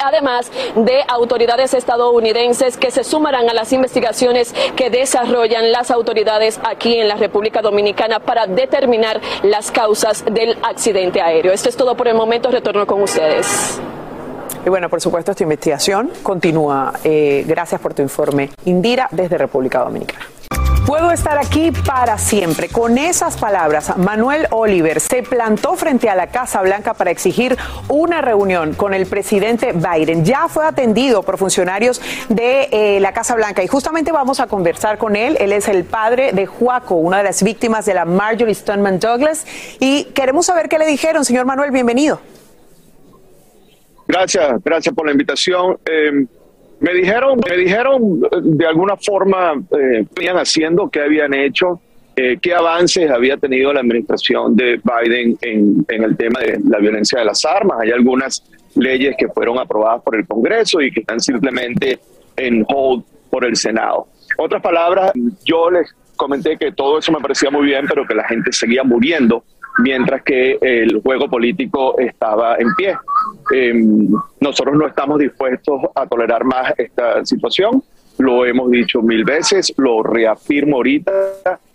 además 0.00 0.50
de 0.76 1.02
autoridades 1.08 1.74
estadounidenses 1.74 2.76
que 2.76 2.92
se 2.92 3.02
sumarán 3.02 3.48
a 3.48 3.54
las 3.54 3.72
investigaciones 3.72 4.54
que 4.76 4.90
desarrollan 4.90 5.72
las 5.72 5.90
autoridades 5.90 6.60
aquí 6.62 7.00
en 7.00 7.08
la 7.08 7.16
República 7.16 7.62
Dominicana 7.62 8.20
para 8.20 8.46
determinar 8.46 9.20
las 9.42 9.72
causas 9.72 10.24
del 10.24 10.56
accidente 10.62 11.20
aéreo. 11.20 11.52
Esto 11.52 11.68
es 11.68 11.76
todo 11.76 11.96
por 11.96 12.06
el 12.06 12.14
momento. 12.14 12.50
Retorno 12.50 12.86
con 12.86 13.02
ustedes. 13.02 13.80
Y 14.64 14.68
bueno, 14.68 14.88
por 14.88 15.00
supuesto, 15.00 15.32
esta 15.32 15.42
investigación 15.42 16.10
continúa. 16.22 16.92
Eh, 17.02 17.44
gracias 17.46 17.80
por 17.80 17.94
tu 17.94 18.02
informe, 18.02 18.50
Indira, 18.66 19.08
desde 19.10 19.36
República 19.36 19.80
Dominicana. 19.80 20.37
Puedo 20.88 21.10
estar 21.10 21.36
aquí 21.36 21.70
para 21.70 22.16
siempre. 22.16 22.70
Con 22.70 22.96
esas 22.96 23.36
palabras, 23.36 23.94
Manuel 23.98 24.46
Oliver 24.52 25.00
se 25.00 25.22
plantó 25.22 25.76
frente 25.76 26.08
a 26.08 26.14
la 26.14 26.28
Casa 26.28 26.62
Blanca 26.62 26.94
para 26.94 27.10
exigir 27.10 27.58
una 27.88 28.22
reunión 28.22 28.72
con 28.72 28.94
el 28.94 29.04
presidente 29.04 29.72
Biden. 29.74 30.24
Ya 30.24 30.48
fue 30.48 30.64
atendido 30.64 31.22
por 31.22 31.36
funcionarios 31.36 32.00
de 32.30 32.70
eh, 32.72 33.00
la 33.00 33.12
Casa 33.12 33.34
Blanca 33.34 33.62
y 33.62 33.66
justamente 33.66 34.12
vamos 34.12 34.40
a 34.40 34.46
conversar 34.46 34.96
con 34.96 35.14
él. 35.14 35.36
Él 35.40 35.52
es 35.52 35.68
el 35.68 35.84
padre 35.84 36.32
de 36.32 36.46
Juaco, 36.46 36.94
una 36.94 37.18
de 37.18 37.24
las 37.24 37.42
víctimas 37.42 37.84
de 37.84 37.92
la 37.92 38.06
Marjorie 38.06 38.54
Stoneman 38.54 38.98
Douglas. 38.98 39.46
Y 39.80 40.04
queremos 40.14 40.46
saber 40.46 40.70
qué 40.70 40.78
le 40.78 40.86
dijeron. 40.86 41.22
Señor 41.22 41.44
Manuel, 41.44 41.70
bienvenido. 41.70 42.18
Gracias, 44.06 44.64
gracias 44.64 44.94
por 44.94 45.04
la 45.04 45.12
invitación. 45.12 45.76
Eh, 45.84 46.24
me 46.80 46.94
dijeron, 46.94 47.40
me 47.48 47.56
dijeron 47.56 48.20
de 48.42 48.66
alguna 48.66 48.96
forma 48.96 49.54
eh, 49.78 50.06
haciendo, 50.34 50.88
qué 50.88 51.02
habían 51.02 51.34
hecho, 51.34 51.80
eh, 52.16 52.38
qué 52.40 52.54
avances 52.54 53.10
había 53.10 53.36
tenido 53.36 53.72
la 53.72 53.80
administración 53.80 54.56
de 54.56 54.80
Biden 54.82 55.36
en, 55.40 55.84
en, 55.88 56.04
el 56.04 56.16
tema 56.16 56.40
de 56.40 56.58
la 56.64 56.78
violencia 56.78 57.20
de 57.20 57.24
las 57.24 57.44
armas. 57.44 57.78
Hay 57.80 57.90
algunas 57.90 58.42
leyes 58.74 59.14
que 59.18 59.28
fueron 59.28 59.58
aprobadas 59.58 60.02
por 60.02 60.16
el 60.16 60.26
Congreso 60.26 60.80
y 60.80 60.90
que 60.92 61.00
están 61.00 61.20
simplemente 61.20 61.98
en 62.36 62.64
hold 62.68 63.04
por 63.30 63.44
el 63.44 63.56
Senado. 63.56 64.06
Otras 64.36 64.62
palabras, 64.62 65.12
yo 65.44 65.70
les 65.70 65.94
comenté 66.16 66.56
que 66.56 66.72
todo 66.72 66.98
eso 66.98 67.12
me 67.12 67.20
parecía 67.20 67.50
muy 67.50 67.66
bien, 67.66 67.86
pero 67.88 68.06
que 68.06 68.14
la 68.14 68.26
gente 68.26 68.52
seguía 68.52 68.84
muriendo 68.84 69.44
mientras 69.78 70.22
que 70.22 70.58
el 70.60 71.00
juego 71.02 71.28
político 71.28 71.98
estaba 71.98 72.56
en 72.56 72.74
pie. 72.76 72.96
Em, 73.54 74.08
nosotros 74.40 74.76
no 74.76 74.86
estamos 74.86 75.18
dispuestos 75.18 75.80
a 75.94 76.06
tolerar 76.06 76.44
más 76.44 76.74
esta 76.76 77.24
situación, 77.24 77.82
lo 78.18 78.44
hemos 78.44 78.70
dicho 78.70 79.00
mil 79.00 79.24
veces, 79.24 79.72
lo 79.76 80.02
reafirmo 80.02 80.76
ahorita 80.76 81.12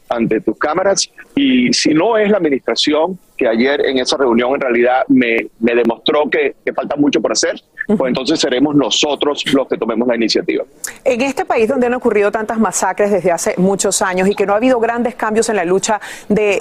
ante 0.10 0.42
tus 0.42 0.58
cámaras 0.58 1.10
y 1.36 1.72
si 1.74 1.94
no 1.94 2.18
es 2.18 2.30
la 2.30 2.38
administración 2.38 3.18
que 3.44 3.50
ayer 3.50 3.86
en 3.86 3.98
esa 3.98 4.16
reunión 4.16 4.56
en 4.56 4.62
realidad 4.62 5.04
me, 5.10 5.48
me 5.60 5.76
demostró 5.76 6.30
que, 6.30 6.56
que, 6.64 6.72
falta 6.74 6.96
mucho 6.96 7.22
por 7.22 7.34
hacer, 7.34 7.62
pues 7.88 8.08
entonces 8.08 8.40
seremos 8.40 8.74
nosotros 8.74 9.44
los 9.54 9.68
que 9.68 9.78
tomemos 9.78 10.08
la 10.08 10.16
iniciativa. 10.16 10.64
En 11.04 11.22
este 11.22 11.44
país 11.44 11.68
donde 11.68 11.88
han 11.88 11.94
ocurrido 11.94 12.32
tantas 12.32 12.58
masacres 12.58 13.12
desde 13.12 13.32
hace 13.32 13.56
muchos 13.58 14.02
años 14.02 14.30
y 14.30 14.36
que 14.36 14.46
no 14.46 14.54
ha 14.54 14.58
habido 14.58 14.80
grandes 14.80 15.16
cambios 15.16 15.50
en 15.50 15.58
la 15.58 15.66
lucha 15.66 16.00
de 16.30 16.52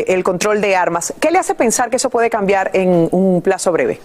eh, 0.00 0.04
el 0.08 0.24
control 0.24 0.60
de 0.60 0.74
armas, 0.74 1.14
¿qué 1.20 1.30
le 1.30 1.38
hace 1.38 1.54
pensar 1.54 1.90
que 1.90 1.96
eso 1.96 2.10
puede 2.10 2.28
cambiar 2.28 2.70
en 2.74 3.08
un 3.12 3.40
plazo 3.40 3.70
breve? 3.70 4.00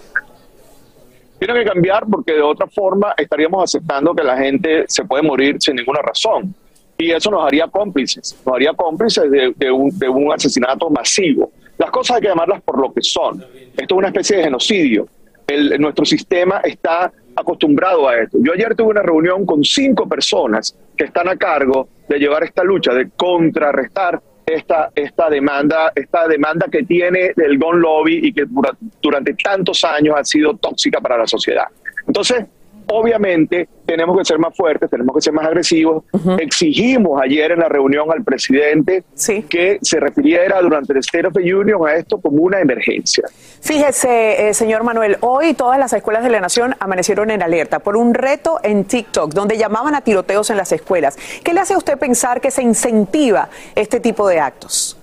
Tiene 1.40 1.54
que 1.56 1.66
cambiar 1.66 2.06
porque 2.10 2.34
de 2.34 2.42
otra 2.42 2.68
forma 2.68 3.14
estaríamos 3.18 3.64
aceptando 3.64 4.14
que 4.14 4.24
la 4.24 4.38
gente 4.38 4.86
se 4.88 5.04
puede 5.06 5.24
morir 5.24 5.58
sin 5.60 5.76
ninguna 5.76 6.02
razón 6.02 6.54
y 6.98 7.12
eso 7.12 7.30
nos 7.30 7.46
haría 7.46 7.68
cómplices, 7.68 8.36
nos 8.46 8.56
haría 8.56 8.74
cómplices 8.74 9.30
de, 9.30 9.72
un, 9.72 10.34
asesinato 10.34 10.90
masivo. 10.90 11.52
Las 11.78 11.91
cosas 11.91 12.17
hay 12.17 12.21
que 12.23 12.28
llamarlas 12.30 12.61
por 12.61 12.80
lo 12.80 12.93
que 12.93 13.01
son. 13.01 13.43
Esto 13.78 13.95
es 13.95 13.97
una 13.97 14.07
especie 14.07 14.38
de 14.38 14.43
genocidio. 14.43 15.07
nuestro 15.80 16.05
sistema 16.05 16.59
está 16.63 17.11
acostumbrado 17.36 18.07
a 18.07 18.17
esto. 18.17 18.38
Yo 18.41 18.53
ayer 18.53 18.75
tuve 18.75 18.89
una 18.89 19.03
reunión 19.03 19.45
con 19.45 19.63
cinco 19.63 20.07
personas 20.07 20.75
que 20.95 21.05
están 21.05 21.30
a 21.30 21.36
cargo 21.36 21.88
de 22.09 22.17
llevar 22.17 22.43
esta 22.43 22.63
lucha, 22.63 22.93
de 22.93 23.09
contrarrestar 23.15 24.21
esta, 24.45 24.91
esta, 24.95 25.30
demanda, 25.30 25.91
esta 25.93 26.28
demanda 26.28 26.67
que 26.71 26.84
tiene 26.84 27.34
el 27.36 27.59
gun 27.59 27.82
lobby 27.82 28.28
y 28.28 28.34
que 28.34 28.45
durante 29.01 29.34
tantos 29.34 29.84
años 29.84 30.15
ha 30.17 30.23
sido 30.23 30.55
tóxica 30.55 30.99
para 31.01 31.17
la 31.17 31.28
sociedad. 31.28 31.65
Entonces, 32.07 32.45
obviamente 32.88 33.68
tenemos 33.86 34.18
que 34.18 34.26
ser 34.26 34.40
más 34.40 34.56
fuertes, 34.56 34.90
tenemos 34.90 35.16
que 35.16 35.22
ser 35.22 35.34
más 35.34 35.46
agresivos. 35.46 36.04
Exigimos 36.40 37.22
ayer 37.22 37.52
en 37.52 37.60
la 37.60 37.70
reunión 37.70 38.12
al 38.12 38.24
presidente 38.24 39.04
que 39.50 39.80
se 39.82 40.00
refiriera 40.00 40.62
durante 40.62 40.94
el 40.94 41.00
State 41.00 41.28
of 41.28 41.34
the 41.34 41.54
Union 41.54 41.88
a 41.88 41.96
esto 41.96 42.20
como 42.20 42.44
una 42.44 42.60
emergencia. 42.60 43.26
Fíjese, 43.62 44.50
eh, 44.50 44.54
señor 44.54 44.84
Manuel, 44.84 45.18
hoy 45.22 45.54
todas 45.54 45.80
las 45.80 45.94
escuelas 45.94 46.24
de 46.24 46.30
la 46.30 46.40
nación 46.40 46.76
amanecieron 46.80 47.32
en 47.32 47.42
alerta 47.42 47.80
por 47.80 47.98
un 47.98 48.14
reto 48.14 48.60
en 48.64 48.86
TikTok 48.86 49.34
donde 49.34 49.58
llamaban 49.58 49.96
a 49.96 50.02
tiroteos 50.02 50.50
en 50.50 50.58
las 50.58 50.72
escuelas. 50.72 51.18
¿Qué 51.44 51.54
le 51.54 51.60
hace 51.60 51.74
a 51.74 51.78
usted 51.78 51.98
pensar 51.98 52.42
que 52.42 52.52
se 52.52 52.62
incentiva 52.62 53.50
este 53.76 54.00
tipo 54.00 54.28
de 54.28 54.40
actos? 54.40 54.98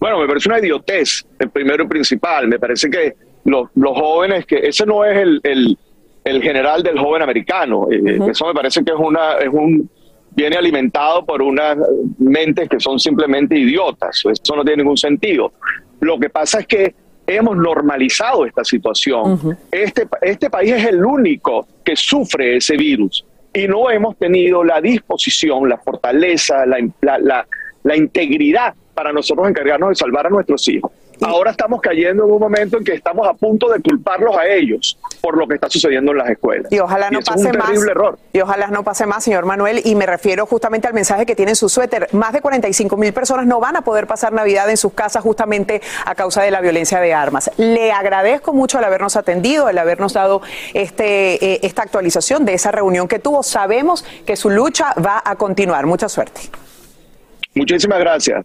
Bueno, 0.00 0.20
me 0.20 0.28
parece 0.28 0.48
una 0.48 0.60
idiotez, 0.60 1.24
el 1.38 1.50
primero 1.50 1.84
y 1.84 1.88
principal. 1.88 2.46
Me 2.46 2.58
parece 2.58 2.88
que 2.88 3.16
los, 3.44 3.68
los 3.74 3.98
jóvenes, 3.98 4.46
que 4.46 4.68
ese 4.68 4.86
no 4.86 5.04
es 5.04 5.16
el, 5.16 5.40
el, 5.42 5.78
el 6.24 6.42
general 6.42 6.82
del 6.82 6.98
joven 6.98 7.22
americano. 7.22 7.86
Eh, 7.90 8.18
Eso 8.30 8.46
me 8.46 8.54
parece 8.54 8.84
que 8.84 8.92
es 8.92 8.98
una, 8.98 9.34
es 9.38 9.48
un, 9.48 9.88
viene 10.30 10.56
alimentado 10.56 11.24
por 11.24 11.42
unas 11.42 11.76
mentes 12.18 12.68
que 12.68 12.78
son 12.80 12.98
simplemente 12.98 13.58
idiotas. 13.58 14.22
Eso 14.24 14.56
no 14.56 14.64
tiene 14.64 14.82
ningún 14.82 14.96
sentido. 14.96 15.52
Lo 16.00 16.18
que 16.18 16.30
pasa 16.30 16.60
es 16.60 16.66
que 16.66 16.94
hemos 17.26 17.56
normalizado 17.56 18.46
esta 18.46 18.64
situación. 18.64 19.56
este, 19.70 20.06
este 20.22 20.48
país 20.50 20.72
es 20.72 20.84
el 20.86 21.04
único 21.04 21.66
que 21.84 21.94
sufre 21.96 22.56
ese 22.56 22.76
virus 22.76 23.24
y 23.52 23.66
no 23.66 23.90
hemos 23.90 24.16
tenido 24.16 24.62
la 24.64 24.80
disposición, 24.80 25.68
la 25.68 25.78
fortaleza, 25.78 26.64
la, 26.66 26.78
la, 27.00 27.46
la 27.82 27.96
integridad 27.96 28.74
para 28.94 29.12
nosotros 29.12 29.48
encargarnos 29.48 29.90
de 29.90 29.94
salvar 29.94 30.26
a 30.26 30.30
nuestros 30.30 30.66
hijos. 30.68 30.90
Ahora 31.20 31.50
estamos 31.50 31.80
cayendo 31.80 32.24
en 32.24 32.30
un 32.30 32.38
momento 32.38 32.78
en 32.78 32.84
que 32.84 32.94
estamos 32.94 33.26
a 33.26 33.34
punto 33.34 33.68
de 33.68 33.80
culparlos 33.80 34.36
a 34.36 34.46
ellos 34.46 34.98
por 35.20 35.36
lo 35.36 35.46
que 35.46 35.54
está 35.54 35.68
sucediendo 35.68 36.12
en 36.12 36.18
las 36.18 36.30
escuelas. 36.30 36.70
Y 36.70 36.78
ojalá 36.78 37.10
no 37.10 37.20
pase 37.20 37.48
es 37.48 37.54
un 37.54 37.58
más. 37.58 37.86
error. 37.86 38.18
Y 38.32 38.40
ojalá 38.40 38.68
no 38.68 38.82
pase 38.84 39.06
más, 39.06 39.24
señor 39.24 39.44
Manuel. 39.44 39.80
Y 39.84 39.94
me 39.94 40.06
refiero 40.06 40.46
justamente 40.46 40.86
al 40.86 40.94
mensaje 40.94 41.26
que 41.26 41.34
tiene 41.34 41.52
en 41.52 41.56
su 41.56 41.68
suéter. 41.68 42.08
Más 42.12 42.32
de 42.32 42.40
45 42.40 42.96
mil 42.96 43.12
personas 43.12 43.46
no 43.46 43.60
van 43.60 43.76
a 43.76 43.82
poder 43.82 44.06
pasar 44.06 44.32
Navidad 44.32 44.70
en 44.70 44.76
sus 44.76 44.92
casas 44.92 45.22
justamente 45.22 45.80
a 46.04 46.14
causa 46.14 46.42
de 46.42 46.50
la 46.50 46.60
violencia 46.60 47.00
de 47.00 47.12
armas. 47.12 47.50
Le 47.56 47.92
agradezco 47.92 48.52
mucho 48.52 48.78
el 48.78 48.84
habernos 48.84 49.16
atendido, 49.16 49.68
el 49.68 49.78
habernos 49.78 50.12
dado 50.12 50.42
este, 50.74 51.44
eh, 51.44 51.60
esta 51.62 51.82
actualización 51.82 52.44
de 52.44 52.54
esa 52.54 52.70
reunión 52.70 53.08
que 53.08 53.18
tuvo. 53.18 53.42
Sabemos 53.42 54.04
que 54.26 54.36
su 54.36 54.50
lucha 54.50 54.94
va 55.04 55.22
a 55.24 55.36
continuar. 55.36 55.86
Mucha 55.86 56.08
suerte. 56.08 56.40
Muchísimas 57.54 57.98
gracias. 57.98 58.44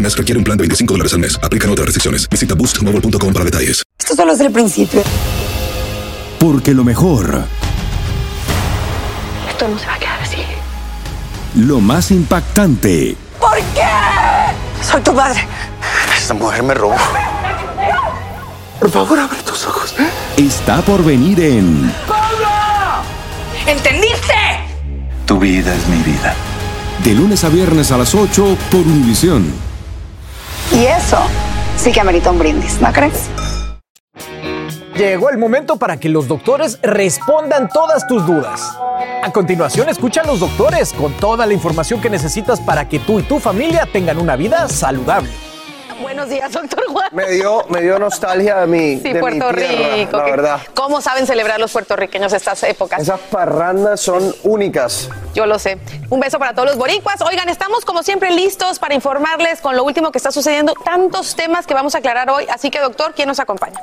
mes 0.00 0.16
requiere 0.16 0.38
un 0.38 0.44
plan 0.44 0.56
de 0.56 0.62
25 0.62 0.94
dólares 0.94 1.12
al 1.12 1.18
mes. 1.20 1.38
Aplican 1.42 1.70
otras 1.70 1.86
restricciones. 1.86 2.28
Visita 2.28 2.54
boostmobile.com 2.54 3.32
para 3.32 3.44
detalles. 3.44 3.82
Esto 3.98 4.14
solo 4.16 4.32
es 4.32 4.40
el 4.40 4.50
principio. 4.52 5.02
Porque 6.38 6.74
lo 6.74 6.84
mejor, 6.84 7.44
Esto 9.48 9.68
no 9.68 9.78
se 9.78 9.86
va 9.86 9.94
a 9.94 9.98
quedar 9.98 10.20
así. 10.20 10.38
lo 11.54 11.80
más 11.80 12.10
impactante, 12.10 13.16
¿Por 13.40 13.56
qué? 13.74 13.82
Soy 14.82 15.00
tu 15.02 15.12
madre. 15.12 15.46
Esta 16.16 16.34
mujer 16.34 16.62
me 16.62 16.74
robó. 16.74 16.96
Por 18.80 18.90
favor, 18.90 19.18
abre 19.18 19.38
tus 19.42 19.64
ojos. 19.66 19.94
Está 20.36 20.82
por 20.82 21.02
venir 21.04 21.40
en 21.40 21.92
¿Entendiste? 23.66 24.34
Tu 25.26 25.38
vida 25.38 25.74
es 25.74 25.86
mi 25.88 26.02
vida. 26.02 26.34
De 27.02 27.14
lunes 27.14 27.44
a 27.44 27.48
viernes 27.48 27.90
a 27.92 27.96
las 27.98 28.14
8 28.14 28.56
por 28.70 28.80
Univisión. 28.80 29.44
Y 30.74 30.86
eso 30.86 31.18
sí 31.76 31.92
que 31.92 32.00
amerita 32.00 32.32
un 32.32 32.38
brindis, 32.38 32.80
¿no 32.80 32.92
crees? 32.92 33.30
Llegó 34.96 35.30
el 35.30 35.38
momento 35.38 35.76
para 35.76 35.98
que 35.98 36.08
los 36.08 36.26
doctores 36.26 36.80
respondan 36.82 37.68
todas 37.68 38.06
tus 38.08 38.26
dudas. 38.26 38.76
A 39.22 39.30
continuación, 39.32 39.88
escucha 39.88 40.22
a 40.22 40.26
los 40.26 40.40
doctores 40.40 40.92
con 40.92 41.12
toda 41.14 41.46
la 41.46 41.52
información 41.52 42.00
que 42.00 42.10
necesitas 42.10 42.60
para 42.60 42.88
que 42.88 42.98
tú 42.98 43.20
y 43.20 43.22
tu 43.22 43.38
familia 43.38 43.88
tengan 43.92 44.18
una 44.18 44.34
vida 44.34 44.68
saludable. 44.68 45.30
Buenos 46.04 46.28
días, 46.28 46.52
doctor 46.52 46.84
Juan. 46.92 47.08
Me 47.12 47.30
dio, 47.30 47.64
me 47.70 47.80
dio 47.80 47.98
nostalgia 47.98 48.56
de 48.60 48.66
mi, 48.66 48.96
Sí, 48.98 49.04
de 49.04 49.14
mi 49.14 49.20
Puerto 49.20 49.48
tierra, 49.54 49.96
Rico. 49.96 50.16
la 50.18 50.24
que- 50.26 50.30
verdad. 50.30 50.60
¿Cómo 50.74 51.00
saben 51.00 51.26
celebrar 51.26 51.58
los 51.58 51.72
puertorriqueños 51.72 52.30
estas 52.34 52.62
épocas? 52.64 53.00
Esas 53.00 53.18
parrandas 53.20 54.00
son 54.00 54.34
únicas. 54.42 55.08
Yo 55.34 55.46
lo 55.46 55.58
sé. 55.58 55.78
Un 56.10 56.20
beso 56.20 56.38
para 56.38 56.52
todos 56.52 56.68
los 56.68 56.76
boricuas. 56.76 57.22
Oigan, 57.22 57.48
estamos 57.48 57.86
como 57.86 58.02
siempre 58.02 58.30
listos 58.32 58.78
para 58.78 58.94
informarles 58.94 59.62
con 59.62 59.76
lo 59.76 59.82
último 59.82 60.12
que 60.12 60.18
está 60.18 60.30
sucediendo. 60.30 60.74
Tantos 60.84 61.34
temas 61.36 61.66
que 61.66 61.72
vamos 61.72 61.94
a 61.94 61.98
aclarar 61.98 62.28
hoy. 62.28 62.46
Así 62.52 62.70
que, 62.70 62.80
doctor, 62.80 63.14
¿quién 63.16 63.26
nos 63.28 63.40
acompaña? 63.40 63.80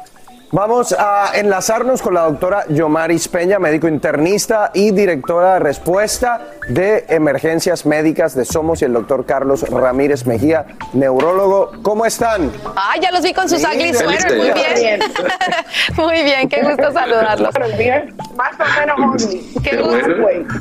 Vamos 0.53 0.91
a 0.91 1.31
enlazarnos 1.35 2.01
con 2.01 2.13
la 2.13 2.23
doctora 2.23 2.65
Yomaris 2.67 3.29
Peña, 3.29 3.57
médico 3.57 3.87
internista 3.87 4.69
y 4.73 4.91
directora 4.91 5.53
de 5.53 5.59
respuesta 5.59 6.41
de 6.67 7.05
emergencias 7.07 7.85
médicas 7.85 8.35
de 8.35 8.43
Somos 8.43 8.81
y 8.81 8.85
el 8.85 8.91
doctor 8.91 9.25
Carlos 9.25 9.61
Ramírez 9.69 10.25
Mejía, 10.25 10.65
neurólogo. 10.91 11.71
¿Cómo 11.81 12.05
están? 12.05 12.51
Ay, 12.75 12.99
ya 12.99 13.11
los 13.11 13.21
vi 13.21 13.33
con 13.33 13.47
sus 13.47 13.63
ugly 13.63 13.93
sweaters. 13.93 14.35
Muy 14.35 14.51
bien. 14.51 14.99
Muy 15.95 16.23
bien, 16.23 16.49
qué 16.49 16.61
gusto 16.63 16.91
saludarlos. 16.91 17.53
Más 18.35 18.51
o 18.59 18.79
menos 18.97 19.25
Qué 19.63 19.77
gusto, 19.77 20.07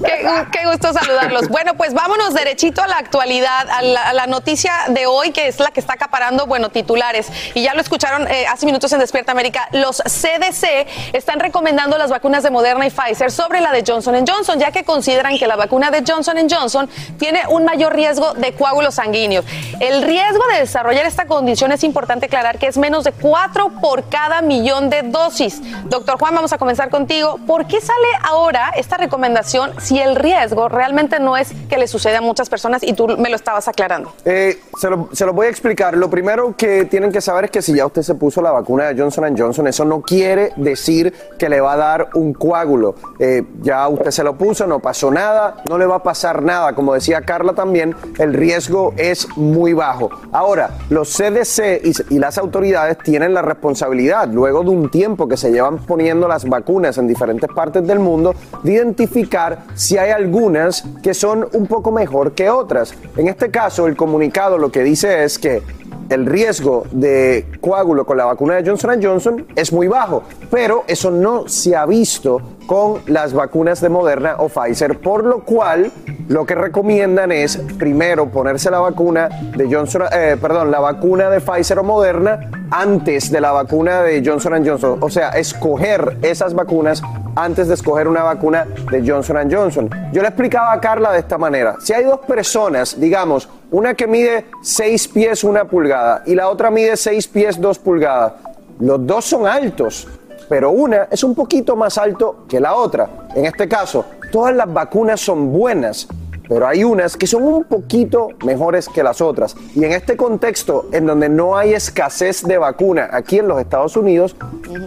qué, 0.04 0.24
gu- 0.26 0.50
qué 0.52 0.66
gusto 0.66 0.92
saludarlos. 0.92 1.48
Bueno, 1.48 1.74
pues 1.74 1.94
vámonos 1.94 2.32
derechito 2.34 2.80
a 2.82 2.86
la 2.86 2.98
actualidad, 2.98 3.68
a 3.70 3.82
la, 3.82 4.02
a 4.02 4.12
la 4.12 4.26
noticia 4.26 4.72
de 4.88 5.06
hoy, 5.06 5.32
que 5.32 5.48
es 5.48 5.58
la 5.58 5.70
que 5.70 5.80
está 5.80 5.94
acaparando, 5.94 6.46
bueno, 6.46 6.68
titulares. 6.70 7.26
Y 7.54 7.62
ya 7.64 7.74
lo 7.74 7.80
escucharon 7.80 8.28
eh, 8.28 8.46
hace 8.46 8.66
minutos 8.66 8.92
en 8.92 9.00
Despierta 9.00 9.32
América. 9.32 9.68
Los 9.80 10.02
CDC 10.02 11.14
están 11.14 11.40
recomendando 11.40 11.96
las 11.96 12.10
vacunas 12.10 12.42
de 12.42 12.50
Moderna 12.50 12.86
y 12.86 12.90
Pfizer 12.90 13.30
sobre 13.30 13.60
la 13.60 13.72
de 13.72 13.82
Johnson 13.86 14.24
Johnson, 14.26 14.58
ya 14.58 14.70
que 14.72 14.84
consideran 14.84 15.38
que 15.38 15.46
la 15.46 15.56
vacuna 15.56 15.90
de 15.90 16.04
Johnson 16.06 16.36
Johnson 16.50 16.88
tiene 17.18 17.40
un 17.48 17.64
mayor 17.64 17.94
riesgo 17.94 18.34
de 18.34 18.52
coágulos 18.52 18.96
sanguíneos. 18.96 19.44
El 19.80 20.02
riesgo 20.02 20.42
de 20.52 20.60
desarrollar 20.60 21.06
esta 21.06 21.26
condición 21.26 21.72
es 21.72 21.82
importante 21.84 22.26
aclarar 22.26 22.58
que 22.58 22.66
es 22.66 22.76
menos 22.76 23.04
de 23.04 23.12
4 23.12 23.80
por 23.80 24.08
cada 24.08 24.42
millón 24.42 24.90
de 24.90 25.02
dosis. 25.02 25.60
Doctor 25.84 26.18
Juan, 26.18 26.34
vamos 26.34 26.52
a 26.52 26.58
comenzar 26.58 26.90
contigo. 26.90 27.38
¿Por 27.46 27.66
qué 27.66 27.80
sale 27.80 28.08
ahora 28.22 28.72
esta 28.76 28.96
recomendación 28.96 29.72
si 29.80 29.98
el 29.98 30.16
riesgo 30.16 30.68
realmente 30.68 31.18
no 31.20 31.36
es 31.36 31.52
que 31.68 31.78
le 31.78 31.88
sucede 31.88 32.16
a 32.16 32.20
muchas 32.20 32.48
personas 32.48 32.82
y 32.82 32.92
tú 32.92 33.08
me 33.16 33.30
lo 33.30 33.36
estabas 33.36 33.68
aclarando? 33.68 34.12
Eh, 34.24 34.60
se, 34.78 34.88
se 35.12 35.26
lo 35.26 35.32
voy 35.32 35.46
a 35.46 35.50
explicar. 35.50 35.96
Lo 35.96 36.10
primero 36.10 36.54
que 36.56 36.84
tienen 36.84 37.12
que 37.12 37.20
saber 37.20 37.46
es 37.46 37.50
que 37.50 37.62
si 37.62 37.74
ya 37.74 37.86
usted 37.86 38.02
se 38.02 38.14
puso 38.14 38.42
la 38.42 38.50
vacuna 38.50 38.88
de 38.88 39.00
Johnson 39.00 39.34
Johnson, 39.36 39.66
eso 39.70 39.84
no 39.84 40.02
quiere 40.02 40.52
decir 40.56 41.14
que 41.38 41.48
le 41.48 41.60
va 41.60 41.72
a 41.72 41.76
dar 41.76 42.10
un 42.14 42.32
coágulo. 42.34 42.94
Eh, 43.18 43.42
ya 43.62 43.88
usted 43.88 44.10
se 44.10 44.22
lo 44.22 44.36
puso, 44.36 44.66
no 44.66 44.80
pasó 44.80 45.10
nada, 45.10 45.56
no 45.68 45.78
le 45.78 45.86
va 45.86 45.96
a 45.96 46.02
pasar 46.02 46.42
nada. 46.42 46.74
Como 46.74 46.94
decía 46.94 47.22
Carla 47.22 47.54
también, 47.54 47.94
el 48.18 48.34
riesgo 48.34 48.92
es 48.96 49.26
muy 49.36 49.72
bajo. 49.72 50.10
Ahora, 50.32 50.70
los 50.90 51.16
CDC 51.16 51.80
y, 51.84 52.14
y 52.14 52.18
las 52.18 52.38
autoridades 52.38 52.98
tienen 52.98 53.34
la 53.34 53.42
responsabilidad, 53.42 54.28
luego 54.28 54.62
de 54.62 54.70
un 54.70 54.90
tiempo 54.90 55.26
que 55.26 55.36
se 55.36 55.50
llevan 55.50 55.78
poniendo 55.78 56.28
las 56.28 56.48
vacunas 56.48 56.98
en 56.98 57.08
diferentes 57.08 57.48
partes 57.54 57.86
del 57.86 57.98
mundo, 57.98 58.34
de 58.62 58.72
identificar 58.72 59.64
si 59.74 59.96
hay 59.96 60.10
algunas 60.10 60.84
que 61.02 61.14
son 61.14 61.48
un 61.52 61.66
poco 61.66 61.90
mejor 61.90 62.32
que 62.32 62.50
otras. 62.50 62.94
En 63.16 63.28
este 63.28 63.50
caso, 63.50 63.86
el 63.86 63.96
comunicado 63.96 64.58
lo 64.58 64.70
que 64.70 64.82
dice 64.82 65.24
es 65.24 65.38
que 65.38 65.62
el 66.10 66.26
riesgo 66.26 66.84
de 66.90 67.46
coágulo 67.60 68.04
con 68.04 68.16
la 68.16 68.24
vacuna 68.24 68.56
de 68.56 68.68
Johnson 68.68 69.00
Johnson 69.02 69.46
es 69.54 69.72
muy 69.72 69.86
bajo, 69.88 70.24
pero 70.50 70.84
eso 70.88 71.10
no 71.10 71.48
se 71.48 71.76
ha 71.76 71.86
visto 71.86 72.42
con 72.66 73.00
las 73.06 73.32
vacunas 73.32 73.80
de 73.80 73.88
Moderna 73.88 74.36
o 74.38 74.48
Pfizer, 74.48 74.98
por 74.98 75.24
lo 75.24 75.44
cual 75.44 75.90
lo 76.28 76.44
que 76.46 76.54
recomiendan 76.54 77.32
es 77.32 77.56
primero 77.78 78.28
ponerse 78.28 78.70
la 78.70 78.80
vacuna 78.80 79.28
de 79.56 79.72
Johnson, 79.72 80.02
eh, 80.12 80.36
perdón, 80.40 80.70
la 80.70 80.80
vacuna 80.80 81.30
de 81.30 81.40
Pfizer 81.40 81.78
o 81.78 81.84
Moderna 81.84 82.50
antes 82.70 83.30
de 83.30 83.40
la 83.40 83.52
vacuna 83.52 84.02
de 84.02 84.22
Johnson 84.24 84.64
Johnson, 84.64 84.98
o 85.00 85.10
sea, 85.10 85.30
escoger 85.30 86.18
esas 86.22 86.54
vacunas 86.54 87.02
antes 87.36 87.68
de 87.68 87.74
escoger 87.74 88.08
una 88.08 88.22
vacuna 88.22 88.66
de 88.90 89.08
Johnson 89.08 89.48
Johnson. 89.50 89.90
Yo 90.12 90.22
le 90.22 90.28
explicaba 90.28 90.72
a 90.72 90.80
Carla 90.80 91.12
de 91.12 91.20
esta 91.20 91.38
manera, 91.38 91.76
si 91.80 91.92
hay 91.92 92.04
dos 92.04 92.20
personas, 92.20 92.98
digamos, 93.00 93.48
una 93.70 93.94
que 93.94 94.06
mide 94.06 94.46
6 94.62 95.08
pies 95.08 95.44
una 95.44 95.64
pulgada 95.64 96.22
y 96.26 96.34
la 96.34 96.48
otra 96.48 96.70
mide 96.70 96.96
6 96.96 97.28
pies 97.28 97.60
2 97.60 97.78
pulgadas, 97.78 98.32
los 98.80 99.06
dos 99.06 99.24
son 99.24 99.46
altos. 99.46 100.08
pero 100.48 100.72
una 100.72 101.06
es 101.12 101.22
un 101.22 101.36
poquito 101.36 101.76
más 101.76 101.96
alto 101.96 102.44
que 102.48 102.58
la 102.58 102.74
otra. 102.74 103.08
En 103.36 103.46
este 103.46 103.68
caso, 103.68 104.04
todas 104.32 104.52
las 104.52 104.72
vacunas 104.72 105.20
son 105.20 105.52
buenas, 105.52 106.08
pero 106.48 106.66
hay 106.66 106.82
unas 106.82 107.16
que 107.16 107.28
son 107.28 107.44
un 107.44 107.62
poquito 107.62 108.30
mejores 108.44 108.88
que 108.88 109.04
las 109.04 109.20
otras. 109.20 109.54
Y 109.76 109.84
en 109.84 109.92
este 109.92 110.16
contexto, 110.16 110.88
en 110.90 111.06
donde 111.06 111.28
no 111.28 111.56
hay 111.56 111.74
escasez 111.74 112.42
de 112.42 112.58
vacuna 112.58 113.08
aquí 113.12 113.38
en 113.38 113.46
los 113.46 113.60
Estados 113.60 113.96
Unidos, 113.96 114.34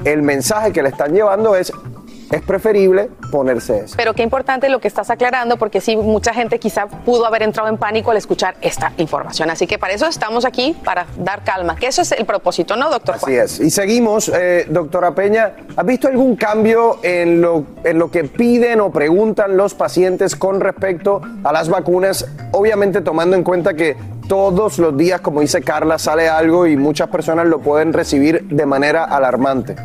el 0.04 0.22
mensaje 0.22 0.74
que 0.74 0.84
le 0.84 0.90
están 0.90 1.14
llevando 1.14 1.56
es 1.56 1.72
es 2.34 2.42
preferible 2.42 3.10
ponerse 3.32 3.86
eso. 3.86 3.94
Pero 3.96 4.14
qué 4.14 4.24
importante 4.24 4.68
lo 4.70 4.80
que 4.80 4.88
estás 4.88 5.10
aclarando, 5.10 5.58
porque 5.58 5.82
sí, 5.82 5.96
mucha 5.96 6.34
gente 6.34 6.58
quizá 6.60 6.88
pudo 6.88 7.26
haber 7.28 7.44
entrado 7.44 7.70
en 7.70 7.78
pánico 7.78 8.12
al 8.12 8.18
escuchar 8.18 8.56
esta 8.62 8.92
información. 8.98 9.52
Así 9.52 9.68
que 9.68 9.78
para 9.78 9.94
eso 9.94 10.08
estamos 10.08 10.44
aquí, 10.44 10.76
para 10.84 11.06
dar 11.18 11.44
calma, 11.44 11.76
que 11.76 11.88
eso 11.88 12.02
es 12.02 12.12
el 12.12 12.26
propósito, 12.26 12.76
¿no, 12.76 12.90
doctor? 12.90 13.16
Así 13.16 13.36
es. 13.36 13.60
Y 13.60 13.70
seguimos, 13.70 14.30
eh, 14.30 14.66
doctora 14.68 15.14
Peña, 15.14 15.54
¿has 15.76 15.86
visto 15.86 16.08
algún 16.08 16.36
cambio 16.36 16.98
en 17.04 17.40
lo, 17.40 17.66
en 17.84 18.00
lo 18.00 18.10
que 18.10 18.24
piden 18.24 18.82
o 18.82 18.92
preguntan 18.92 19.56
los 19.56 19.76
pacientes 19.76 20.36
con 20.36 20.60
respecto 20.60 21.22
a 21.44 21.54
las 21.54 21.70
vacunas? 21.70 22.28
Obviamente 22.52 23.02
tomando 23.02 23.36
en 23.36 23.44
cuenta 23.44 23.76
que 23.76 23.96
todos 24.28 24.80
los 24.80 24.98
días, 24.98 25.22
como 25.22 25.42
dice 25.42 25.62
Carla, 25.62 26.00
sale 26.00 26.30
algo 26.30 26.66
y 26.66 26.78
muchas 26.78 27.10
personas 27.10 27.46
lo 27.46 27.60
pueden 27.60 27.94
recibir 27.94 28.48
de 28.48 28.66
manera 28.66 29.04
alarmante. 29.04 29.76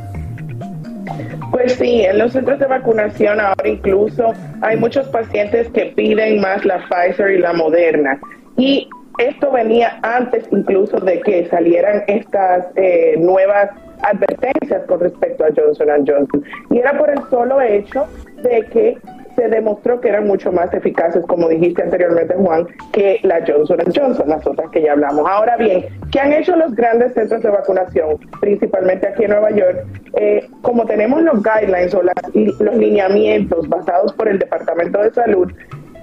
Pues 1.50 1.74
sí, 1.74 2.02
en 2.02 2.18
los 2.18 2.32
centros 2.32 2.58
de 2.58 2.66
vacunación 2.66 3.40
ahora 3.40 3.68
incluso 3.68 4.32
hay 4.60 4.76
muchos 4.76 5.08
pacientes 5.08 5.68
que 5.70 5.86
piden 5.96 6.40
más 6.40 6.64
la 6.64 6.78
Pfizer 6.88 7.30
y 7.30 7.38
la 7.38 7.52
Moderna. 7.52 8.20
Y 8.56 8.88
esto 9.18 9.50
venía 9.50 9.98
antes 10.02 10.44
incluso 10.52 10.98
de 11.00 11.20
que 11.20 11.46
salieran 11.48 12.02
estas 12.06 12.66
eh, 12.76 13.16
nuevas 13.18 13.70
advertencias 14.02 14.84
con 14.86 15.00
respecto 15.00 15.44
a 15.44 15.48
Johnson 15.56 15.88
Johnson. 16.06 16.44
Y 16.70 16.78
era 16.78 16.96
por 16.96 17.10
el 17.10 17.18
solo 17.30 17.60
hecho 17.60 18.06
de 18.42 18.64
que 18.72 18.98
se 19.38 19.48
demostró 19.48 20.00
que 20.00 20.08
eran 20.08 20.26
mucho 20.26 20.50
más 20.50 20.74
eficaces, 20.74 21.24
como 21.26 21.48
dijiste 21.48 21.84
anteriormente, 21.84 22.34
Juan, 22.34 22.66
que 22.92 23.20
la 23.22 23.40
Johnson 23.46 23.78
Johnson, 23.94 24.28
las 24.28 24.44
otras 24.44 24.68
que 24.70 24.82
ya 24.82 24.92
hablamos. 24.92 25.24
Ahora 25.28 25.56
bien, 25.56 25.86
¿qué 26.10 26.18
han 26.18 26.32
hecho 26.32 26.56
los 26.56 26.74
grandes 26.74 27.14
centros 27.14 27.40
de 27.42 27.50
vacunación, 27.50 28.18
principalmente 28.40 29.06
aquí 29.06 29.24
en 29.24 29.30
Nueva 29.30 29.50
York? 29.52 29.86
Eh, 30.14 30.48
como 30.62 30.84
tenemos 30.86 31.22
los 31.22 31.40
guidelines 31.42 31.94
o 31.94 32.02
los 32.02 32.76
lineamientos 32.76 33.68
basados 33.68 34.12
por 34.14 34.28
el 34.28 34.40
Departamento 34.40 35.00
de 35.00 35.12
Salud, 35.12 35.52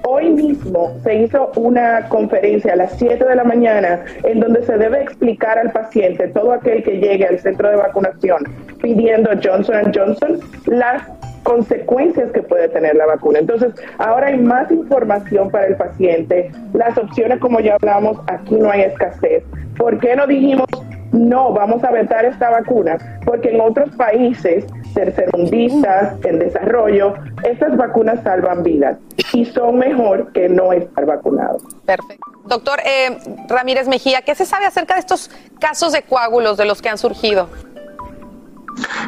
Hoy 0.08 0.30
mismo 0.30 0.95
se 1.03 1.16
hizo 1.16 1.51
una 1.56 2.08
conferencia 2.10 2.74
a 2.74 2.76
las 2.76 2.95
7 2.99 3.26
de 3.26 3.36
la 3.36 3.43
mañana 3.43 4.06
en 4.24 4.39
donde 4.39 4.64
se 4.64 4.78
debe 4.78 5.01
explicar 5.01 5.58
al 5.58 5.72
paciente, 5.72 6.28
todo 6.28 6.53
aquel 6.53 6.84
que 6.84 6.99
llegue 6.99 7.26
al 7.26 7.39
centro 7.39 7.70
de 7.70 7.78
vacunación 7.78 8.43
pidiendo 8.84 9.32
Johnson 9.43 9.91
Johnson, 9.95 10.39
las 10.68 11.01
consecuencias 11.41 12.32
que 12.34 12.43
puede 12.43 12.70
tener 12.70 12.95
la 12.95 13.08
vacuna. 13.08 13.39
Entonces, 13.39 13.74
ahora 13.97 14.28
hay 14.28 14.38
más 14.38 14.70
información 14.72 15.49
para 15.49 15.68
el 15.68 15.76
paciente. 15.76 16.51
Las 16.74 16.95
opciones, 16.99 17.39
como 17.39 17.60
ya 17.60 17.76
hablamos, 17.76 18.20
aquí 18.28 18.56
no 18.56 18.70
hay 18.70 18.82
escasez. 18.82 19.43
¿Por 19.76 19.99
qué 19.99 20.16
no 20.16 20.28
dijimos, 20.28 20.68
no, 21.14 21.51
vamos 21.51 21.84
a 21.84 21.89
vetar 21.91 22.26
esta 22.26 22.51
vacuna? 22.51 22.97
Porque 23.26 23.49
en 23.49 23.62
otros 23.62 23.89
países 23.95 24.66
tercermundistas, 24.96 26.16
en 26.26 26.39
desarrollo, 26.39 27.14
estas 27.43 27.78
vacunas 27.78 28.24
salvan 28.24 28.64
vidas 28.64 28.98
y 29.34 29.46
son 29.46 29.78
mejor 29.78 30.32
que 30.34 30.50
no 30.50 30.74
estar 30.74 31.06
vacunados. 31.06 31.62
Perfecto. 31.86 32.26
Doctor 32.46 32.80
eh, 32.86 33.18
Ramírez 33.48 33.88
Mejía, 33.88 34.24
¿qué 34.24 34.34
se 34.34 34.46
sabe 34.46 34.66
acerca 34.66 34.96
de 34.96 35.02
estos 35.02 35.30
casos 35.60 35.91
de 35.91 36.02
coágulos 36.02 36.58
de 36.58 36.66
los 36.66 36.82
que 36.82 36.89
han 36.89 36.98
surgido? 36.98 37.50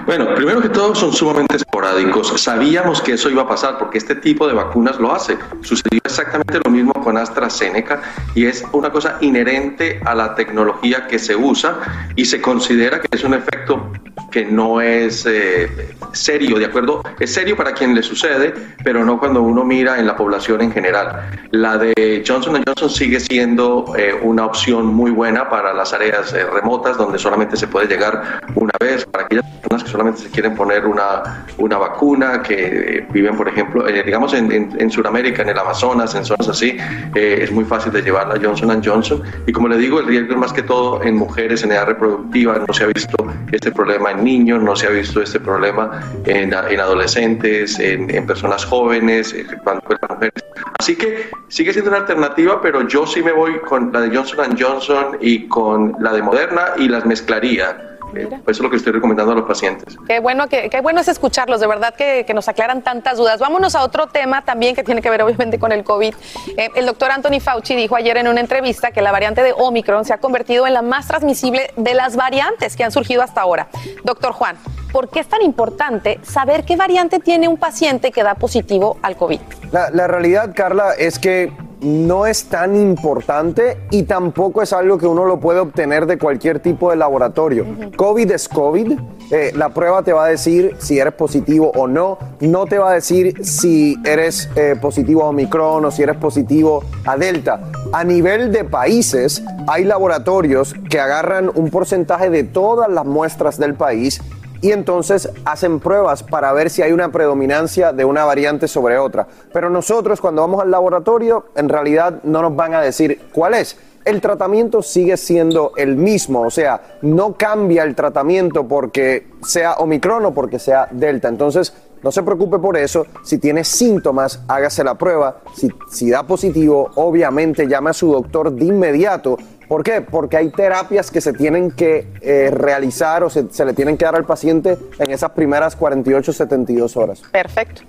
Bueno, 0.05 0.33
primero 0.35 0.61
que 0.61 0.69
todo 0.69 0.95
son 0.95 1.11
sumamente 1.11 1.57
esporádicos. 1.57 2.33
Sabíamos 2.41 3.01
que 3.01 3.13
eso 3.13 3.29
iba 3.29 3.43
a 3.43 3.47
pasar 3.47 3.77
porque 3.77 3.97
este 3.97 4.15
tipo 4.15 4.47
de 4.47 4.53
vacunas 4.53 4.99
lo 4.99 5.13
hace. 5.13 5.37
Sucedió 5.61 5.99
exactamente 6.03 6.59
lo 6.63 6.71
mismo 6.71 6.93
con 6.93 7.17
AstraZeneca 7.17 8.01
y 8.33 8.45
es 8.45 8.63
una 8.71 8.89
cosa 8.89 9.17
inherente 9.21 9.99
a 10.05 10.15
la 10.15 10.35
tecnología 10.35 11.07
que 11.07 11.19
se 11.19 11.35
usa 11.35 11.79
y 12.15 12.25
se 12.25 12.41
considera 12.41 13.01
que 13.01 13.07
es 13.11 13.23
un 13.23 13.33
efecto 13.33 13.91
que 14.31 14.45
no 14.45 14.81
es 14.81 15.25
eh, 15.25 15.95
serio, 16.13 16.57
¿de 16.57 16.65
acuerdo? 16.65 17.03
Es 17.19 17.33
serio 17.33 17.55
para 17.55 17.73
quien 17.73 17.95
le 17.95 18.03
sucede, 18.03 18.53
pero 18.83 19.05
no 19.05 19.19
cuando 19.19 19.41
uno 19.41 19.63
mira 19.63 19.99
en 19.99 20.07
la 20.07 20.15
población 20.15 20.61
en 20.61 20.71
general. 20.71 21.29
La 21.51 21.77
de 21.77 22.23
Johnson 22.27 22.63
Johnson 22.65 22.89
sigue 22.89 23.19
siendo 23.19 23.93
eh, 23.97 24.13
una 24.21 24.45
opción 24.45 24.87
muy 24.87 25.11
buena 25.11 25.49
para 25.49 25.73
las 25.73 25.93
áreas 25.93 26.33
eh, 26.33 26.45
remotas 26.45 26.97
donde 26.97 27.19
solamente 27.19 27.57
se 27.57 27.67
puede 27.67 27.87
llegar 27.87 28.41
una 28.55 28.73
vez, 28.79 29.05
para 29.05 29.25
aquellas 29.25 29.45
personas 29.57 29.83
que 29.83 29.89
solamente 29.89 30.21
se 30.21 30.29
quieren 30.29 30.55
poner 30.55 30.85
una, 30.85 31.45
una 31.57 31.77
vacuna, 31.77 32.41
que 32.41 33.05
viven, 33.11 33.35
por 33.35 33.47
ejemplo, 33.47 33.85
digamos 33.85 34.33
en, 34.33 34.51
en, 34.51 34.91
Sudamérica, 34.91 35.41
en 35.41 35.49
el 35.49 35.59
Amazonas, 35.59 36.15
en 36.15 36.25
zonas 36.25 36.47
así, 36.47 36.77
es 37.15 37.51
muy 37.51 37.65
fácil 37.65 37.91
de 37.91 38.01
llevar 38.01 38.27
la 38.27 38.39
Johnson 38.41 38.81
Johnson. 38.83 39.23
Y 39.45 39.51
como 39.51 39.67
le 39.67 39.77
digo, 39.77 39.99
el 39.99 40.07
riesgo 40.07 40.33
es 40.33 40.39
más 40.39 40.53
que 40.53 40.63
todo 40.63 41.03
en 41.03 41.15
mujeres 41.15 41.63
en 41.63 41.71
edad 41.71 41.87
reproductiva, 41.87 42.59
no 42.67 42.73
se 42.73 42.83
ha 42.83 42.87
visto 42.87 43.17
este 43.51 43.71
problema 43.71 44.11
en 44.11 44.23
niños, 44.23 44.61
no 44.61 44.75
se 44.75 44.87
ha 44.87 44.89
visto 44.89 45.21
este 45.21 45.39
problema 45.39 46.01
en, 46.25 46.53
adolescentes, 46.53 47.79
en, 47.79 48.07
personas 48.25 48.65
jóvenes, 48.65 49.35
cuando 49.63 49.81
mujeres. 50.09 50.43
Así 50.79 50.95
que 50.95 51.29
sigue 51.47 51.73
siendo 51.73 51.91
una 51.91 51.99
alternativa, 51.99 52.61
pero 52.61 52.87
yo 52.87 53.05
sí 53.05 53.21
me 53.21 53.31
voy 53.31 53.59
con 53.59 53.91
la 53.91 54.01
de 54.01 54.15
Johnson 54.15 54.55
Johnson 54.59 55.17
y 55.21 55.47
con 55.47 55.95
la 55.99 56.13
de 56.13 56.21
Moderna 56.21 56.73
y 56.77 56.87
las 56.87 57.05
mezclaría. 57.05 57.96
Eh, 58.15 58.27
eso 58.31 58.41
es 58.47 58.59
lo 58.59 58.69
que 58.69 58.77
estoy 58.77 58.93
recomendando 58.93 59.33
a 59.33 59.35
los 59.35 59.45
pacientes. 59.45 59.97
Qué 60.07 60.19
bueno, 60.19 60.47
que, 60.47 60.69
qué 60.69 60.81
bueno 60.81 61.01
es 61.01 61.07
escucharlos, 61.07 61.59
de 61.59 61.67
verdad 61.67 61.93
que, 61.95 62.25
que, 62.25 62.33
nos 62.33 62.47
aclaran 62.47 62.81
tantas 62.81 63.17
dudas. 63.17 63.39
Vámonos 63.39 63.75
a 63.75 63.83
otro 63.83 64.07
tema 64.07 64.43
también 64.43 64.75
que 64.75 64.83
tiene 64.83 65.01
que 65.01 65.09
ver 65.09 65.21
obviamente 65.21 65.59
con 65.59 65.71
el 65.71 65.83
COVID. 65.83 66.13
Eh, 66.55 66.69
el 66.75 66.85
doctor 66.85 67.11
Anthony 67.11 67.39
Fauci 67.41 67.75
dijo 67.75 67.95
ayer 67.95 68.17
en 68.17 68.27
una 68.27 68.39
entrevista 68.39 68.91
que 68.91 69.01
la 69.01 69.11
variante 69.11 69.43
de 69.43 69.53
Omicron 69.53 70.05
se 70.05 70.13
ha 70.13 70.19
convertido 70.19 70.67
en 70.67 70.73
la 70.73 70.81
más 70.81 71.07
transmisible 71.07 71.71
de 71.75 71.93
las 71.93 72.15
variantes 72.15 72.75
que 72.75 72.83
han 72.83 72.91
surgido 72.91 73.21
hasta 73.21 73.41
ahora. 73.41 73.67
Doctor 74.03 74.31
Juan, 74.31 74.57
¿por 74.91 75.09
qué 75.09 75.19
es 75.19 75.27
tan 75.27 75.41
importante 75.41 76.19
saber 76.23 76.63
qué 76.63 76.75
variante 76.75 77.19
tiene 77.19 77.47
un 77.47 77.57
paciente 77.57 78.11
que 78.11 78.23
da 78.23 78.35
positivo 78.35 78.97
al 79.01 79.17
COVID? 79.17 79.39
La, 79.71 79.89
la 79.89 80.07
realidad, 80.07 80.53
Carla, 80.55 80.93
es 80.97 81.19
que 81.19 81.51
no 81.81 82.25
es 82.25 82.45
tan 82.45 82.75
importante 82.75 83.77
y 83.91 84.03
tampoco 84.03 84.61
es 84.61 84.73
algo 84.73 84.97
que 84.97 85.07
uno 85.07 85.25
lo 85.25 85.39
puede 85.39 85.59
obtener 85.59 86.05
de 86.05 86.17
cualquier 86.17 86.59
tipo 86.59 86.89
de 86.89 86.97
laboratorio. 86.97 87.65
COVID 87.95 88.31
es 88.31 88.49
COVID. 88.49 88.99
Eh, 89.29 89.51
la 89.55 89.69
prueba 89.69 90.03
te 90.03 90.13
va 90.13 90.25
a 90.25 90.29
decir 90.29 90.75
si 90.79 90.99
eres 90.99 91.13
positivo 91.13 91.71
o 91.75 91.87
no. 91.87 92.17
No 92.39 92.65
te 92.65 92.77
va 92.77 92.91
a 92.91 92.93
decir 92.93 93.43
si 93.45 93.97
eres 94.05 94.49
eh, 94.55 94.75
positivo 94.81 95.23
a 95.23 95.29
Omicron 95.29 95.85
o 95.85 95.91
si 95.91 96.03
eres 96.03 96.17
positivo 96.17 96.83
a 97.05 97.17
Delta. 97.17 97.59
A 97.91 98.03
nivel 98.03 98.51
de 98.51 98.63
países, 98.63 99.43
hay 99.67 99.83
laboratorios 99.83 100.73
que 100.89 100.99
agarran 100.99 101.51
un 101.53 101.69
porcentaje 101.69 102.29
de 102.29 102.43
todas 102.43 102.89
las 102.89 103.05
muestras 103.05 103.57
del 103.57 103.75
país 103.75 104.21
y 104.61 104.71
entonces 104.71 105.29
hacen 105.45 105.79
pruebas 105.79 106.23
para 106.23 106.51
ver 106.53 106.69
si 106.69 106.81
hay 106.81 106.91
una 106.91 107.11
predominancia 107.11 107.93
de 107.93 108.05
una 108.05 108.25
variante 108.25 108.67
sobre 108.67 108.97
otra. 108.97 109.27
Pero 109.53 109.69
nosotros 109.69 110.21
cuando 110.21 110.41
vamos 110.41 110.61
al 110.61 110.71
laboratorio 110.71 111.45
en 111.55 111.69
realidad 111.69 112.21
no 112.23 112.41
nos 112.41 112.55
van 112.55 112.73
a 112.73 112.81
decir 112.81 113.21
cuál 113.33 113.53
es. 113.53 113.77
El 114.05 114.21
tratamiento 114.21 114.81
sigue 114.81 115.17
siendo 115.17 115.73
el 115.75 115.97
mismo, 115.97 116.43
o 116.43 116.49
sea, 116.49 116.97
no 117.01 117.33
cambia 117.33 117.83
el 117.83 117.93
tratamiento 117.93 118.65
porque 118.65 119.27
sea 119.43 119.73
Omicron 119.73 120.23
o 120.25 120.33
porque 120.33 120.59
sea 120.59 120.87
Delta. 120.91 121.27
Entonces, 121.27 121.73
no 122.03 122.11
se 122.11 122.23
preocupe 122.23 122.59
por 122.59 122.77
eso. 122.77 123.05
Si 123.23 123.37
tiene 123.37 123.63
síntomas, 123.63 124.41
hágase 124.47 124.83
la 124.83 124.95
prueba. 124.95 125.41
Si, 125.89 126.09
da 126.09 126.23
positivo, 126.23 126.89
obviamente 126.95 127.67
llame 127.67 127.89
a 127.89 127.93
su 127.93 128.11
doctor 128.11 128.51
de 128.51 128.65
inmediato 128.65 129.37
¿Por 129.67 129.83
qué? 129.83 130.01
Porque 130.01 130.37
hay 130.37 130.49
terapias 130.49 131.11
que 131.11 131.19
se 131.19 131.33
tienen 131.33 131.71
que 131.71 132.07
eh, 132.21 132.49
realizar 132.51 133.23
o 133.23 133.29
se, 133.29 133.43
le 133.65 133.73
tienen 133.73 133.97
que 133.97 134.05
dar 134.05 134.15
al 134.15 134.23
paciente 134.23 134.77
en 134.97 135.11
esas 135.11 135.31
primeras 135.31 135.75
48, 135.75 136.31
72 136.31 136.95
horas. 136.95 137.21
Perfecto. 137.31 137.81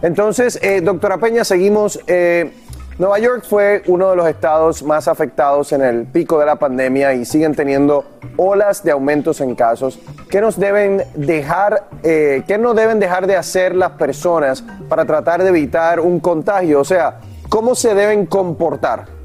Entonces, 0.00 0.58
eh, 0.62 0.80
doctora 0.80 1.18
Peña, 1.18 1.44
seguimos. 1.44 2.00
Eh, 2.06 2.50
Nueva 2.98 3.18
York 3.18 3.44
fue 3.48 3.82
uno 3.86 4.10
de 4.10 4.16
los 4.16 4.28
estados 4.28 4.82
más 4.82 5.08
afectados 5.08 5.72
en 5.72 5.82
el 5.82 6.04
pico 6.04 6.38
de 6.38 6.46
la 6.46 6.56
pandemia 6.56 7.14
y 7.14 7.24
siguen 7.24 7.54
teniendo 7.54 8.04
olas 8.36 8.82
de 8.82 8.90
aumentos 8.90 9.40
en 9.40 9.54
casos. 9.54 9.98
¿Qué 10.28 10.40
nos 10.42 10.58
deben 10.58 11.04
dejar, 11.14 11.84
qué 12.02 12.58
no 12.60 12.74
deben 12.74 12.98
dejar 13.00 13.26
de 13.26 13.36
hacer 13.36 13.74
las 13.74 13.92
personas 13.92 14.62
para 14.90 15.06
tratar 15.06 15.42
de 15.42 15.48
evitar 15.48 15.98
un 15.98 16.20
contagio? 16.20 16.80
O 16.80 16.84
sea, 16.84 17.20
¿cómo 17.48 17.74
se 17.74 17.94
deben 17.94 18.26
comportar? 18.26 19.19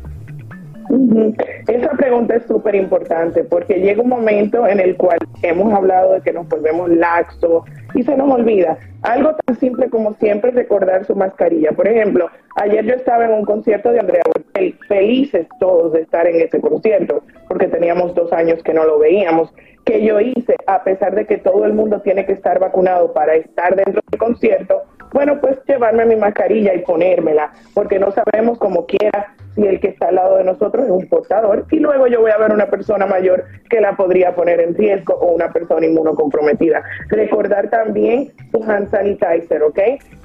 Esa 1.68 1.90
pregunta 1.92 2.36
es 2.36 2.46
súper 2.46 2.76
importante 2.76 3.44
porque 3.44 3.80
llega 3.80 4.02
un 4.02 4.10
momento 4.10 4.68
en 4.68 4.80
el 4.80 4.96
cual 4.96 5.18
hemos 5.42 5.74
hablado 5.74 6.14
de 6.14 6.22
que 6.22 6.34
nos 6.34 6.48
volvemos 6.48 6.90
laxos 6.90 7.64
y 7.94 8.04
se 8.04 8.16
nos 8.16 8.32
olvida. 8.32 8.78
Algo 9.02 9.36
tan 9.46 9.56
simple 9.58 9.90
como 9.90 10.14
siempre 10.14 10.52
recordar 10.52 11.06
su 11.06 11.16
mascarilla. 11.16 11.72
Por 11.72 11.88
ejemplo, 11.88 12.30
ayer 12.56 12.86
yo 12.86 12.94
estaba 12.94 13.26
en 13.26 13.34
un 13.34 13.46
concierto 13.46 13.92
de 13.92 14.00
Andrea 14.00 14.22
Bocelli, 14.26 14.74
felices 14.88 15.48
todos 15.60 15.94
de 15.94 16.02
estar 16.02 16.28
en 16.28 16.42
ese 16.42 16.60
concierto, 16.60 17.24
porque 17.48 17.68
teníamos 17.68 18.14
dos 18.14 18.32
años 18.34 18.62
que 18.64 18.74
no 18.74 18.86
lo 18.86 19.00
veíamos, 19.00 19.54
que 19.86 20.04
yo 20.04 20.20
hice, 20.20 20.56
a 20.68 20.84
pesar 20.84 21.16
de 21.16 21.26
que 21.26 21.38
todo 21.38 21.66
el 21.66 21.74
mundo 21.74 22.02
tiene 22.02 22.26
que 22.26 22.34
estar 22.34 22.60
vacunado 22.60 23.14
para 23.14 23.36
estar 23.36 23.76
dentro 23.76 24.02
del 24.12 24.20
concierto, 24.20 24.84
bueno, 25.14 25.40
pues 25.40 25.58
llevarme 25.68 26.06
mi 26.06 26.16
mascarilla 26.16 26.74
y 26.74 26.80
ponérmela, 26.80 27.54
porque 27.74 28.00
no 28.00 28.12
sabemos 28.12 28.58
como 28.58 28.86
quiera 28.86 29.36
si 29.56 29.66
el 29.66 29.80
que 29.80 29.90
está 29.90 30.10
al 30.10 30.16
lado 30.16 30.38
de 30.38 30.44
nosotros 30.44 30.86
es 30.86 30.92
un 30.92 31.08
portador 31.08 31.66
y 31.72 31.80
luego 31.80 32.08
yo 32.08 32.22
voy 32.22 32.32
a 32.32 32.38
ver 32.38 32.52
una 32.52 32.68
persona 32.68 33.06
mayor 33.06 33.46
que 33.70 33.82
la 33.82 33.96
podría 33.96 34.36
poner 34.36 34.60
en 34.60 34.76
riesgo 34.76 35.16
o 35.16 35.34
una 35.34 35.52
persona 35.52 35.86
inmunocomprometida. 35.86 36.84
Recordar 37.10 37.70
también 37.70 38.32
su 38.52 38.64
hand 38.64 38.90
sanitizer, 38.92 39.64
¿ok? 39.64 39.80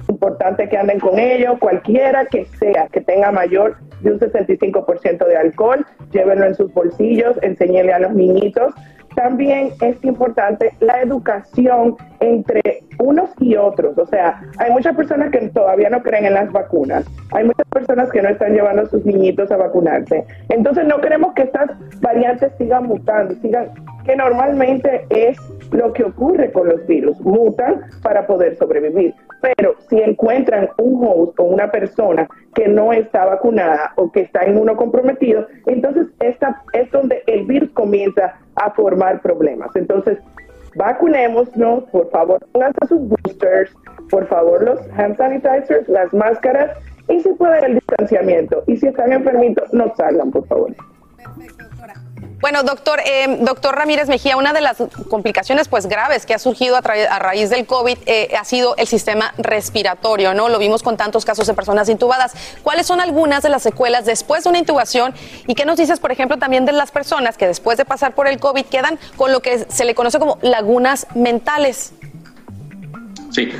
Importante 0.09 0.67
que 0.67 0.77
anden 0.77 0.99
con 0.99 1.17
ello, 1.17 1.57
cualquiera 1.59 2.25
que 2.25 2.45
sea 2.45 2.87
que 2.87 3.01
tenga 3.01 3.31
mayor 3.31 3.77
de 4.01 4.11
un 4.11 4.19
65% 4.19 5.25
de 5.25 5.37
alcohol, 5.37 5.85
llévenlo 6.11 6.45
en 6.45 6.55
sus 6.55 6.73
bolsillos, 6.73 7.37
enséñele 7.41 7.93
a 7.93 7.99
los 7.99 8.13
niñitos 8.13 8.73
también 9.15 9.71
es 9.81 10.03
importante 10.03 10.73
la 10.79 11.01
educación 11.01 11.97
entre 12.21 12.83
unos 12.99 13.31
y 13.39 13.55
otros. 13.55 13.97
O 13.97 14.05
sea, 14.05 14.41
hay 14.57 14.71
muchas 14.71 14.95
personas 14.95 15.31
que 15.31 15.39
todavía 15.49 15.89
no 15.89 16.01
creen 16.01 16.25
en 16.25 16.35
las 16.35 16.51
vacunas. 16.51 17.05
Hay 17.31 17.43
muchas 17.43 17.67
personas 17.69 18.09
que 18.11 18.21
no 18.21 18.29
están 18.29 18.53
llevando 18.53 18.83
a 18.83 18.85
sus 18.85 19.05
niñitos 19.05 19.51
a 19.51 19.57
vacunarse. 19.57 20.25
Entonces 20.49 20.85
no 20.85 21.01
queremos 21.01 21.33
que 21.33 21.43
estas 21.43 21.71
variantes 21.99 22.51
sigan 22.57 22.85
mutando, 22.85 23.33
sigan, 23.41 23.71
que 24.05 24.15
normalmente 24.15 25.05
es 25.09 25.37
lo 25.71 25.93
que 25.93 26.03
ocurre 26.03 26.51
con 26.51 26.69
los 26.69 26.85
virus. 26.87 27.19
Mutan 27.21 27.81
para 28.03 28.25
poder 28.27 28.55
sobrevivir. 28.57 29.13
Pero 29.41 29.75
si 29.89 29.99
encuentran 29.99 30.69
un 30.77 31.03
host 31.03 31.39
o 31.39 31.43
una 31.43 31.71
persona 31.71 32.27
que 32.53 32.67
no 32.67 32.93
está 32.93 33.25
vacunada 33.25 33.93
o 33.95 34.11
que 34.11 34.21
está 34.21 34.47
inmunocomprometido, 34.47 35.47
entonces 35.65 36.07
esta 36.19 36.61
es 36.73 36.91
donde 36.91 37.23
el 37.25 37.45
virus 37.45 37.71
comienza 37.71 38.35
a 38.55 38.71
formar 38.71 39.21
problemas. 39.21 39.75
Entonces, 39.75 40.19
vacunémonos, 40.75 41.83
por 41.91 42.09
favor, 42.11 42.39
pónganse 42.51 42.87
sus 42.87 43.01
boosters, 43.07 43.71
por 44.09 44.27
favor, 44.27 44.63
los 44.63 44.79
hand 44.97 45.17
sanitizers, 45.17 45.87
las 45.87 46.13
máscaras 46.13 46.77
y 47.07 47.19
si 47.19 47.29
pueden 47.33 47.63
el 47.63 47.73
distanciamiento. 47.75 48.63
Y 48.67 48.77
si 48.77 48.87
están 48.87 49.11
enfermitos, 49.11 49.73
no 49.73 49.93
salgan, 49.95 50.31
por 50.31 50.45
favor. 50.47 50.75
Bueno, 52.41 52.63
doctor, 52.63 52.99
eh, 53.05 53.37
doctor 53.41 53.75
Ramírez 53.75 54.07
Mejía, 54.07 54.35
una 54.35 54.51
de 54.51 54.61
las 54.61 54.77
complicaciones 55.09 55.67
pues 55.67 55.85
graves 55.85 56.25
que 56.25 56.33
ha 56.33 56.39
surgido 56.39 56.75
a, 56.75 56.81
raíz 56.81 57.51
del 57.51 57.67
COVID 57.67 57.99
eh, 58.07 58.29
ha 58.37 58.43
sido 58.45 58.75
el 58.77 58.87
sistema 58.87 59.33
respiratorio, 59.37 60.33
¿no? 60.33 60.49
Lo 60.49 60.57
vimos 60.57 60.81
con 60.81 60.97
tantos 60.97 61.23
casos 61.23 61.45
de 61.45 61.53
personas 61.53 61.87
intubadas. 61.87 62.33
¿Cuáles 62.63 62.87
son 62.87 62.99
algunas 62.99 63.43
de 63.43 63.49
las 63.49 63.61
secuelas 63.61 64.05
después 64.05 64.43
de 64.43 64.49
una 64.49 64.57
intubación? 64.57 65.13
¿Y 65.45 65.53
qué 65.53 65.65
nos 65.65 65.77
dices, 65.77 65.99
por 65.99 66.11
ejemplo, 66.11 66.37
también 66.37 66.65
de 66.65 66.71
las 66.71 66.89
personas 66.89 67.37
que 67.37 67.45
después 67.45 67.77
de 67.77 67.85
pasar 67.85 68.15
por 68.15 68.27
el 68.27 68.39
COVID 68.39 68.65
quedan 68.65 68.97
con 69.17 69.31
lo 69.31 69.41
que 69.41 69.67
se 69.69 69.85
le 69.85 69.93
conoce 69.93 70.17
como 70.17 70.39
lagunas 70.41 71.05
mentales? 71.13 71.93
Sí, 73.29 73.51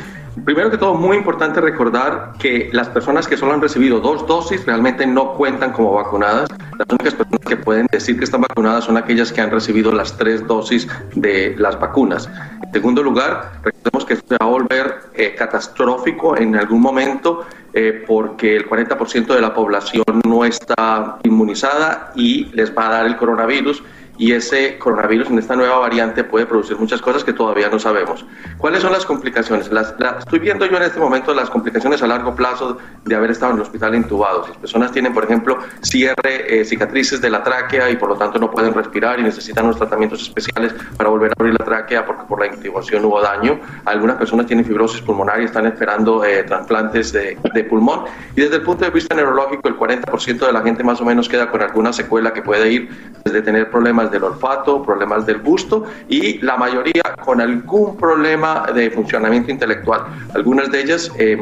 Primero 0.46 0.72
que 0.72 0.78
todo, 0.78 0.94
muy 0.94 1.18
importante 1.18 1.60
recordar 1.60 2.34
que 2.40 2.70
las 2.72 2.88
personas 2.88 3.28
que 3.28 3.36
solo 3.36 3.54
han 3.54 3.62
recibido 3.62 4.00
dos 4.00 4.26
dosis 4.26 4.66
realmente 4.66 5.06
no 5.06 5.34
cuentan 5.34 5.74
como 5.74 5.94
vacunadas. 5.94 6.50
Las 6.80 6.88
únicas 6.90 7.16
personas 7.16 7.42
que 7.42 7.58
pueden 7.58 7.88
decir 7.92 8.18
que 8.18 8.24
están 8.24 8.42
vacunadas 8.42 8.86
son 8.86 8.96
aquellas 8.96 9.34
que 9.34 9.42
han 9.42 9.52
recibido 9.52 9.92
las 9.92 10.18
tres 10.18 10.48
dosis 10.48 10.88
de 11.16 11.54
las 11.58 11.78
vacunas. 11.78 12.30
En 12.64 12.72
segundo 12.72 13.04
lugar, 13.04 13.52
recordemos 13.62 14.06
que 14.06 14.14
esto 14.14 14.38
va 14.42 14.46
a 14.46 14.50
volver 14.50 15.02
eh, 15.16 15.36
catastrófico 15.38 16.38
en 16.38 16.56
algún 16.56 16.82
momento 16.82 17.46
eh, 17.74 18.04
porque 18.08 18.56
el 18.56 18.70
40% 18.70 19.36
de 19.36 19.42
la 19.42 19.54
población 19.54 20.04
no 20.26 20.46
está 20.46 21.20
inmunizada 21.24 22.12
y 22.16 22.46
les 22.54 22.76
va 22.76 22.88
a 22.88 22.92
dar 22.92 23.06
el 23.06 23.18
coronavirus 23.18 23.84
y 24.22 24.34
ese 24.34 24.78
coronavirus 24.78 25.32
en 25.32 25.40
esta 25.40 25.56
nueva 25.56 25.80
variante 25.80 26.24
puede 26.24 26.46
producir 26.46 26.78
muchas 26.78 27.02
cosas 27.02 27.24
que 27.24 27.34
todavía 27.34 27.70
no 27.70 27.80
sabemos. 27.80 28.24
¿Cuáles 28.60 28.84
son 28.84 28.92
las 28.92 29.04
complicaciones? 29.04 29.72
Las, 29.72 29.96
estoy 30.20 30.38
viendo 30.38 30.64
yo 30.68 30.78
en 30.78 30.84
este 30.84 31.00
momento 31.00 31.34
las 31.34 31.50
complicaciones 31.50 32.04
a 32.04 32.08
largo 32.08 32.36
plazo 32.36 32.78
de 33.04 33.16
haber 33.16 33.32
estado 33.32 33.54
en 33.54 33.58
el 33.58 33.64
hospital 33.64 33.96
intubados. 33.96 34.48
Las 34.48 34.58
personas 34.60 34.92
tienen, 34.92 35.12
por 35.12 35.24
ejemplo, 35.24 35.58
cierre, 35.82 36.62
eh, 36.62 36.64
cicatrices 36.64 37.20
de 37.20 37.32
la 37.32 37.42
tráquea 37.42 37.90
y 37.90 37.98
por 37.98 38.10
lo 38.10 38.16
tanto 38.16 38.38
no 38.38 38.52
pueden 38.52 38.76
respirar 38.76 39.20
y 39.20 39.24
necesitan 39.24 39.66
unos 39.66 39.78
tratamientos 39.78 40.22
especiales 40.22 40.76
para 40.96 41.10
volver 41.10 41.32
a 41.32 41.34
abrir 41.40 41.56
la 41.58 41.66
tráquea 41.66 42.06
porque 42.06 42.22
por 42.26 42.42
la 42.42 42.46
intubación 42.46 43.04
hubo 43.04 43.20
daño. 43.22 43.60
Algunas 43.86 44.18
personas 44.18 44.46
tienen 44.46 44.64
fibrosis 44.64 45.02
pulmonar 45.02 45.42
y 45.42 45.46
están 45.46 45.66
esperando 45.66 46.24
eh, 46.24 46.44
trasplantes 46.44 47.12
de, 47.12 47.40
de 47.56 47.64
pulmón. 47.64 48.02
Y 48.36 48.42
desde 48.42 48.58
el 48.58 48.62
punto 48.62 48.86
de 48.86 48.92
vista 48.92 49.16
neurológico, 49.16 49.68
el 49.68 49.80
40% 49.80 50.46
de 50.46 50.54
la 50.54 50.62
gente 50.62 50.84
más 50.84 51.02
o 51.02 51.06
menos 51.06 51.28
queda 51.28 51.50
con 51.50 51.64
alguna 51.64 51.92
secuela 51.92 52.32
que 52.32 52.44
puede 52.44 52.72
ir 52.72 52.90
desde 53.26 53.42
tener 53.42 53.72
problemas 53.72 54.11
del 54.12 54.24
olfato, 54.24 54.84
problemas 54.84 55.26
del 55.26 55.40
gusto 55.40 55.86
y 56.08 56.40
la 56.40 56.58
mayoría 56.58 57.04
con 57.24 57.42
algún 57.42 57.98
problema 57.98 58.66
de 58.74 58.90
funcionamiento 58.92 59.52
intelectual. 59.52 60.02
Algunas 60.34 60.72
de 60.72 60.82
ellas 60.82 61.12
eh, 61.18 61.38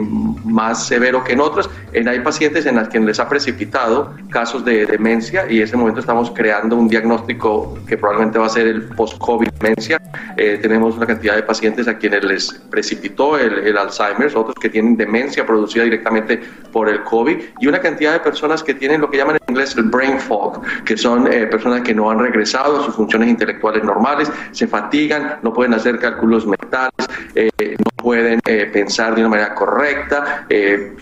más 0.45 0.88
severo 0.88 1.24
que 1.24 1.34
en 1.34 1.41
otras. 1.41 1.70
En, 1.93 2.07
hay 2.07 2.20
pacientes 2.20 2.65
en 2.65 2.76
las 2.76 2.89
que 2.89 2.99
les 2.99 3.20
ha 3.20 3.28
precipitado 3.28 4.13
casos 4.30 4.63
de 4.65 4.86
demencia 4.86 5.45
y 5.49 5.57
en 5.57 5.63
ese 5.63 5.78
momento 5.78 5.99
estamos 5.99 6.32
creando 6.32 6.76
un 6.76 6.88
diagnóstico 6.88 7.78
que 7.88 7.97
probablemente 7.97 8.39
va 8.39 8.45
a 8.45 8.49
ser 8.49 8.67
el 8.67 8.84
post-COVID 8.84 9.49
demencia. 9.59 10.01
Eh, 10.38 10.59
tenemos 10.61 10.95
una 10.95 11.05
cantidad 11.05 11.36
de 11.36 11.43
pacientes 11.43 11.88
a 11.88 11.97
quienes 11.97 12.24
les 12.24 12.53
precipitó 12.70 13.38
el, 13.38 13.59
el 13.59 13.78
Alzheimer, 13.78 14.28
otros 14.36 14.55
que 14.61 14.70
tienen 14.70 14.95
demencia 14.97 15.45
producida 15.45 15.84
directamente 15.84 16.41
por 16.72 16.89
el 16.89 17.03
COVID 17.03 17.38
y 17.59 17.67
una 17.67 17.80
cantidad 17.80 18.13
de 18.13 18.20
personas 18.20 18.63
que 18.63 18.74
tienen 18.74 19.01
lo 19.01 19.09
que 19.09 19.17
llaman 19.17 19.38
en 19.38 19.53
inglés 19.53 19.76
el 19.76 19.84
brain 19.84 20.20
fog, 20.20 20.61
que 20.86 20.97
son 20.97 21.32
eh, 21.32 21.47
personas 21.47 21.82
que 21.82 21.93
no 21.93 22.09
han 22.09 22.20
regresado 22.20 22.59
a 22.66 22.84
sus 22.84 22.95
funciones 22.95 23.30
intelectuales 23.30 23.84
normales, 23.84 24.32
se 24.51 24.68
fatigan, 24.68 25.39
no 25.41 25.53
pueden 25.53 25.74
hacer 25.74 25.99
cálculos 25.99 26.45
mentales, 26.45 26.91
eh, 27.36 27.49
no 27.78 27.89
pueden 28.02 28.39
eh, 28.45 28.70
pensar 28.72 29.16
de 29.16 29.22
una 29.22 29.30
manera 29.30 29.56
correcta, 29.56 30.45
eh, 30.50 30.95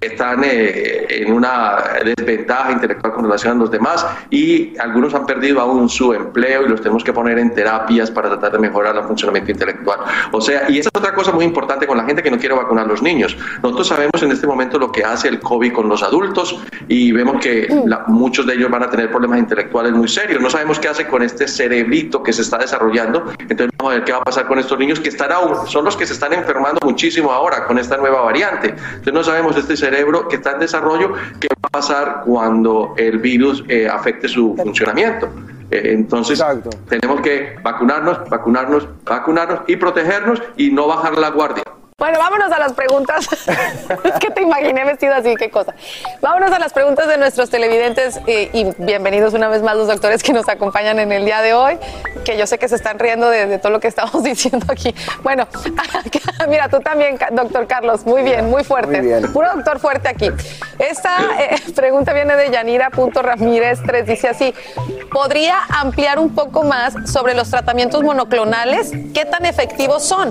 están 0.00 0.42
en 0.44 1.32
una 1.32 1.76
desventaja 2.04 2.72
intelectual 2.72 3.12
con 3.12 3.24
relación 3.24 3.56
a 3.56 3.60
los 3.60 3.70
demás 3.70 4.06
y 4.30 4.76
algunos 4.78 5.14
han 5.14 5.26
perdido 5.26 5.60
aún 5.60 5.88
su 5.88 6.12
empleo 6.14 6.64
y 6.64 6.68
los 6.68 6.80
tenemos 6.80 7.04
que 7.04 7.12
poner 7.12 7.38
en 7.38 7.54
terapias 7.54 8.10
para 8.10 8.28
tratar 8.28 8.52
de 8.52 8.58
mejorar 8.58 8.96
el 8.96 9.04
funcionamiento 9.04 9.52
intelectual. 9.52 10.00
O 10.32 10.40
sea, 10.40 10.70
y 10.70 10.78
esa 10.78 10.88
es 10.92 10.98
otra 10.98 11.14
cosa 11.14 11.32
muy 11.32 11.44
importante 11.44 11.86
con 11.86 11.98
la 11.98 12.04
gente 12.04 12.22
que 12.22 12.30
no 12.30 12.38
quiere 12.38 12.54
vacunar 12.54 12.86
a 12.86 12.88
los 12.88 13.02
niños. 13.02 13.36
Nosotros 13.62 13.88
sabemos 13.88 14.22
en 14.22 14.32
este 14.32 14.46
momento 14.46 14.78
lo 14.78 14.90
que 14.90 15.04
hace 15.04 15.28
el 15.28 15.40
COVID 15.40 15.72
con 15.72 15.88
los 15.88 16.02
adultos 16.02 16.58
y 16.88 17.12
vemos 17.12 17.40
que 17.40 17.68
muchos 18.06 18.46
de 18.46 18.54
ellos 18.54 18.70
van 18.70 18.82
a 18.82 18.90
tener 18.90 19.10
problemas 19.10 19.38
intelectuales 19.38 19.92
muy 19.92 20.08
serios. 20.08 20.40
No 20.40 20.50
sabemos 20.50 20.78
qué 20.78 20.88
hace 20.88 21.06
con 21.06 21.22
este 21.22 21.46
cerebrito 21.46 22.22
que 22.22 22.32
se 22.32 22.42
está 22.42 22.58
desarrollando. 22.58 23.32
Entonces 23.38 23.70
vamos 23.76 23.92
a 23.92 23.96
ver 23.96 24.04
qué 24.04 24.12
va 24.12 24.18
a 24.18 24.24
pasar 24.24 24.46
con 24.46 24.58
estos 24.58 24.78
niños 24.78 25.00
que 25.00 25.08
están 25.08 25.32
aún, 25.32 25.66
son 25.66 25.84
los 25.84 25.96
que 25.96 26.06
se 26.06 26.12
están 26.12 26.32
enfermando 26.40 26.80
muchísimo 26.84 27.30
ahora 27.30 27.64
con 27.64 27.78
esta 27.78 27.96
nueva 27.96 28.22
variante. 28.22 28.68
Entonces 28.68 29.12
no 29.12 29.24
sabemos 29.24 29.56
este 29.56 29.76
cerebro 29.76 30.28
que 30.28 30.36
está 30.36 30.52
en 30.52 30.60
desarrollo, 30.60 31.12
qué 31.38 31.48
va 31.48 31.68
a 31.68 31.68
pasar 31.68 32.22
cuando 32.26 32.94
el 32.96 33.18
virus 33.18 33.64
eh, 33.68 33.88
afecte 33.88 34.28
su 34.28 34.56
funcionamiento. 34.56 35.28
Eh, 35.70 35.92
entonces 35.92 36.42
tenemos 36.88 37.20
que 37.20 37.56
vacunarnos, 37.62 38.28
vacunarnos, 38.28 38.88
vacunarnos 39.04 39.60
y 39.66 39.76
protegernos 39.76 40.42
y 40.56 40.70
no 40.70 40.88
bajar 40.88 41.16
la 41.16 41.30
guardia. 41.30 41.62
Bueno, 42.00 42.18
vámonos 42.18 42.50
a 42.50 42.58
las 42.58 42.72
preguntas. 42.72 43.28
es 44.04 44.12
que 44.20 44.30
te 44.30 44.40
imaginé 44.40 44.86
vestido 44.86 45.14
así, 45.14 45.36
qué 45.36 45.50
cosa. 45.50 45.74
Vámonos 46.22 46.50
a 46.50 46.58
las 46.58 46.72
preguntas 46.72 47.06
de 47.06 47.18
nuestros 47.18 47.50
televidentes 47.50 48.18
eh, 48.26 48.48
y 48.54 48.72
bienvenidos 48.82 49.34
una 49.34 49.48
vez 49.48 49.62
más 49.62 49.76
los 49.76 49.86
doctores 49.86 50.22
que 50.22 50.32
nos 50.32 50.48
acompañan 50.48 50.98
en 50.98 51.12
el 51.12 51.26
día 51.26 51.42
de 51.42 51.52
hoy, 51.52 51.76
que 52.24 52.38
yo 52.38 52.46
sé 52.46 52.56
que 52.56 52.68
se 52.68 52.76
están 52.76 52.98
riendo 52.98 53.28
de, 53.28 53.58
todo 53.58 53.70
lo 53.70 53.80
que 53.80 53.88
estamos 53.88 54.22
diciendo 54.24 54.64
aquí. 54.70 54.94
Bueno, 55.22 55.46
mira, 56.48 56.70
tú 56.70 56.80
también, 56.80 57.18
doctor 57.32 57.66
Carlos, 57.66 58.06
muy 58.06 58.22
bien, 58.22 58.48
muy 58.48 58.64
fuerte. 58.64 59.20
Puro 59.34 59.52
doctor 59.54 59.78
fuerte 59.78 60.08
aquí. 60.08 60.30
Esta 60.78 61.18
eh, 61.38 61.56
pregunta 61.76 62.14
viene 62.14 62.34
de 62.34 62.50
Yanira.ramírez 62.50 63.80
3, 63.84 64.06
dice 64.06 64.28
así, 64.28 64.54
¿podría 65.12 65.58
ampliar 65.68 66.18
un 66.18 66.34
poco 66.34 66.62
más 66.62 66.94
sobre 67.12 67.34
los 67.34 67.50
tratamientos 67.50 68.02
monoclonales? 68.02 68.90
¿Qué 69.12 69.26
tan 69.26 69.44
efectivos 69.44 70.02
son? 70.02 70.30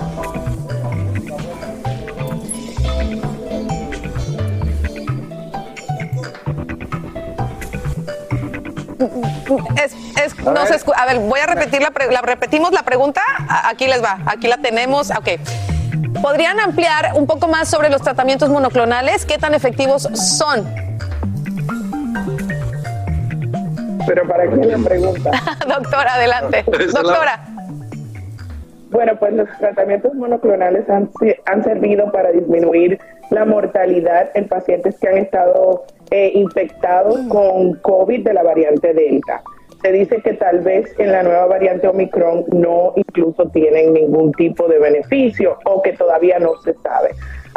Es, 9.00 10.36
a, 10.46 11.06
ver. 11.06 11.20
voy 11.20 11.40
a 11.40 11.46
repetir 11.46 11.82
la, 11.82 11.92
la, 12.12 12.22
repetimos 12.22 12.72
la 12.72 12.84
pregunta. 12.84 13.22
Aquí 13.66 13.88
les 13.88 14.04
va, 14.04 14.20
aquí 14.26 14.48
la 14.48 14.58
tenemos. 14.58 15.12
Ok. 15.12 15.40
¿Podrían 16.22 16.60
ampliar 16.60 17.12
un 17.16 17.26
poco 17.26 17.48
más 17.48 17.70
sobre 17.70 17.90
los 17.90 18.02
tratamientos 18.02 18.50
monoclonales? 18.50 19.26
¿Qué 19.26 19.38
tan 19.38 19.54
efectivos 19.54 20.04
son? 20.14 20.68
Pero 24.06 24.28
para 24.28 24.50
qué 24.50 24.66
la 24.66 24.78
pregunta. 24.78 25.32
Doctora, 25.68 26.16
adelante. 26.16 26.64
Doctora. 26.94 27.46
Bueno, 28.90 29.18
pues 29.20 29.34
los 29.34 29.48
tratamientos 29.60 30.14
monoclonales 30.16 30.90
han, 30.90 31.10
han 31.46 31.64
servido 31.64 32.12
para 32.12 32.32
disminuir 32.32 33.00
la 33.30 33.46
mortalidad 33.46 34.32
en 34.34 34.48
pacientes 34.48 34.98
que 35.00 35.08
han 35.08 35.18
estado 35.20 35.86
eh, 36.12 36.32
infectados 36.36 37.20
con 37.28 37.76
COVID 37.76 38.24
de 38.24 38.34
la 38.34 38.44
variante 38.44 38.94
Delta. 38.94 39.42
se 39.82 39.92
dice 39.92 40.22
que 40.22 40.34
tal 40.34 40.60
vez 40.60 40.94
en 41.00 41.12
la 41.12 41.24
nueva 41.24 41.46
variante 41.46 41.88
Omicron 41.88 42.46
no 42.52 42.94
incluso 42.96 43.48
tienen 43.50 43.94
ningún 43.94 44.32
tipo 44.34 44.68
de 44.68 44.80
beneficio 44.80 45.58
o 45.66 45.82
que 45.82 45.94
todavía 45.94 46.40
no 46.40 46.56
se 46.64 46.74
sabe. 46.84 47.12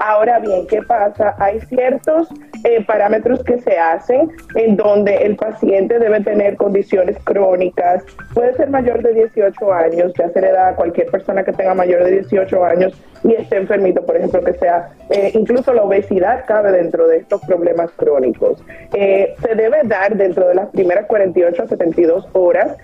Ahora 0.05 0.41
bien, 0.41 0.67
¿qué 0.67 0.83
pasa? 0.83 1.37
Hay 1.39 1.61
ciertos 1.61 2.27
eh, 2.65 2.85
parámetros 2.85 3.45
que 3.45 3.61
se 3.61 3.79
hacen 3.79 4.33
en 4.57 4.75
donde 4.75 5.15
el 5.19 5.37
paciente 5.37 5.97
debe 6.01 6.21
tener 6.23 6.57
condiciones 6.57 7.17
crónicas, 7.23 8.03
puede 8.35 8.53
ser 8.55 8.69
mayor 8.71 9.01
de 9.01 9.13
18 9.13 9.73
años, 9.73 10.13
ya 10.19 10.29
se 10.31 10.41
le 10.41 10.51
da 10.51 10.71
a 10.71 10.75
cualquier 10.75 11.07
persona 11.07 11.45
que 11.45 11.53
tenga 11.53 11.75
mayor 11.75 12.03
de 12.03 12.19
18 12.23 12.65
años 12.65 13.01
y 13.23 13.35
esté 13.35 13.59
enfermito, 13.59 14.05
por 14.05 14.17
ejemplo, 14.17 14.43
que 14.43 14.55
sea, 14.55 14.89
eh, 15.11 15.31
incluso 15.35 15.73
la 15.73 15.85
obesidad 15.85 16.47
cabe 16.49 16.73
dentro 16.73 17.07
de 17.07 17.19
estos 17.19 17.41
problemas 17.43 17.93
crónicos. 17.93 18.61
Eh, 18.95 19.37
se 19.41 19.55
debe 19.55 19.83
dar 19.85 20.17
dentro 20.17 20.49
de 20.49 20.57
las 20.57 20.69
primeras 20.71 21.07
48 21.07 21.63
a 21.63 21.67
72 21.69 22.27
horas. 22.33 22.77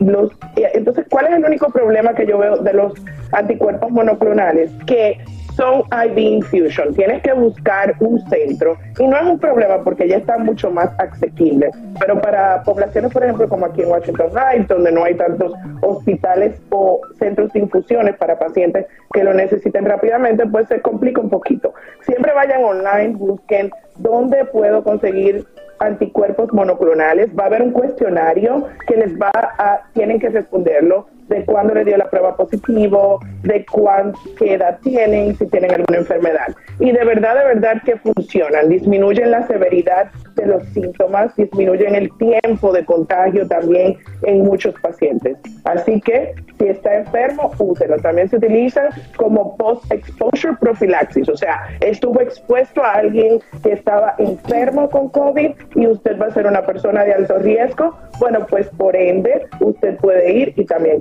los, 0.00 0.30
entonces, 0.56 1.06
¿cuál 1.08 1.28
es 1.28 1.32
el 1.36 1.44
único 1.46 1.70
problema 1.70 2.14
que 2.14 2.26
yo 2.26 2.36
veo 2.36 2.58
de 2.58 2.74
los 2.74 2.92
anticuerpos 3.32 3.90
monoclonales? 3.90 4.70
Que 4.86 5.18
son 5.56 5.84
IV 5.90 6.18
infusion. 6.18 6.94
Tienes 6.94 7.22
que 7.22 7.32
buscar 7.32 7.94
un 8.00 8.20
centro 8.28 8.76
y 8.98 9.06
no 9.06 9.16
es 9.16 9.26
un 9.26 9.38
problema 9.38 9.82
porque 9.82 10.08
ya 10.08 10.16
está 10.16 10.38
mucho 10.38 10.70
más 10.70 10.90
asequible. 10.98 11.70
Pero 11.98 12.20
para 12.20 12.62
poblaciones, 12.62 13.12
por 13.12 13.22
ejemplo, 13.24 13.48
como 13.48 13.66
aquí 13.66 13.82
en 13.82 13.90
Washington 13.90 14.30
Heights, 14.36 14.68
donde 14.68 14.92
no 14.92 15.04
hay 15.04 15.14
tantos 15.14 15.52
hospitales 15.82 16.60
o 16.70 17.00
centros 17.18 17.52
de 17.52 17.60
infusiones 17.60 18.16
para 18.16 18.38
pacientes 18.38 18.86
que 19.12 19.24
lo 19.24 19.32
necesiten 19.32 19.84
rápidamente, 19.84 20.46
pues 20.46 20.68
se 20.68 20.80
complica 20.80 21.20
un 21.20 21.30
poquito. 21.30 21.72
Siempre 22.02 22.32
vayan 22.32 22.64
online, 22.64 23.14
busquen 23.16 23.70
dónde 23.96 24.44
puedo 24.46 24.82
conseguir 24.82 25.46
anticuerpos 25.78 26.52
monoclonales. 26.52 27.30
Va 27.38 27.44
a 27.44 27.46
haber 27.46 27.62
un 27.62 27.72
cuestionario 27.72 28.66
que 28.86 28.96
les 28.96 29.16
va 29.18 29.30
a, 29.34 29.80
tienen 29.92 30.18
que 30.18 30.28
responderlo 30.28 31.06
de 31.28 31.44
cuándo 31.44 31.74
le 31.74 31.84
dio 31.84 31.96
la 31.96 32.08
prueba 32.10 32.36
positivo, 32.36 33.20
de 33.42 33.64
cuánta 33.66 34.18
edad 34.40 34.78
tienen, 34.82 35.34
si 35.36 35.46
tienen 35.46 35.72
alguna 35.72 35.98
enfermedad. 35.98 36.54
Y 36.78 36.92
de 36.92 37.04
verdad, 37.04 37.36
de 37.38 37.44
verdad 37.54 37.82
que 37.84 37.96
funcionan, 37.96 38.68
disminuyen 38.68 39.30
la 39.30 39.46
severidad 39.46 40.10
de 40.34 40.46
los 40.46 40.64
síntomas, 40.68 41.34
disminuyen 41.36 41.94
el 41.94 42.10
tiempo 42.18 42.72
de 42.72 42.84
contagio 42.84 43.46
también 43.46 43.96
en 44.22 44.42
muchos 44.42 44.74
pacientes. 44.80 45.36
Así 45.64 46.00
que 46.00 46.34
si 46.58 46.68
está 46.68 46.96
enfermo, 46.96 47.52
úselo. 47.58 47.96
También 47.98 48.28
se 48.28 48.36
utilizan 48.36 48.88
como 49.16 49.56
post-exposure 49.56 50.56
prophylaxis, 50.60 51.28
o 51.28 51.36
sea, 51.36 51.66
estuvo 51.80 52.20
expuesto 52.20 52.82
a 52.82 52.92
alguien 52.92 53.40
que 53.62 53.72
estaba 53.72 54.14
enfermo 54.18 54.88
con 54.90 55.08
COVID 55.08 55.50
y 55.74 55.86
usted 55.86 56.20
va 56.20 56.26
a 56.26 56.30
ser 56.30 56.46
una 56.46 56.64
persona 56.64 57.04
de 57.04 57.14
alto 57.14 57.38
riesgo, 57.38 57.96
bueno, 58.18 58.46
pues 58.48 58.68
por 58.76 58.94
ende 58.94 59.46
usted 59.60 59.96
puede 59.98 60.32
ir 60.32 60.52
y 60.56 60.64
también 60.64 60.98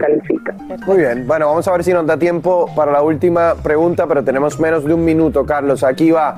Muy 0.86 0.98
bien, 0.98 1.28
bueno, 1.28 1.48
vamos 1.48 1.68
a 1.68 1.72
ver 1.72 1.84
si 1.84 1.94
nos 1.94 2.06
da 2.06 2.18
tiempo 2.18 2.70
para 2.76 2.92
la 2.92 3.02
última 3.02 3.56
pregunta, 3.56 4.08
pero 4.08 4.24
tenemos 4.24 4.60
menos 4.60 4.84
de 4.86 4.94
un 4.94 5.04
minuto, 5.04 5.46
Carlos. 5.46 5.84
Aquí 5.84 6.12
va. 6.12 6.36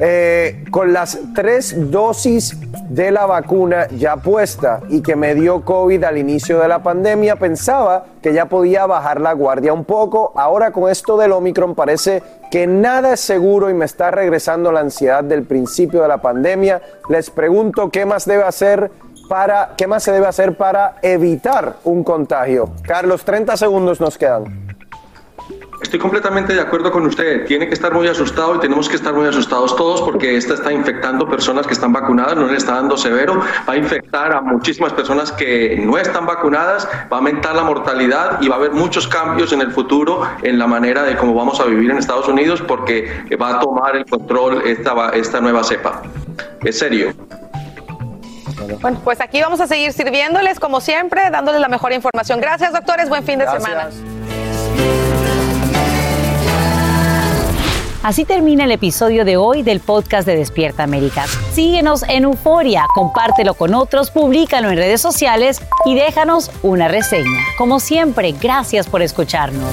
Eh, 0.00 0.64
con 0.70 0.92
las 0.92 1.18
tres 1.34 1.90
dosis 1.90 2.56
de 2.88 3.10
la 3.10 3.26
vacuna 3.26 3.88
ya 3.88 4.16
puesta 4.16 4.80
y 4.88 5.02
que 5.02 5.16
me 5.16 5.34
dio 5.34 5.64
COVID 5.64 6.04
al 6.04 6.18
inicio 6.18 6.60
de 6.60 6.68
la 6.68 6.84
pandemia, 6.84 7.34
pensaba 7.34 8.04
que 8.22 8.32
ya 8.32 8.44
podía 8.44 8.86
bajar 8.86 9.20
la 9.20 9.32
guardia 9.32 9.72
un 9.72 9.84
poco. 9.84 10.32
Ahora 10.36 10.70
con 10.70 10.88
esto 10.88 11.16
del 11.16 11.32
Omicron 11.32 11.74
parece 11.74 12.22
que 12.48 12.68
nada 12.68 13.14
es 13.14 13.20
seguro 13.20 13.70
y 13.70 13.74
me 13.74 13.86
está 13.86 14.12
regresando 14.12 14.70
la 14.70 14.80
ansiedad 14.80 15.24
del 15.24 15.42
principio 15.42 16.02
de 16.02 16.08
la 16.08 16.18
pandemia. 16.18 16.80
Les 17.08 17.28
pregunto 17.30 17.90
qué 17.90 18.06
más 18.06 18.24
debe 18.24 18.44
hacer 18.44 18.92
para, 19.28 19.74
qué 19.76 19.86
más 19.86 20.02
se 20.02 20.12
debe 20.12 20.26
hacer 20.26 20.56
para 20.56 20.96
evitar 21.02 21.76
un 21.84 22.02
contagio. 22.02 22.70
Carlos, 22.82 23.24
30 23.24 23.56
segundos 23.56 24.00
nos 24.00 24.16
quedan. 24.16 24.68
Estoy 25.80 26.00
completamente 26.00 26.54
de 26.54 26.60
acuerdo 26.60 26.90
con 26.90 27.06
usted. 27.06 27.46
Tiene 27.46 27.68
que 27.68 27.74
estar 27.74 27.94
muy 27.94 28.08
asustado 28.08 28.56
y 28.56 28.58
tenemos 28.58 28.88
que 28.88 28.96
estar 28.96 29.14
muy 29.14 29.26
asustados 29.28 29.76
todos 29.76 30.02
porque 30.02 30.36
esta 30.36 30.54
está 30.54 30.72
infectando 30.72 31.28
personas 31.28 31.68
que 31.68 31.72
están 31.72 31.92
vacunadas, 31.92 32.36
no 32.36 32.48
le 32.48 32.56
está 32.56 32.74
dando 32.74 32.96
severo, 32.96 33.40
va 33.68 33.74
a 33.74 33.76
infectar 33.76 34.32
a 34.32 34.40
muchísimas 34.40 34.92
personas 34.92 35.30
que 35.30 35.80
no 35.84 35.96
están 35.96 36.26
vacunadas, 36.26 36.88
va 37.10 37.16
a 37.16 37.20
aumentar 37.20 37.54
la 37.54 37.62
mortalidad 37.62 38.42
y 38.42 38.48
va 38.48 38.56
a 38.56 38.58
haber 38.58 38.72
muchos 38.72 39.06
cambios 39.06 39.52
en 39.52 39.60
el 39.60 39.70
futuro 39.70 40.22
en 40.42 40.58
la 40.58 40.66
manera 40.66 41.04
de 41.04 41.16
cómo 41.16 41.32
vamos 41.34 41.60
a 41.60 41.64
vivir 41.64 41.90
en 41.92 41.98
Estados 41.98 42.26
Unidos 42.26 42.60
porque 42.60 43.24
va 43.40 43.56
a 43.56 43.60
tomar 43.60 43.94
el 43.94 44.04
control 44.04 44.62
esta, 44.66 45.10
esta 45.10 45.40
nueva 45.40 45.62
cepa. 45.62 46.02
Es 46.64 46.80
serio. 46.80 47.14
Bueno, 48.76 49.00
pues 49.04 49.20
aquí 49.20 49.40
vamos 49.40 49.60
a 49.60 49.66
seguir 49.66 49.92
sirviéndoles 49.92 50.60
como 50.60 50.80
siempre, 50.80 51.30
dándoles 51.30 51.60
la 51.60 51.68
mejor 51.68 51.92
información. 51.92 52.40
Gracias, 52.40 52.72
doctores. 52.72 53.08
Buen 53.08 53.24
fin 53.24 53.38
de 53.38 53.46
semana. 53.46 53.88
Así 58.02 58.24
termina 58.24 58.64
el 58.64 58.72
episodio 58.72 59.24
de 59.24 59.36
hoy 59.36 59.62
del 59.62 59.80
podcast 59.80 60.26
de 60.26 60.36
Despierta 60.36 60.82
América. 60.84 61.26
Síguenos 61.52 62.04
en 62.04 62.24
Euforia, 62.24 62.86
compártelo 62.94 63.54
con 63.54 63.74
otros, 63.74 64.10
públicalo 64.10 64.70
en 64.70 64.76
redes 64.76 65.00
sociales 65.00 65.60
y 65.84 65.94
déjanos 65.94 66.50
una 66.62 66.88
reseña. 66.88 67.40
Como 67.58 67.80
siempre, 67.80 68.32
gracias 68.32 68.86
por 68.86 69.02
escucharnos. 69.02 69.72